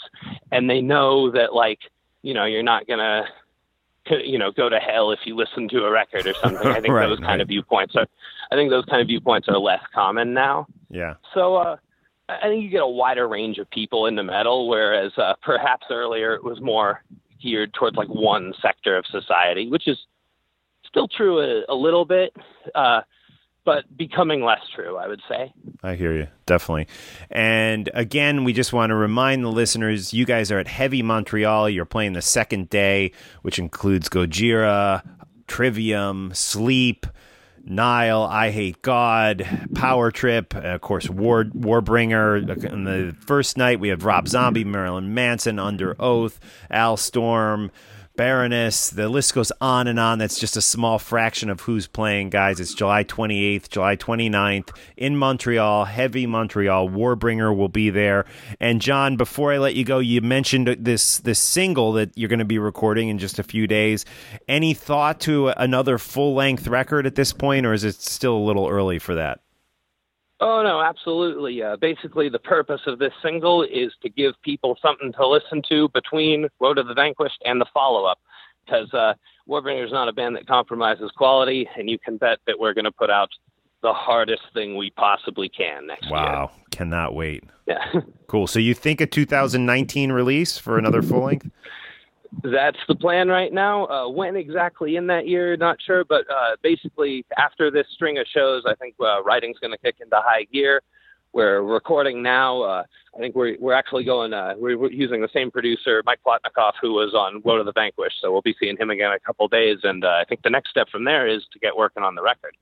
and 0.53 0.69
they 0.69 0.81
know 0.81 1.31
that 1.31 1.55
like 1.55 1.79
you 2.23 2.35
know 2.35 2.45
you're 2.45 2.63
not 2.63 2.87
gonna 2.87 3.25
you 4.11 4.39
know 4.39 4.51
go 4.51 4.69
to 4.69 4.79
hell 4.79 5.11
if 5.13 5.21
you 5.25 5.37
listen 5.37 5.69
to 5.69 5.85
a 5.85 5.91
record 5.91 6.27
or 6.27 6.35
something. 6.43 6.67
I 6.67 6.81
think 6.81 6.95
Right, 6.95 7.07
those 7.09 7.19
kind 7.19 7.29
right. 7.31 7.41
of 7.41 7.49
viewpoints 7.49 7.95
are 7.97 8.07
I 8.51 8.55
think 8.57 8.71
those 8.71 8.85
kind 8.87 9.01
of 9.03 9.09
viewpoints 9.09 9.49
are 9.49 9.59
less 9.59 9.83
common 9.95 10.33
now. 10.35 10.67
yeah. 10.91 11.15
So 11.35 11.57
uh, 11.57 11.77
I 12.29 12.37
I 12.39 12.43
think 12.49 12.63
you 12.63 12.71
get 12.71 12.83
a 12.83 12.87
wider 12.87 13.27
range 13.29 13.59
of 13.59 13.71
people 13.71 14.07
into 14.07 14.23
metal, 14.23 14.69
whereas 14.69 15.13
uh, 15.17 15.35
perhaps 15.43 15.87
earlier 15.91 16.35
it 16.35 16.45
was 16.45 16.61
more 16.61 17.03
geared 17.43 17.73
towards 17.75 17.97
like 17.97 18.09
one 18.09 18.53
sector 18.61 18.97
of 18.97 19.07
society, 19.07 19.69
which 19.69 19.87
is 19.89 19.99
still 20.87 21.09
true 21.09 21.41
a, 21.41 21.73
a 21.73 21.75
little 21.75 22.05
bit, 22.05 22.35
uh, 22.75 23.01
but 23.69 23.85
becoming 23.99 24.43
less 24.43 24.63
true, 24.75 24.97
I 24.97 25.07
would 25.09 25.21
say. 25.29 25.53
I 25.83 25.95
hear 25.95 26.17
you, 26.17 26.29
definitely. 26.47 26.87
And 27.31 27.91
again, 27.93 28.45
we 28.45 28.55
just 28.55 28.73
want 28.73 28.89
to 28.89 28.95
remind 28.95 29.45
the 29.45 29.51
listeners 29.51 30.15
you 30.15 30.25
guys 30.25 30.51
are 30.51 30.59
at 30.59 30.67
Heavy 30.67 31.03
Montreal. 31.03 31.69
You're 31.69 31.85
playing 31.85 32.15
the 32.15 32.23
second 32.23 32.71
day, 32.71 33.13
which 33.43 33.59
includes 33.59 34.09
Gojira, 34.09 35.07
Trivium, 35.47 36.33
Sleep. 36.33 37.07
Nile, 37.71 38.23
I 38.23 38.51
Hate 38.51 38.81
God, 38.81 39.47
Power 39.75 40.11
Trip, 40.11 40.55
of 40.55 40.81
course, 40.81 41.11
War 41.11 41.45
Warbringer. 41.45 42.73
On 42.73 42.85
the 42.85 43.15
first 43.27 43.59
night, 43.59 43.79
we 43.79 43.91
have 43.91 44.07
Rob 44.07 44.27
Zombie, 44.27 44.65
Marilyn 44.65 45.13
Manson, 45.13 45.59
Under 45.59 45.95
Oath, 46.01 46.41
Alestorm, 46.71 47.71
Baroness. 48.19 48.91
The 48.91 49.09
list 49.09 49.33
goes 49.33 49.53
on 49.61 49.87
and 49.87 50.01
on. 50.01 50.19
That's 50.19 50.41
just 50.41 50.57
a 50.57 50.61
small 50.61 50.99
fraction 50.99 51.49
of 51.51 51.61
who's 51.61 51.87
playing, 51.87 52.31
guys. 52.31 52.59
It's 52.59 52.75
July 52.75 53.05
28th, 53.05 53.69
July 53.69 53.95
29th 53.95 54.77
in 54.97 55.17
Montreal, 55.17 55.85
heavy 55.85 56.27
Montreal. 56.27 56.89
Warbringer 56.89 57.57
will 57.57 57.69
be 57.69 57.91
there. 57.91 58.27
And 58.59 58.83
John, 58.83 59.17
before 59.17 59.53
I 59.53 59.59
let 59.59 59.77
you 59.77 59.85
go, 59.85 60.01
you 60.01 60.21
mentioned 60.21 60.67
this 60.81 61.19
this 61.19 61.39
single 61.39 61.93
that 61.93 62.11
you're 62.19 62.29
going 62.29 62.41
to 62.41 62.45
be 62.45 62.59
recording 62.59 63.09
in 63.09 63.19
just 63.19 63.39
a 63.39 63.45
few 63.45 63.69
days. 63.69 64.05
Any 64.49 64.75
thought 64.75 65.21
to 65.21 65.51
another 65.51 65.97
full 65.97 66.35
length 66.35 66.67
record 66.67 67.07
at 67.07 67.15
this 67.15 67.33
point, 67.33 67.67
or 67.67 67.73
is 67.73 67.85
it 67.85 67.95
still 67.95 68.37
a 68.37 68.45
little 68.45 68.67
early 68.67 68.99
for 68.99 69.15
that? 69.15 69.39
Oh 70.41 70.63
no, 70.63 70.81
absolutely. 70.81 71.63
Uh, 71.63 71.77
basically, 71.77 72.29
the 72.29 72.39
purpose 72.39 72.83
of 72.87 72.99
this 72.99 73.13
single 73.23 73.63
is 73.63 73.93
to 74.03 74.09
give 74.09 74.35
people 74.43 74.79
something 74.81 75.13
to 75.13 75.27
listen 75.27 75.63
to 75.69 75.89
between 75.89 76.49
Woe 76.61 76.75
to 76.75 76.83
the 76.83 76.95
Vanquished 76.95 77.43
and 77.45 77.61
the 77.61 77.67
follow-up, 77.75 78.19
because 78.65 78.93
uh, 78.95 79.15
Warbringer 79.49 79.85
is 79.85 79.93
not 79.93 80.09
a 80.09 80.13
band 80.13 80.37
that 80.37 80.47
compromises 80.47 81.11
quality, 81.17 81.69
and 81.77 81.91
you 81.91 81.99
can 81.99 82.19
bet 82.19 82.39
that 82.47 82.59
we're 82.59 82.75
going 82.75 82.85
to 82.85 82.93
put 82.93 83.11
out 83.11 83.31
the 83.83 83.93
hardest 83.93 84.43
thing 84.55 84.77
we 84.77 84.91
possibly 84.91 85.49
can 85.49 85.87
next 85.87 86.11
wow. 86.11 86.23
year. 86.23 86.33
Wow, 86.33 86.51
cannot 86.71 87.15
wait. 87.15 87.45
Yeah. 87.67 87.85
cool. 88.29 88.47
So 88.47 88.59
you 88.59 88.75
think 88.75 89.01
a 89.01 89.07
2019 89.07 90.13
release 90.13 90.59
for 90.59 90.79
another 90.79 91.03
full 91.03 91.25
length? 91.25 91.51
That's 92.43 92.79
the 92.87 92.95
plan 92.95 93.29
right 93.29 93.53
now. 93.53 93.87
Uh, 93.87 94.09
when 94.09 94.37
exactly 94.37 94.97
in 94.97 95.07
that 95.09 95.27
year, 95.27 95.57
not 95.57 95.79
sure, 95.85 96.05
but 96.05 96.25
uh, 96.31 96.57
basically 96.63 97.25
after 97.37 97.71
this 97.71 97.87
string 97.95 98.19
of 98.19 98.27
shows, 98.27 98.65
I 98.67 98.75
think 98.75 98.95
uh, 99.01 99.23
writing's 99.23 99.59
going 99.59 99.73
to 99.73 99.79
kick 99.79 99.97
into 100.01 100.17
high 100.17 100.45
gear. 100.53 100.83
We're 101.33 101.61
recording 101.61 102.23
now. 102.23 102.63
Uh, 102.63 102.83
I 103.15 103.19
think 103.19 103.35
we're 103.35 103.57
we're 103.61 103.75
actually 103.75 104.05
going. 104.05 104.33
Uh, 104.33 104.55
we're, 104.57 104.91
using 104.91 105.21
the 105.21 105.29
same 105.33 105.51
producer, 105.51 106.03
Mike 106.07 106.21
Plotnikoff, 106.27 106.73
who 106.81 106.93
was 106.93 107.15
on 107.15 107.43
Woe 107.45 107.59
to 107.59 107.65
the 107.65 107.73
Vanquished. 107.73 108.21
So 108.21 108.33
we'll 108.33 108.43
be 108.43 108.57
seeing 108.59 108.77
him 108.77 108.91
again 108.91 109.09
in 109.11 109.17
a 109.17 109.21
couple 109.21 109.47
days. 109.49 109.79
And 109.83 110.05
uh, 110.05 110.09
I 110.21 110.25
think 110.29 110.43
the 110.43 110.51
next 110.51 110.71
step 110.71 110.89
from 110.89 111.05
there 111.05 111.27
is 111.27 111.43
to 111.53 111.59
get 111.59 111.77
working 111.77 112.03
on 112.03 112.15
the 112.15 112.23
record. 112.23 112.57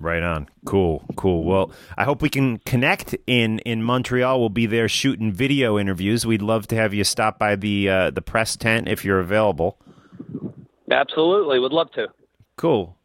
Right 0.00 0.22
on. 0.22 0.48
Cool, 0.64 1.04
cool. 1.14 1.44
Well, 1.44 1.72
I 1.98 2.04
hope 2.04 2.22
we 2.22 2.30
can 2.30 2.56
connect 2.60 3.14
in 3.26 3.58
in 3.60 3.82
Montreal. 3.82 4.40
We'll 4.40 4.48
be 4.48 4.64
there 4.64 4.88
shooting 4.88 5.30
video 5.30 5.78
interviews. 5.78 6.24
We'd 6.24 6.40
love 6.40 6.66
to 6.68 6.76
have 6.76 6.94
you 6.94 7.04
stop 7.04 7.38
by 7.38 7.54
the 7.54 7.88
uh, 7.90 8.10
the 8.10 8.22
press 8.22 8.56
tent 8.56 8.88
if 8.88 9.04
you're 9.04 9.20
available. 9.20 9.78
Absolutely, 10.90 11.58
would 11.58 11.72
love 11.72 11.92
to. 11.92 12.08
Cool. 12.56 12.96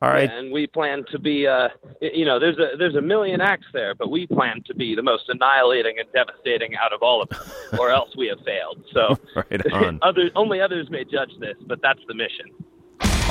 All 0.00 0.10
right. 0.10 0.30
Yeah, 0.30 0.38
and 0.38 0.52
we 0.52 0.66
plan 0.66 1.04
to 1.12 1.18
be, 1.18 1.46
uh, 1.46 1.70
you 2.00 2.24
know, 2.24 2.38
there's 2.38 2.58
a 2.58 2.76
there's 2.76 2.94
a 2.94 3.00
million 3.00 3.40
acts 3.40 3.66
there, 3.72 3.94
but 3.94 4.10
we 4.10 4.26
plan 4.26 4.62
to 4.66 4.74
be 4.74 4.94
the 4.94 5.02
most 5.02 5.24
annihilating 5.28 5.98
and 5.98 6.06
devastating 6.12 6.76
out 6.76 6.92
of 6.92 7.02
all 7.02 7.22
of 7.22 7.30
them, 7.30 7.40
or 7.80 7.90
else 7.90 8.10
we 8.16 8.28
have 8.28 8.38
failed. 8.44 8.84
So, 8.92 9.18
right 9.50 9.72
on. 9.72 9.98
other 10.02 10.30
only 10.36 10.60
others 10.60 10.88
may 10.90 11.04
judge 11.04 11.30
this, 11.40 11.56
but 11.66 11.80
that's 11.82 12.00
the 12.06 12.14
mission. 12.14 12.46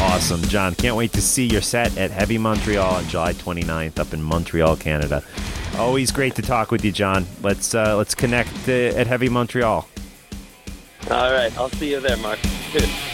Awesome, 0.04 0.42
John. 0.44 0.76
Can't 0.76 0.96
wait 0.96 1.14
to 1.14 1.22
see 1.22 1.46
your 1.46 1.62
set 1.62 1.98
at 1.98 2.12
Heavy 2.12 2.38
Montreal 2.38 2.96
on 2.96 3.08
July 3.08 3.34
29th 3.34 4.00
up 4.00 4.14
in 4.14 4.22
Montreal, 4.22 4.76
Canada. 4.76 5.24
Always 5.78 6.12
great 6.12 6.36
to 6.36 6.42
talk 6.42 6.72
with 6.72 6.86
you, 6.86 6.92
John. 6.92 7.26
Let's 7.42 7.74
uh, 7.74 7.98
let's 7.98 8.14
connect 8.14 8.68
uh, 8.68 9.00
at 9.00 9.08
Heavy 9.08 9.30
Montreal. 9.30 9.88
All 11.10 11.32
right, 11.32 11.58
I'll 11.58 11.70
see 11.70 11.92
you 11.92 12.00
there, 12.00 12.18
Mark. 12.18 12.40
Hiding 12.40 12.90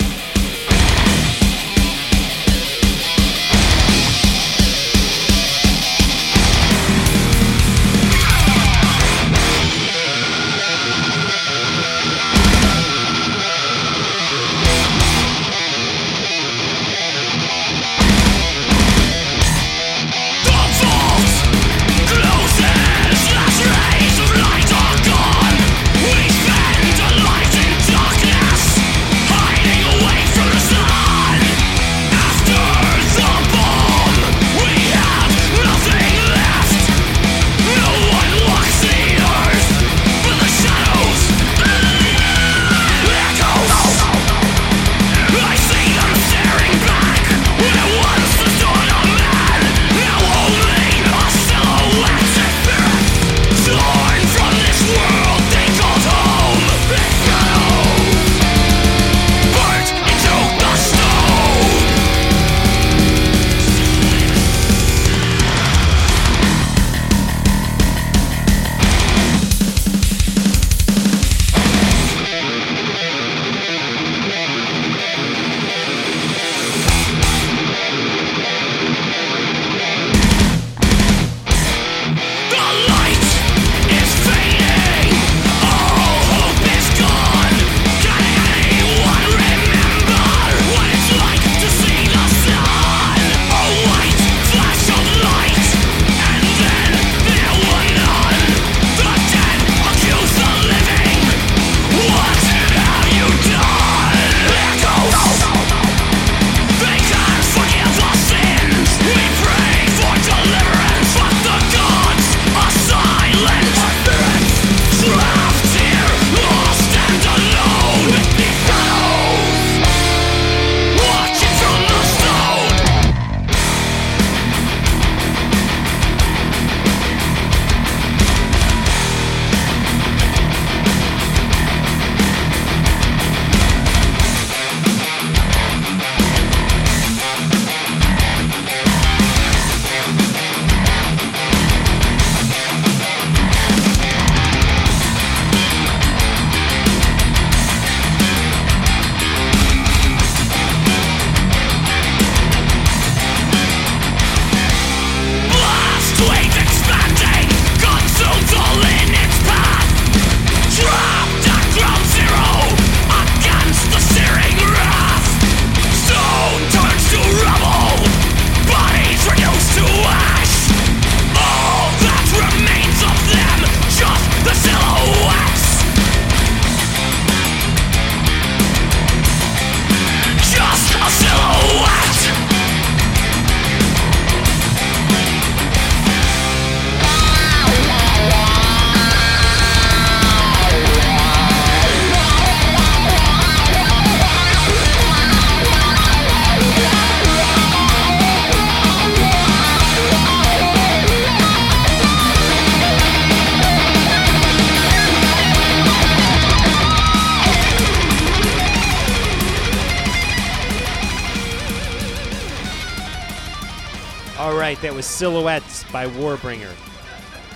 that 214.78 214.94
was 214.94 215.06
Silhouettes 215.06 215.84
by 215.92 216.08
Warbringer, 216.08 216.72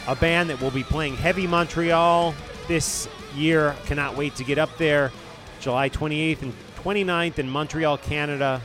a 0.08 0.16
band 0.16 0.50
that 0.50 0.60
will 0.60 0.72
be 0.72 0.84
playing 0.84 1.16
Heavy 1.16 1.46
Montreal 1.46 2.34
this 2.68 3.08
year. 3.36 3.76
Cannot 3.86 4.18
wait 4.18 4.36
to 4.36 4.44
get 4.44 4.58
up 4.58 4.76
there. 4.78 5.12
July 5.60 5.90
28th 5.90 6.42
and 6.42 6.54
29th 6.84 7.40
in 7.40 7.50
Montreal, 7.50 7.98
Canada. 8.00 8.62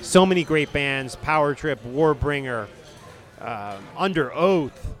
So 0.00 0.24
many 0.24 0.44
great 0.44 0.72
bands 0.72 1.16
Power 1.16 1.54
Trip, 1.54 1.82
Warbringer, 1.84 2.68
uh, 3.40 3.76
Under 3.96 4.32
Oath, 4.32 4.94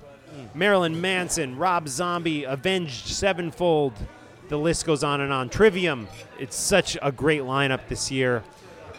Marilyn 0.52 1.00
Manson, 1.00 1.56
Rob 1.56 1.88
Zombie, 1.88 2.44
Avenged 2.44 3.06
Sevenfold. 3.06 3.92
The 4.48 4.58
list 4.58 4.84
goes 4.84 5.02
on 5.04 5.20
and 5.20 5.32
on. 5.32 5.48
Trivium. 5.48 6.08
It's 6.38 6.56
such 6.56 6.98
a 7.00 7.12
great 7.12 7.42
lineup 7.42 7.88
this 7.88 8.10
year. 8.10 8.42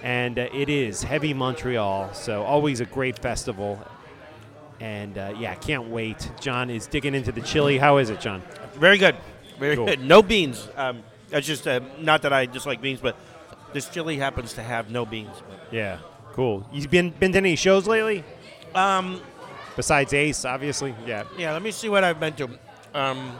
And 0.06 0.38
uh, 0.38 0.48
it 0.54 0.70
is 0.70 1.02
Heavy 1.02 1.34
Montreal. 1.34 2.14
So 2.14 2.44
always 2.44 2.80
a 2.80 2.86
great 2.86 3.18
festival. 3.18 3.80
And 4.80 5.18
uh, 5.18 5.34
yeah, 5.40 5.56
can't 5.56 5.90
wait. 5.90 6.30
John 6.40 6.70
is 6.70 6.86
digging 6.86 7.16
into 7.16 7.32
the 7.32 7.42
chili. 7.42 7.80
How 7.80 7.98
is 7.98 8.12
it, 8.12 8.20
John? 8.20 8.44
Very 8.76 9.00
good. 9.00 9.16
Very 9.58 9.76
Cool. 9.76 9.88
good. 9.88 10.02
No 10.02 10.22
beans. 10.22 10.70
Um, 10.76 11.02
that's 11.30 11.48
just 11.48 11.68
uh, 11.68 11.80
not 12.00 12.22
that 12.22 12.32
I 12.32 12.46
dislike 12.46 12.82
beans, 12.82 13.00
but 13.02 13.16
this 13.74 13.90
chili 13.90 14.18
happens 14.18 14.54
to 14.54 14.62
have 14.62 14.92
no 14.92 15.06
beans. 15.08 15.36
Yeah, 15.72 15.98
cool. 16.34 16.70
You 16.72 16.88
been 16.88 17.10
been 17.10 17.32
to 17.32 17.38
any 17.40 17.56
shows 17.56 17.88
lately? 17.88 18.24
Um, 18.76 19.22
Besides 19.76 20.14
Ace, 20.14 20.46
obviously. 20.46 20.94
Yeah. 21.08 21.24
yeah, 21.38 21.52
let 21.52 21.62
me 21.64 21.72
see 21.72 21.90
what 21.90 22.04
I've 22.04 22.20
been 22.20 22.34
to. 22.34 22.50
Um, 22.94 23.36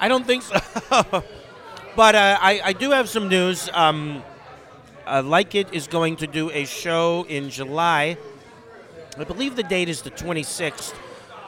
I 0.00 0.08
don't 0.08 0.26
think 0.26 0.42
so. 0.42 0.56
but 1.96 2.14
uh, 2.14 2.38
I, 2.40 2.60
I 2.64 2.72
do 2.72 2.90
have 2.92 3.08
some 3.08 3.28
news. 3.28 3.68
Um, 3.72 4.22
uh, 5.06 5.22
like 5.24 5.54
It 5.54 5.72
is 5.72 5.86
going 5.86 6.16
to 6.16 6.26
do 6.26 6.50
a 6.50 6.64
show 6.64 7.24
in 7.28 7.50
July. 7.50 8.16
I 9.18 9.24
believe 9.24 9.56
the 9.56 9.62
date 9.62 9.88
is 9.88 10.02
the 10.02 10.10
26th. 10.10 10.92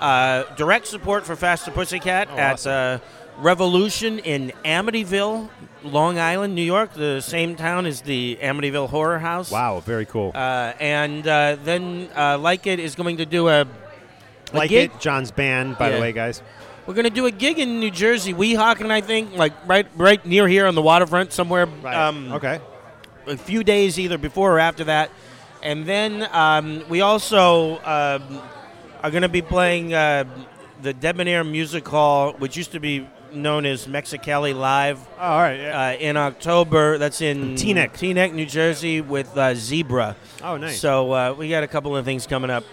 Uh, 0.01 0.45
direct 0.57 0.87
support 0.87 1.25
for 1.25 1.35
Faster 1.37 1.71
Pussycat 1.71 2.29
Oh, 2.31 2.37
at 2.37 2.53
awesome. 2.55 2.73
uh, 2.73 2.99
Revolution 3.39 4.19
in 4.21 4.53
Amityville, 4.65 5.49
Long 5.83 6.19
Island, 6.19 6.55
New 6.55 6.63
York, 6.63 6.95
the 6.95 7.21
same 7.21 7.55
town 7.57 7.85
as 7.87 8.01
the 8.03 8.39
Amityville 8.41 8.89
Horror 8.89 9.19
House. 9.19 9.51
Wow, 9.51 9.81
very 9.81 10.07
cool. 10.07 10.33
Uh, 10.35 10.73
and 10.81 11.27
uh, 11.27 11.57
then 11.63 12.09
uh, 12.17 12.39
Like 12.39 12.67
It 12.67 12.79
is 12.81 12.95
going 12.95 13.19
to 13.19 13.27
do 13.27 13.49
a, 13.49 13.63
a 13.63 13.67
like 14.55 14.71
gig. 14.71 14.91
it, 14.95 15.01
John's 15.01 15.31
band, 15.31 15.77
by 15.77 15.89
Yeah. 15.91 15.97
the 15.97 16.01
way, 16.01 16.13
guys. 16.13 16.43
We're 16.87 16.95
going 16.95 17.05
to 17.05 17.11
do 17.11 17.27
a 17.27 17.31
gig 17.33 17.59
in 17.59 17.81
New 17.81 17.91
Jersey, 17.91 18.33
Weehawken, 18.33 18.91
I 18.91 19.01
think, 19.01 19.35
like 19.37 19.53
right 19.67 19.87
right 19.97 20.25
near 20.25 20.47
here 20.47 20.67
on 20.67 20.75
the 20.77 20.83
waterfront 20.83 21.33
somewhere. 21.33 21.67
Um, 21.85 22.33
okay. 22.33 22.61
A 23.27 23.37
few 23.37 23.63
days 23.65 23.99
either 23.99 24.19
before 24.19 24.53
or 24.55 24.59
after 24.59 24.85
that. 24.85 25.11
And 25.63 25.85
then 25.87 26.29
um, 26.33 26.85
we 26.89 27.01
also 27.01 27.79
um, 27.79 28.41
are 29.03 29.11
going 29.11 29.23
to 29.23 29.29
be 29.29 29.43
playing 29.43 29.95
uh, 29.95 30.25
the 30.83 30.93
Debonair 30.93 31.43
Music 31.45 31.87
Hall, 31.89 32.33
which 32.35 32.57
used 32.57 32.73
to 32.73 32.81
be 32.81 33.09
known 33.33 33.67
as 33.67 33.87
Mexicali 33.87 34.55
Live, 34.55 34.99
Oh, 35.19 35.23
all 35.23 35.41
right. 35.41 35.59
Yeah. 35.59 35.89
uh, 35.89 35.93
in 35.99 36.17
October. 36.17 36.99
That's 36.99 37.21
in 37.21 37.55
Teaneck. 37.57 37.93
Teaneck, 37.93 38.33
New 38.33 38.47
Jersey, 38.47 39.01
with 39.01 39.37
uh, 39.37 39.55
Zebra. 39.55 40.17
oh, 40.43 40.57
nice. 40.57 40.79
So 40.81 41.13
uh, 41.13 41.35
we 41.37 41.49
got 41.51 41.63
a 41.65 41.67
couple 41.69 41.97
of 41.97 42.05
things 42.05 42.27
coming 42.27 42.51
up. 42.51 42.65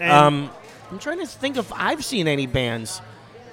And 0.00 0.10
Um, 0.12 0.50
I'm 0.90 0.98
trying 0.98 1.18
to 1.18 1.26
think 1.26 1.56
if 1.56 1.72
I've 1.72 2.04
seen 2.04 2.28
any 2.28 2.46
bands. 2.46 3.00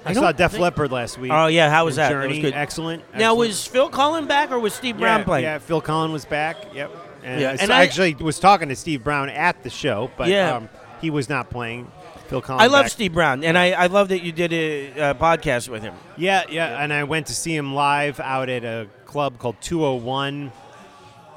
I, 0.04 0.12
don't 0.14 0.22
saw 0.22 0.32
Def 0.32 0.52
think- 0.52 0.62
Leppard 0.62 0.90
last 0.92 1.18
week. 1.18 1.30
Oh 1.32 1.46
yeah, 1.46 1.68
how 1.70 1.84
was 1.84 1.98
And 1.98 2.04
that? 2.04 2.08
That 2.08 2.22
Journey, 2.22 2.28
was 2.28 2.38
good. 2.50 2.54
excellent. 2.54 3.02
Now 3.14 3.34
was 3.34 3.66
Phil 3.66 3.90
Collen 3.90 4.26
back 4.26 4.50
or 4.50 4.58
was 4.58 4.72
Steve 4.74 4.98
Brown 4.98 5.20
yeah, 5.20 5.24
playing? 5.24 5.44
Yeah, 5.44 5.58
Phil 5.58 5.82
Collen 5.82 6.12
was 6.12 6.24
back. 6.24 6.56
Yep. 6.74 6.90
And 7.22 7.40
Yeah, 7.40 7.50
I, 7.50 7.52
and 7.60 7.70
I 7.70 7.80
I- 7.80 7.82
actually 7.84 8.14
was 8.14 8.38
talking 8.38 8.68
to 8.70 8.76
Steve 8.76 9.04
Brown 9.04 9.28
at 9.28 9.62
the 9.62 9.68
show, 9.70 10.10
but 10.16 10.28
Yeah. 10.28 10.54
um, 10.56 10.68
he 11.02 11.10
was 11.10 11.28
not 11.28 11.50
playing. 11.50 11.90
Phil 12.28 12.40
Collen. 12.40 12.60
I 12.60 12.66
love 12.68 12.84
back. 12.84 12.92
Steve 12.92 13.12
Brown, 13.12 13.42
and 13.44 13.58
I, 13.58 13.72
I 13.72 13.86
love 13.88 14.08
that 14.10 14.22
you 14.22 14.30
did 14.30 14.52
a, 14.52 14.92
uh 15.00 15.14
podcast 15.14 15.68
with 15.68 15.82
him. 15.82 15.94
Yeah, 16.16 16.44
yeah, 16.48 16.80
and 16.82 16.92
I 16.92 17.02
went 17.04 17.26
to 17.26 17.34
see 17.34 17.54
him 17.54 17.74
live 17.74 18.20
out 18.20 18.48
at 18.48 18.64
a 18.64 18.86
club 19.04 19.38
called 19.38 19.56
201 19.60 20.52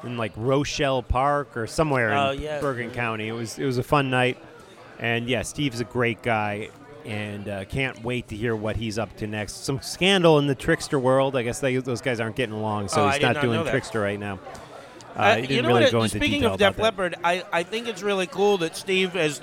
in 0.04 0.18
like 0.18 0.34
Rochelle 0.36 1.02
Park 1.02 1.58
or 1.58 1.66
somewhere 1.68 2.14
Oh, 2.14 2.32
in 2.32 2.42
yeah. 2.42 2.60
Bergen 2.62 2.92
County. 2.92 3.28
It 3.28 3.32
was 3.32 3.58
it 3.58 3.66
was 3.66 3.78
a 3.80 3.84
fun 3.84 4.10
night, 4.12 4.38
and 5.00 5.28
yeah, 5.28 5.42
Steve's 5.42 5.80
a 5.80 5.84
great 5.86 6.22
guy, 6.22 6.70
and 7.06 7.48
uh, 7.50 7.66
can't 7.66 8.04
wait 8.04 8.28
to 8.30 8.36
hear 8.36 8.56
what 8.56 8.76
he's 8.76 8.98
up 8.98 9.16
to 9.18 9.28
next. 9.28 9.64
Some 9.66 9.82
scandal 9.82 10.40
in 10.40 10.48
the 10.48 10.56
Trixter 10.56 11.00
world. 11.00 11.36
I 11.36 11.44
guess 11.44 11.60
they, 11.60 11.76
those 11.78 12.02
guys 12.02 12.20
aren't 12.20 12.36
getting 12.36 12.56
along, 12.56 12.88
so 12.90 13.06
Oh, 13.06 13.10
he's 13.10 13.22
not 13.22 13.36
not 13.36 13.42
doing 13.42 13.64
Trixter 13.66 14.02
right 14.02 14.20
now. 14.20 14.40
Uh, 15.16 15.20
Uh, 15.20 15.36
you 15.48 15.62
know 15.62 15.68
really 15.68 15.92
what? 15.94 16.10
Speaking 16.10 16.46
of 16.46 16.58
Def. 16.58 16.78
Leppard, 16.80 17.16
I, 17.24 17.44
I 17.52 17.64
think 17.64 17.88
it's 17.88 18.02
really 18.02 18.28
cool 18.28 18.58
that 18.60 18.76
Steve 18.76 19.14
has 19.14 19.42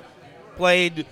played 0.56 1.06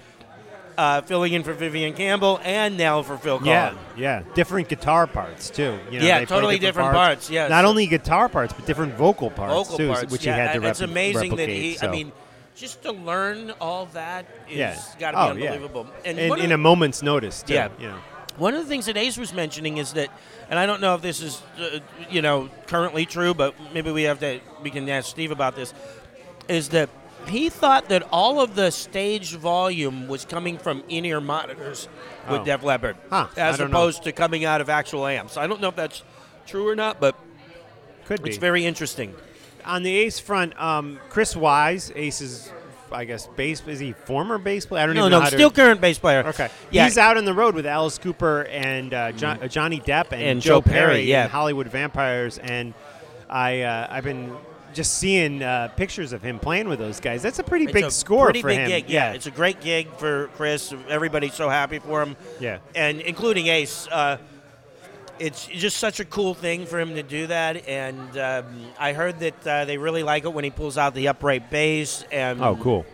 uh, 0.76 1.00
filling 1.02 1.32
in 1.32 1.42
for 1.42 1.52
Vivian 1.52 1.92
Campbell 1.92 2.40
and 2.44 2.76
now 2.76 3.02
for 3.02 3.16
Phil 3.18 3.38
Collen. 3.40 3.46
Yeah, 3.46 3.74
yeah, 3.96 4.22
different 4.34 4.68
guitar 4.68 5.06
parts 5.06 5.50
too. 5.50 5.78
You 5.90 5.98
know, 6.00 6.06
Yeah, 6.06 6.24
totally 6.24 6.58
different 6.58 6.92
parts, 6.92 7.28
yes. 7.30 7.50
not 7.50 7.64
only 7.64 7.86
guitar 7.86 8.28
parts, 8.28 8.52
but 8.52 8.64
different 8.66 8.94
vocal 8.94 9.30
parts 9.30 9.52
vocal 9.52 9.76
too, 9.76 9.88
parts, 9.88 10.10
which 10.12 10.24
yeah, 10.24 10.34
he 10.34 10.40
had 10.40 10.52
to 10.52 10.58
and 10.58 10.66
It's 10.66 10.80
amazing 10.80 11.36
that 11.36 11.48
he. 11.48 11.74
so. 11.74 11.88
I 11.88 11.90
mean, 11.90 12.12
just 12.58 12.82
to 12.82 12.92
learn 12.92 13.52
all 13.60 13.86
that 13.86 14.26
is 14.50 14.56
Yeah. 14.56 14.76
got 14.98 15.12
to 15.12 15.18
Oh, 15.30 15.34
be 15.34 15.42
yeah. 15.42 15.52
unbelievable. 15.52 15.86
And 16.04 16.18
in, 16.18 16.28
the- 16.48 16.54
a 16.54 16.58
moment's 16.58 17.02
notice. 17.02 17.42
Too, 17.42 17.54
Yeah. 17.54 17.68
know. 17.78 17.94
One 18.36 18.54
of 18.54 18.60
the 18.62 18.68
things 18.68 18.86
that 18.86 18.96
Ace 18.96 19.16
was 19.16 19.32
mentioning 19.32 19.78
is 19.78 19.94
that, 19.94 20.10
and 20.50 20.58
I 20.58 20.66
don't 20.66 20.80
know 20.80 20.94
if 20.94 21.02
this 21.02 21.20
is, 21.22 21.42
uh, 21.60 21.78
you 22.10 22.22
know, 22.22 22.48
currently 22.66 23.04
true, 23.06 23.34
but 23.34 23.54
maybe 23.72 23.90
we 23.90 24.04
have 24.04 24.20
to, 24.20 24.40
we 24.62 24.70
can 24.70 24.88
ask 24.88 25.08
Steve 25.10 25.30
about 25.32 25.56
this, 25.56 25.72
is 26.48 26.68
that 26.70 26.88
he 27.26 27.48
thought 27.48 27.88
that 27.88 28.04
all 28.12 28.40
of 28.40 28.54
the 28.54 28.70
stage 28.70 29.32
volume 29.34 30.06
was 30.08 30.24
coming 30.24 30.56
from 30.56 30.84
in-ear 30.88 31.20
monitors 31.20 31.88
with 32.30 32.40
Oh. 32.42 32.44
Def 32.44 32.62
Leppard, 32.62 32.96
Huh, 33.10 33.26
as 33.36 33.58
don't 33.58 33.70
know. 33.72 33.76
opposed 33.78 34.04
to 34.04 34.12
coming 34.12 34.44
out 34.44 34.60
of 34.60 34.68
actual 34.70 35.06
amps. 35.06 35.36
I 35.36 35.46
don't 35.48 35.60
know 35.60 35.68
if 35.68 35.76
that's 35.76 36.02
true 36.46 36.68
or 36.68 36.76
not, 36.76 37.00
but 37.00 37.16
Could 38.06 38.22
be. 38.22 38.30
it's 38.30 38.38
very 38.38 38.64
interesting. 38.64 39.14
On 39.64 39.82
the 39.82 39.94
Ace 39.96 40.18
front, 40.18 40.58
um, 40.60 40.98
Chris 41.10 41.34
Wyse, 41.34 41.92
Ace's, 41.94 42.50
I 42.90 43.04
guess, 43.04 43.26
bass. 43.36 43.62
Is 43.66 43.78
he 43.78 43.92
former 43.92 44.38
bass 44.38 44.64
player? 44.66 44.82
I 44.82 44.86
don't 44.86 44.94
No, 44.94 45.02
even 45.02 45.10
know 45.12 45.20
no, 45.20 45.26
still 45.26 45.50
to. 45.50 45.56
current 45.56 45.80
bass 45.80 45.98
player. 45.98 46.24
Okay. 46.26 46.48
Yeah. 46.70 46.84
He's 46.84 46.96
out 46.98 47.16
on 47.16 47.24
the 47.24 47.34
road 47.34 47.54
with 47.54 47.66
Alice 47.66 47.98
Cooper 47.98 48.42
and 48.44 48.94
uh, 48.94 49.12
uh, 49.22 49.48
Johnny 49.48 49.80
Depp 49.80 50.12
and, 50.12 50.22
And 50.22 50.40
Joe 50.40 50.56
Joe 50.56 50.62
Perry, 50.62 50.74
Perry 50.94 51.02
yeah. 51.02 51.28
Hollywood 51.28 51.68
Vampires, 51.68 52.38
and 52.38 52.72
I 53.28 53.62
uh, 53.62 53.88
I've 53.90 54.04
been 54.04 54.34
just 54.74 54.98
seeing 54.98 55.42
uh, 55.42 55.68
pictures 55.76 56.12
of 56.12 56.22
him 56.22 56.38
playing 56.38 56.68
with 56.68 56.78
those 56.78 57.00
guys. 57.00 57.22
That's 57.22 57.38
a 57.38 57.42
pretty 57.42 57.64
It's 57.64 57.72
big 57.72 57.84
a 57.84 57.90
score 57.90 58.26
pretty 58.26 58.42
for 58.42 58.48
big 58.48 58.58
him. 58.60 58.68
Gig. 58.68 58.90
Yeah. 58.90 59.12
it's 59.12 59.26
a 59.26 59.30
great 59.30 59.60
gig 59.60 59.88
for 59.96 60.28
Chris. 60.36 60.72
Everybody's 60.88 61.34
so 61.34 61.48
happy 61.48 61.78
for 61.78 62.02
him. 62.02 62.16
Yeah. 62.38 62.58
and 62.74 63.00
including 63.00 63.46
Ace. 63.48 63.88
It's 65.18 65.46
just 65.46 65.78
such 65.78 66.00
a 66.00 66.04
cool 66.04 66.34
thing 66.34 66.66
for 66.66 66.78
him 66.78 66.94
to 66.94 67.02
do 67.02 67.26
that, 67.26 67.66
and 67.68 68.16
um, 68.18 68.46
I 68.78 68.92
heard 68.92 69.18
that 69.20 69.46
uh, 69.46 69.64
they 69.64 69.76
really 69.78 70.02
like 70.02 70.24
it 70.24 70.32
when 70.32 70.44
he 70.44 70.50
pulls 70.50 70.78
out 70.78 70.94
the 70.94 71.08
upright 71.08 71.50
bass. 71.50 72.04
And 72.12 72.40
oh, 72.42 72.56
cool. 72.56 72.86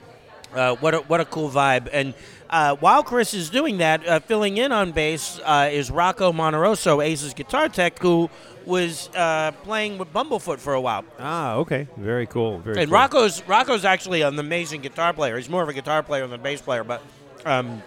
uh, 0.55 0.77
what 0.77 0.95
a, 0.95 0.99
what 1.01 1.21
a 1.21 1.25
cool 1.27 1.51
vibe! 1.51 1.89
And 1.93 2.15
uh, 2.49 2.77
while 2.77 3.03
Chris 3.03 3.35
is 3.35 3.51
doing 3.51 3.79
that, 3.79 4.07
uh, 4.07 4.21
filling 4.21 4.57
in 4.57 4.73
on 4.73 4.93
bass 4.93 5.39
uh, 5.45 5.69
is 5.71 5.91
Rocco 5.91 6.33
Monteroso, 6.33 7.05
Ace's 7.05 7.35
guitar 7.35 7.69
tech, 7.69 7.99
who 7.99 8.31
was 8.65 9.11
uh, 9.15 9.53
playing 9.63 9.99
with 9.99 10.11
Bumblefoot 10.13 10.59
for 10.59 10.73
a 10.73 10.81
while. 10.81 11.05
Ah, 11.19 11.57
okay. 11.57 11.87
Very 11.99 12.27
cool. 12.27 12.59
Very 12.61 12.79
And 12.81 12.89
cool. 12.89 12.95
Rocco's 12.95 13.43
Rocco's 13.47 13.85
actually 13.85 14.23
an 14.23 14.39
amazing 14.39 14.81
guitar 14.81 15.13
player. 15.13 15.37
He's 15.37 15.51
more 15.51 15.63
of 15.63 15.69
a 15.69 15.75
guitar 15.75 16.03
player 16.03 16.27
than 16.27 16.41
a 16.41 16.43
bass 16.43 16.63
player, 16.63 16.85
but 16.85 17.03
um, 17.45 17.83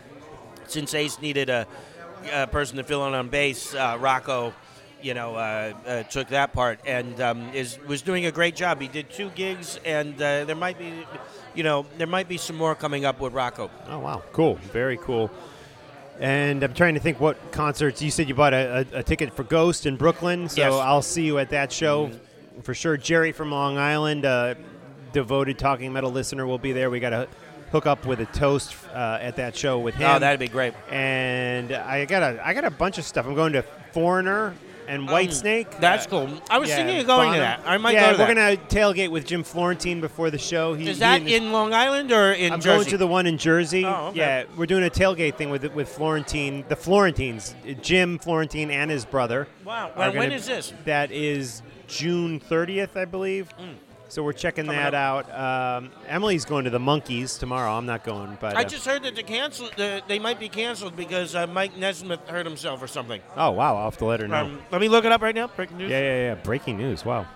since 0.68 0.94
Ace 0.94 1.20
needed 1.22 1.50
a, 1.50 1.66
a 2.32 2.47
person 2.47 2.78
to 2.78 2.84
fill 2.84 3.05
in 3.07 3.13
on 3.13 3.30
bass, 3.30 3.74
uh, 3.74 3.97
Rocco, 3.99 4.53
you 5.01 5.13
know, 5.13 5.36
uh, 5.36 5.74
uh, 5.86 6.03
took 6.03 6.30
that 6.30 6.53
part 6.53 6.80
and 6.86 7.20
um, 7.22 7.49
is 7.53 7.78
was 7.88 8.01
doing 8.01 8.26
a 8.26 8.32
great 8.32 8.55
job. 8.55 8.82
He 8.82 8.88
did 8.88 9.09
two 9.09 9.30
gigs, 9.30 9.80
and 9.86 10.15
uh, 10.15 10.45
there 10.45 10.55
might 10.55 10.78
be, 10.80 11.05
you 11.53 11.63
know, 11.63 11.86
there 11.97 12.07
might 12.07 12.28
be 12.28 12.38
some 12.38 12.55
more 12.55 12.76
coming 12.76 13.05
up 13.05 13.20
with 13.20 13.34
Rocco. 13.34 13.70
Oh 13.88 13.99
wow, 13.99 14.24
cool, 14.34 14.55
very 14.74 14.97
cool. 14.97 15.30
And 16.20 16.63
I'm 16.63 16.74
trying 16.74 16.95
to 16.95 16.99
think 16.99 17.20
what 17.20 17.51
concerts. 17.51 18.01
You 18.01 18.09
said 18.09 18.28
you 18.28 18.34
bought 18.34 18.53
a, 18.53 18.88
a, 18.93 18.99
a 18.99 19.03
ticket 19.03 19.34
for 19.36 19.43
Ghost 19.43 19.86
in 19.86 19.97
Brooklyn, 19.97 20.49
so 20.49 20.61
Yes. 20.61 20.74
I'll 20.74 21.03
see 21.03 21.26
you 21.26 21.38
at 21.38 21.51
that 21.51 21.72
show 21.72 22.09
for 22.63 22.74
sure. 22.74 22.97
Jerry 22.97 23.32
from 23.32 23.51
Long 23.51 23.78
Island, 23.78 24.26
uh, 24.26 24.55
devoted 25.13 25.59
talking 25.59 25.93
metal 25.93 26.11
listener, 26.11 26.47
will 26.47 26.57
be 26.57 26.72
there. 26.72 26.89
We 26.89 26.99
got 26.99 27.11
to 27.11 27.28
hook 27.72 27.86
up 27.86 28.05
with 28.05 28.20
a 28.20 28.26
toast 28.28 28.76
uh, 28.93 29.18
at 29.22 29.36
that 29.38 29.55
show 29.55 29.80
with 29.80 29.95
him. 29.95 30.09
Oh, 30.09 30.20
that'd 30.20 30.39
be 30.39 30.47
great. 30.47 30.74
And 30.89 31.72
I 31.74 32.05
got 32.05 32.24
a 32.24 32.45
I 32.45 32.53
got 32.53 32.63
a 32.65 32.72
bunch 32.72 32.97
of 32.97 33.03
stuff. 33.05 33.26
I'm 33.26 33.36
going 33.36 33.53
to 33.53 33.63
Foreigner 33.91 34.53
and 34.88 35.05
White 35.09 35.30
Um, 35.30 35.36
Snake. 35.36 35.80
That's 35.82 36.07
cool. 36.07 36.30
I 36.49 36.59
was 36.59 36.70
yeah, 36.70 36.78
thinking 36.78 36.99
of 37.01 37.07
going 37.07 37.34
to 37.34 37.39
that. 37.39 37.59
I 37.65 37.78
might 37.78 37.93
yeah, 37.95 38.11
go 38.11 38.18
to 38.18 38.24
we're 38.24 38.34
gonna 38.34 38.55
tailgate 38.70 39.09
with 39.11 39.26
Jim 39.26 39.43
Florentine 39.43 39.99
before 39.99 40.32
the 40.32 40.38
show. 40.38 40.76
He, 40.76 40.88
Is 40.88 40.99
that 40.99 41.24
his- 41.24 41.34
in 41.34 41.51
Long 41.51 41.74
Island 41.74 42.13
or 42.13 42.32
in 42.32 42.53
I'm 42.53 42.61
Jersey? 42.61 42.76
going 42.78 42.89
to 42.91 42.97
the 42.97 43.07
one 43.07 43.28
in 43.28 43.38
Jersey. 43.38 43.84
Oh, 43.84 44.07
okay. 44.07 44.18
Yeah, 44.20 44.43
we're 44.55 44.65
doing 44.65 44.86
a 44.86 44.89
tailgate 44.89 45.36
thing 45.36 45.49
with 45.49 45.65
with 45.74 45.89
Florentine, 45.89 46.63
the 46.70 46.78
Florentines, 46.78 47.53
Jim 47.82 48.18
Florentine 48.18 48.72
and 48.72 48.89
his 48.89 49.03
brother. 49.03 49.49
Wow. 49.65 49.91
When, 49.93 50.07
when 50.15 50.15
gonna- 50.30 50.36
is 50.36 50.45
this? 50.45 50.72
That 50.86 51.11
is 51.11 51.61
June 51.88 52.39
30th, 52.39 52.95
I 52.95 53.03
believe. 53.03 53.49
So 54.10 54.24
we're 54.24 54.34
checking 54.34 54.68
that 54.68 54.93
out. 54.93 55.30
Um, 55.34 55.91
Emily's 56.08 56.45
going 56.45 56.64
to 56.64 56.70
the 56.70 56.80
Monkees 56.80 57.38
tomorrow. 57.38 57.72
I'm 57.72 57.86
not 57.86 58.03
going, 58.05 58.38
but 58.39 58.55
I 58.55 58.62
uh, 58.62 58.64
just 58.64 58.86
heard 58.86 59.03
that 59.03 59.16
they 59.16 59.24
canceled. 59.24 59.80
Uh, 59.80 59.99
they 60.08 60.18
might 60.18 60.39
be 60.39 60.47
canceled 60.49 60.95
because 60.95 61.36
uh, 61.36 61.45
Mike 61.47 61.76
Nesmith 61.78 62.22
hurt 62.28 62.45
himself 62.45 62.82
or 62.82 62.88
something. 62.88 63.22
oh 63.36 63.51
wow, 63.51 63.76
I'll 63.76 63.86
have 63.86 63.97
to 63.97 64.05
let 64.05 64.22
her 64.22 64.28
know. 64.28 64.45
Um, 64.45 64.62
let 64.72 64.80
me 64.80 64.88
look 64.88 65.03
it 65.05 65.12
up 65.12 65.22
right 65.22 65.36
now. 65.36 65.47
Breaking 65.47 65.78
news. 65.78 65.91
yeah, 65.91 65.99
yeah, 65.99 66.16
yeah. 66.30 66.36
Breaking 66.36 66.78
news. 66.78 67.03
Wow. 67.03 67.28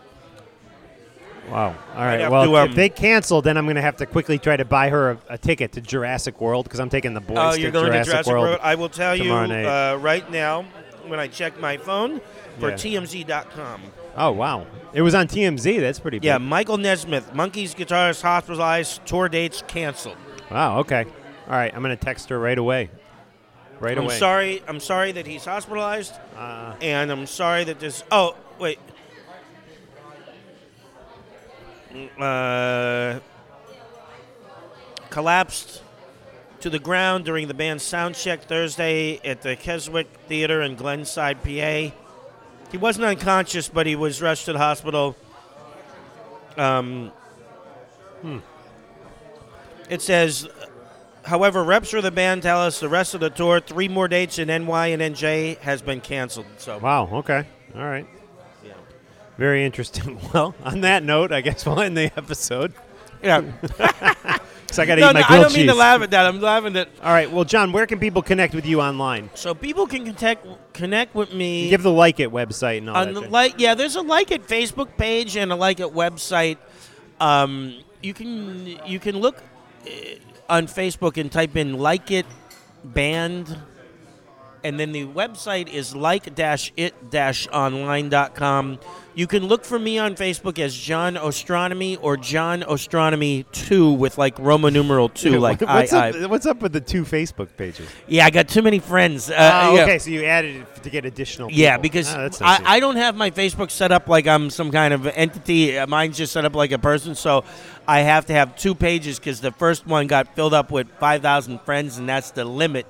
Wow. 1.49 1.75
All 1.95 2.05
right. 2.05 2.29
Well, 2.29 2.45
to, 2.45 2.55
if 2.55 2.69
um, 2.69 2.75
they 2.75 2.87
cancel, 2.87 3.41
then 3.41 3.57
I'm 3.57 3.65
going 3.65 3.75
to 3.75 3.81
have 3.81 3.97
to 3.97 4.05
quickly 4.05 4.37
try 4.37 4.55
to 4.55 4.63
buy 4.63 4.89
her 4.89 5.11
a, 5.11 5.17
a 5.29 5.37
ticket 5.37 5.71
to 5.73 5.81
Jurassic 5.81 6.39
World 6.39 6.65
because 6.65 6.79
I'm 6.79 6.89
taking 6.89 7.13
the 7.13 7.19
boys 7.19 7.37
Oh, 7.39 7.51
to 7.53 7.59
you're 7.59 7.71
going 7.71 7.87
Jurassic, 7.87 8.05
to 8.05 8.11
Jurassic 8.11 8.31
World. 8.31 8.45
World. 8.45 8.59
I 8.61 8.75
will 8.75 8.89
tell 8.89 9.15
you 9.15 9.33
uh, 9.33 9.97
right 9.99 10.29
now 10.31 10.63
when 11.07 11.19
I 11.19 11.27
check 11.27 11.59
my 11.59 11.77
phone 11.77 12.21
for 12.59 12.69
Yeah. 12.69 12.75
TMZ.com. 12.75 13.81
Oh 14.15 14.31
wow, 14.31 14.65
it 14.93 15.01
was 15.01 15.15
on 15.15 15.27
TMZ. 15.27 15.79
That's 15.79 15.99
pretty. 15.99 16.19
Big. 16.19 16.25
Yeah, 16.25 16.37
Michael 16.37 16.77
Nesmith, 16.77 17.31
Monkees 17.33 17.75
guitarist 17.75 18.21
hospitalized, 18.21 19.05
tour 19.05 19.29
dates 19.29 19.63
canceled. 19.67 20.17
Wow. 20.49 20.79
Okay. 20.79 21.05
All 21.47 21.53
right. 21.53 21.73
I'm 21.73 21.81
going 21.81 21.95
to 21.97 22.03
text 22.03 22.29
her 22.29 22.37
right 22.39 22.57
away. 22.57 22.89
Right 23.79 23.97
I'm 23.97 24.03
away. 24.03 24.17
sorry. 24.17 24.61
I'm 24.67 24.79
sorry 24.79 25.11
that 25.13 25.25
he's 25.25 25.45
hospitalized, 25.45 26.13
Uh, 26.37 26.75
and 26.81 27.11
I'm 27.11 27.25
sorry 27.25 27.63
that 27.63 27.79
this. 27.79 28.03
Oh 28.11 28.35
wait. 28.59 28.79
Uh, 32.19 33.19
collapsed 35.09 35.81
to 36.61 36.69
the 36.69 36.79
ground 36.79 37.25
during 37.25 37.47
the 37.47 37.53
band's 37.53 37.83
sound 37.83 38.15
check 38.15 38.43
Thursday 38.43 39.19
at 39.25 39.41
the 39.41 39.55
Keswick 39.55 40.07
Theater 40.27 40.61
in 40.61 40.75
Glenside, 40.75 41.41
PA. 41.43 41.93
He 42.71 42.77
wasn't 42.77 43.05
unconscious, 43.05 43.67
but 43.69 43.85
he 43.85 43.95
was 43.95 44.21
rushed 44.21 44.45
to 44.45 44.53
the 44.53 44.59
hospital. 44.59 45.15
Um, 46.57 47.11
It 49.89 50.01
says, 50.01 50.47
however, 51.25 51.63
reps 51.65 51.89
for 51.89 52.01
the 52.01 52.11
band 52.11 52.43
tell 52.43 52.61
us 52.61 52.79
the 52.79 52.87
rest 52.87 53.13
of 53.13 53.19
the 53.19 53.29
tour, 53.29 53.59
three 53.59 53.89
more 53.89 54.07
dates 54.07 54.39
in 54.39 54.47
NY 54.47 54.87
and 54.87 55.01
NJ, 55.01 55.57
has 55.59 55.81
been 55.81 55.99
canceled. 55.99 56.45
So 56.57 56.77
wow. 56.77 57.09
Okay. 57.11 57.45
All 57.75 57.83
right. 57.83 58.07
Yeah. 58.63 58.73
Very 59.37 59.65
interesting. 59.65 60.17
Well, 60.33 60.55
on 60.63 60.81
that 60.81 61.03
note, 61.03 61.33
I 61.33 61.41
guess 61.41 61.65
we'll 61.65 61.81
end 61.81 61.97
the 61.97 62.11
episode. 62.17 62.73
yeah. 63.21 63.41
Because 64.71 64.79
I 64.79 64.85
got 64.85 64.95
to 64.95 65.01
no, 65.01 65.09
eat 65.09 65.13
my 65.13 65.19
no, 65.19 65.25
I 65.27 65.39
don't 65.41 65.53
mean 65.53 65.67
to 65.67 65.73
laugh 65.73 66.01
at 66.01 66.11
that. 66.11 66.25
I'm 66.25 66.39
laughing 66.39 66.77
at. 66.77 66.87
All 67.03 67.11
right. 67.11 67.29
Well, 67.29 67.43
John, 67.43 67.73
where 67.73 67.85
can 67.85 67.99
people 67.99 68.21
connect 68.21 68.55
with 68.55 68.65
you 68.65 68.79
online? 68.81 69.29
So 69.33 69.53
people 69.53 69.85
can 69.85 70.13
connect 70.13 70.47
connect 70.73 71.13
with 71.13 71.33
me. 71.33 71.69
Give 71.69 71.83
the 71.83 71.91
like 71.91 72.21
it 72.21 72.31
website 72.31 72.77
and 72.79 72.89
all 72.89 72.95
on 72.95 73.07
that. 73.07 73.13
the 73.13 73.21
thing. 73.21 73.31
like 73.31 73.55
yeah 73.59 73.75
there's 73.75 73.95
a 73.97 74.01
like 74.01 74.31
it 74.31 74.47
facebook 74.47 74.95
page 74.97 75.35
and 75.35 75.51
a 75.51 75.55
like 75.55 75.79
it 75.79 75.93
website 75.93 76.57
um, 77.19 77.75
you 78.01 78.13
can 78.13 78.65
you 78.85 78.99
can 78.99 79.17
look 79.19 79.37
uh, 79.85 79.89
on 80.49 80.67
facebook 80.67 81.17
and 81.17 81.31
type 81.31 81.55
in 81.57 81.77
like 81.77 82.09
it 82.11 82.25
band 82.83 83.57
and 84.63 84.79
then 84.79 84.91
the 84.91 85.05
website 85.07 85.67
is 85.67 85.95
like-it-online.com 85.95 88.79
you 89.13 89.27
can 89.27 89.45
look 89.47 89.65
for 89.65 89.77
me 89.79 89.97
on 89.97 90.15
facebook 90.15 90.59
as 90.59 90.75
john 90.75 91.15
Ostronomy 91.15 91.97
or 92.01 92.17
john 92.17 92.61
Ostronomy 92.61 93.45
2 93.51 93.91
with 93.93 94.17
like 94.17 94.37
roman 94.39 94.73
numeral 94.73 95.09
2 95.09 95.39
like 95.39 95.61
what's 95.61 95.93
I, 95.93 96.09
up? 96.09 96.15
I 96.15 96.25
What's 96.27 96.45
up 96.45 96.61
with 96.61 96.73
the 96.73 96.81
two 96.81 97.03
Facebook 97.03 97.49
pages? 97.57 97.87
yeah 98.07 98.25
i 98.25 98.29
got 98.29 98.47
too 98.47 98.61
many 98.61 98.79
friends 98.79 99.29
uh, 99.29 99.33
oh, 99.65 99.75
yeah. 99.75 99.83
okay. 99.83 99.99
So 99.99 100.09
you 100.09 100.23
added 100.25 100.57
it 100.57 100.83
to 100.83 100.89
get 100.89 101.05
additional. 101.05 101.51
Yeah, 101.51 101.77
because 101.77 102.13
Oh, 102.13 102.29
I. 102.41 102.61
I 102.65 102.79
don't 102.79 102.95
have 102.95 103.15
my 103.15 103.31
Facebook 103.31 103.71
set 103.71 103.91
up 103.91 104.07
like 104.07 104.27
I'm 104.27 104.49
some 104.49 104.71
kind 104.71 104.93
of 104.93 105.05
entity. 105.07 105.77
Uh, 105.77 105.87
Mine's 105.87 106.17
just 106.17 106.33
set 106.33 106.45
up 106.45 106.55
like 106.55 106.71
a 106.71 106.79
person, 106.79 107.15
so 107.15 107.43
I 107.87 108.01
have 108.01 108.25
to 108.27 108.33
have 108.33 108.55
two 108.55 108.75
pages 108.75 109.19
because 109.19 109.41
the 109.41 109.51
first 109.51 109.85
one 109.85 110.07
got 110.07 110.35
filled 110.35 110.53
up 110.53 110.71
with 110.71 110.87
5,000 110.99 111.61
friends, 111.61 111.97
and 111.97 112.07
that's 112.09 112.31
the 112.31 112.45
limit 112.45 112.85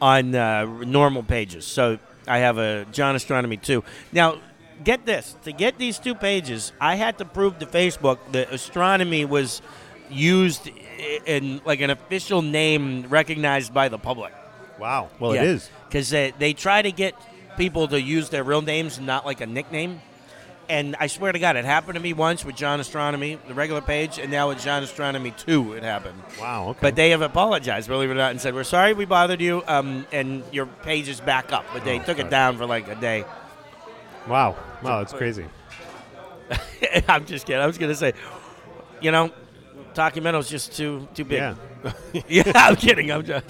on 0.00 0.34
uh, 0.34 0.64
normal 0.84 1.22
pages. 1.22 1.64
So 1.66 1.98
I 2.26 2.38
have 2.38 2.58
a 2.58 2.86
John 2.92 3.14
Ostronomy 3.14 3.60
too. 3.60 3.84
Now, 4.12 4.38
get 4.84 5.04
this: 5.06 5.36
to 5.44 5.52
get 5.52 5.78
these 5.78 5.98
two 5.98 6.14
pages, 6.14 6.72
I 6.80 6.94
had 6.96 7.18
to 7.18 7.24
prove 7.24 7.58
to 7.58 7.66
Facebook 7.66 8.18
that 8.32 8.52
astronomy 8.52 9.24
was 9.24 9.62
used 10.10 10.68
in 11.26 11.60
like 11.64 11.80
an 11.80 11.90
official 11.90 12.42
name 12.42 13.06
recognized 13.08 13.72
by 13.72 13.88
the 13.88 13.98
public. 13.98 14.32
wow. 14.78 15.08
Well, 15.18 15.32
it 15.32 15.42
is. 15.42 15.70
because 15.88 16.10
they, 16.10 16.32
they 16.38 16.52
try 16.52 16.82
to 16.82 16.92
get 16.92 17.14
people 17.56 17.88
to 17.88 18.00
use 18.00 18.28
their 18.30 18.42
real 18.44 18.62
names, 18.62 18.98
not 18.98 19.24
like 19.26 19.40
a 19.40 19.46
nickname. 19.46 20.00
And 20.70 20.94
I 21.00 21.08
swear 21.08 21.32
to 21.32 21.38
God, 21.40 21.56
it 21.56 21.64
happened 21.64 21.96
to 21.96 22.00
me 22.00 22.12
once 22.12 22.44
with 22.44 22.54
John 22.54 22.78
Ostronomy, 22.78 23.44
the 23.48 23.54
regular 23.54 23.80
page, 23.80 24.20
and 24.20 24.30
now 24.30 24.48
with 24.50 24.62
John 24.62 24.84
Ostronomy 24.84 25.36
2, 25.36 25.72
it 25.72 25.82
happened. 25.82 26.22
Wow. 26.40 26.68
Okay. 26.68 26.78
But 26.80 26.94
they 26.94 27.10
have 27.10 27.22
apologized, 27.22 27.88
believe 27.88 28.08
it 28.08 28.12
or 28.12 28.16
not, 28.16 28.30
and 28.30 28.40
said, 28.40 28.54
We're 28.54 28.62
sorry 28.62 28.94
we 28.94 29.04
bothered 29.04 29.40
you, 29.40 29.64
um, 29.66 30.06
and 30.12 30.44
your 30.52 30.66
page 30.66 31.08
is 31.08 31.20
back 31.20 31.50
up. 31.52 31.64
But 31.72 31.84
they 31.84 31.98
Oh, 31.98 32.02
took 32.04 32.20
it 32.20 32.30
down 32.30 32.56
for 32.56 32.66
like 32.66 32.86
a 32.86 32.94
day. 32.94 33.24
wow. 34.28 34.56
Wow. 34.80 35.00
That's 35.00 35.12
crazy. 35.12 35.44
I'm 37.08 37.26
just 37.26 37.46
kidding. 37.46 37.60
I 37.60 37.66
was 37.66 37.76
going 37.76 37.90
to 37.90 37.96
say, 37.96 38.12
you 39.00 39.10
know, 39.10 39.32
Meadow's 40.22 40.48
just 40.48 40.76
too 40.76 41.08
too 41.14 41.24
big. 41.24 41.38
Yeah. 41.38 41.54
yeah, 42.28 42.52
I'm 42.54 42.76
kidding. 42.76 43.10
I'm 43.10 43.24
just, 43.24 43.44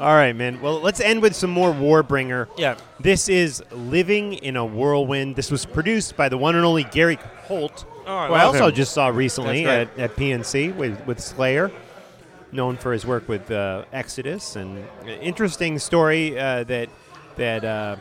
All 0.00 0.14
right, 0.14 0.34
man. 0.34 0.60
Well, 0.60 0.80
let's 0.80 1.00
end 1.00 1.22
with 1.22 1.34
some 1.36 1.50
more 1.50 1.72
Warbringer. 1.72 2.48
yeah. 2.56 2.76
This 2.98 3.28
is 3.28 3.62
Living 3.70 4.34
in 4.34 4.56
a 4.56 4.64
Whirlwind. 4.64 5.36
This 5.36 5.50
was 5.50 5.64
produced 5.66 6.16
by 6.16 6.28
the 6.28 6.38
one 6.38 6.56
and 6.56 6.64
only 6.64 6.84
Gary 6.84 7.18
Holt, 7.44 7.84
Oh, 8.06 8.16
I 8.16 8.26
who 8.28 8.34
I 8.34 8.42
also 8.44 8.70
just 8.70 8.92
saw 8.92 9.08
recently 9.08 9.64
That's 9.64 9.90
at, 9.98 10.10
at 10.12 10.16
PNC 10.16 10.74
with, 10.74 11.06
with 11.06 11.20
Slayer, 11.20 11.70
known 12.50 12.76
for 12.76 12.92
his 12.92 13.06
work 13.06 13.28
with 13.28 13.48
uh, 13.50 13.84
Exodus. 13.92 14.56
And 14.56 14.84
uh, 15.04 15.08
interesting 15.08 15.78
story 15.78 16.38
uh, 16.38 16.64
that 16.64 16.88
that 17.36 17.64
uh, 17.64 17.96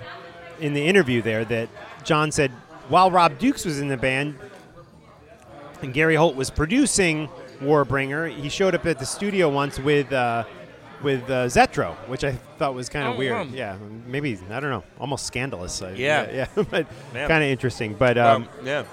in 0.59 0.73
the 0.73 0.85
interview 0.85 1.21
there 1.21 1.45
that 1.45 1.69
John 2.03 2.31
said 2.31 2.51
while 2.89 3.11
Rob 3.11 3.37
Dukes 3.37 3.63
was 3.63 3.79
in 3.79 3.87
the 3.89 3.97
band 3.97 4.37
and 5.81 5.93
Gary 5.93 6.15
Holt 6.15 6.35
was 6.35 6.49
producing 6.49 7.29
Warbringer, 7.61 8.33
he 8.35 8.49
showed 8.49 8.73
up 8.75 8.85
at 8.87 8.97
the 8.97 9.05
studio 9.05 9.49
once 9.49 9.77
with. 9.79 10.11
With 11.03 11.23
uh, 11.31 11.45
Zetro, 11.47 11.95
which 12.07 12.23
I 12.23 12.33
thought 12.59 12.75
was 12.75 12.87
kind 12.87 13.07
of 13.07 13.15
Oh, 13.15 13.17
weird. 13.17 13.33
wow. 13.33 13.43
Yeah, 13.51 13.75
maybe 14.05 14.37
I 14.51 14.59
don't 14.59 14.69
know, 14.69 14.83
almost 14.99 15.25
scandalous. 15.25 15.81
I- 15.81 15.91
Yeah. 15.93 16.31
yeah, 16.31 16.45
but 16.55 16.85
kind 17.13 17.43
of 17.43 17.49
interesting. 17.49 17.95
But 17.95 18.17
um, 18.19 18.43
Um, 18.43 18.49
yeah. 18.65 18.83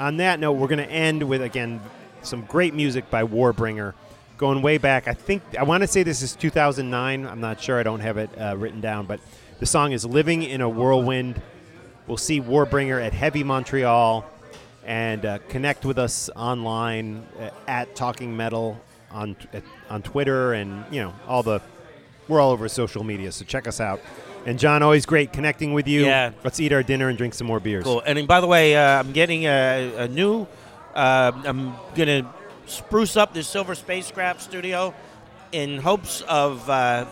on 0.00 0.16
that 0.16 0.40
note, 0.40 0.52
we're 0.52 0.66
going 0.68 0.78
to 0.84 0.90
end 0.90 1.22
with 1.22 1.42
again 1.42 1.80
some 2.22 2.42
great 2.46 2.74
music 2.74 3.08
by 3.10 3.22
Warbringer, 3.22 3.94
going 4.38 4.60
way 4.60 4.78
back. 4.78 5.06
I 5.06 5.14
think 5.14 5.42
I 5.58 5.62
want 5.62 5.82
to 5.82 5.86
say 5.86 6.02
this 6.02 6.20
is 6.22 6.34
2009. 6.34 7.26
I'm 7.26 7.40
not 7.40 7.60
sure. 7.60 7.78
I 7.78 7.84
don't 7.84 8.00
have 8.00 8.16
it 8.18 8.30
uh, 8.36 8.56
written 8.56 8.80
down, 8.80 9.06
but 9.06 9.20
the 9.60 9.66
song 9.66 9.92
is 9.92 10.04
"Living 10.04 10.42
in 10.42 10.60
a 10.60 10.68
Whirlwind." 10.68 11.40
We'll 12.08 12.16
see 12.16 12.40
Warbringer 12.40 13.04
at 13.04 13.12
Heavy 13.12 13.42
Montreal, 13.44 14.24
and 14.84 15.24
uh, 15.24 15.38
connect 15.48 15.84
with 15.84 15.98
us 15.98 16.28
online 16.36 17.24
uh, 17.40 17.50
at 17.68 17.94
Talking 17.96 18.36
Metal 18.36 18.80
on 19.16 19.36
at, 19.52 19.64
on 19.88 20.02
Twitter 20.02 20.52
and 20.52 20.84
you 20.92 21.00
know 21.00 21.14
all 21.26 21.42
the 21.42 21.60
we're 22.28 22.40
all 22.40 22.50
over 22.50 22.68
social 22.68 23.02
media. 23.02 23.32
So 23.32 23.44
check 23.44 23.66
us 23.66 23.80
out. 23.80 24.00
And 24.46 24.58
John, 24.58 24.82
always 24.82 25.06
great 25.06 25.32
connecting 25.32 25.72
with 25.72 25.88
you. 25.88 26.04
Yeah. 26.04 26.32
Let's 26.44 26.60
eat 26.60 26.72
our 26.72 26.82
dinner 26.82 27.08
and 27.08 27.18
drink 27.18 27.34
some 27.34 27.46
more 27.46 27.60
beers. 27.60 27.84
Cool. 27.84 28.00
And 28.04 28.28
by 28.28 28.40
the 28.40 28.46
way, 28.46 28.76
uh, 28.76 29.00
I'm 29.00 29.12
getting 29.12 29.44
a, 29.44 29.92
a 29.96 30.08
new. 30.08 30.46
Uh, 30.94 31.32
I'm 31.44 31.74
gonna 31.94 32.32
spruce 32.66 33.16
up 33.16 33.32
this 33.34 33.48
Silver 33.48 33.74
Spacecraft 33.74 34.40
studio 34.42 34.94
in 35.52 35.78
hopes 35.78 36.22
of 36.22 36.68
uh, 36.68 37.06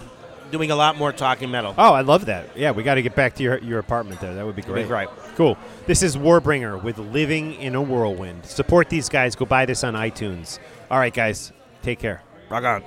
doing 0.51 0.71
a 0.71 0.77
lot 0.77 0.97
more 0.97 1.13
talking 1.13 1.51
metal. 1.51 1.75
Oh, 1.77 1.93
I 1.93 2.03
love 2.03 2.27
that. 2.27 2.57
Yeah, 2.57 2.73
we 2.73 2.83
got 2.83 2.95
to 2.95 3.03
get 3.03 3.15
back 3.15 3.35
to 3.37 3.43
your, 3.43 3.59
your 3.59 3.79
apartment 3.79 4.21
there. 4.21 4.35
That 4.35 4.47
would 4.47 4.57
be 4.57 4.63
great. 4.63 4.83
be 4.83 4.89
great. 4.89 5.09
Cool. 5.37 5.57
This 5.87 6.03
is 6.03 6.17
Warbringer 6.17 6.83
with 6.83 6.99
Living 6.99 7.55
in 7.55 7.75
a 7.75 7.83
Whirlwind. 7.83 8.45
Support 8.47 8.89
these 8.89 9.09
guys. 9.09 9.35
Go 9.35 9.45
buy 9.47 9.67
this 9.67 9.85
on 9.85 9.95
iTunes. 9.95 10.59
All 10.91 10.99
right, 10.99 11.15
guys. 11.15 11.53
Take 11.85 11.99
care. 11.99 12.23
Rock 12.49 12.65
on. 12.65 12.83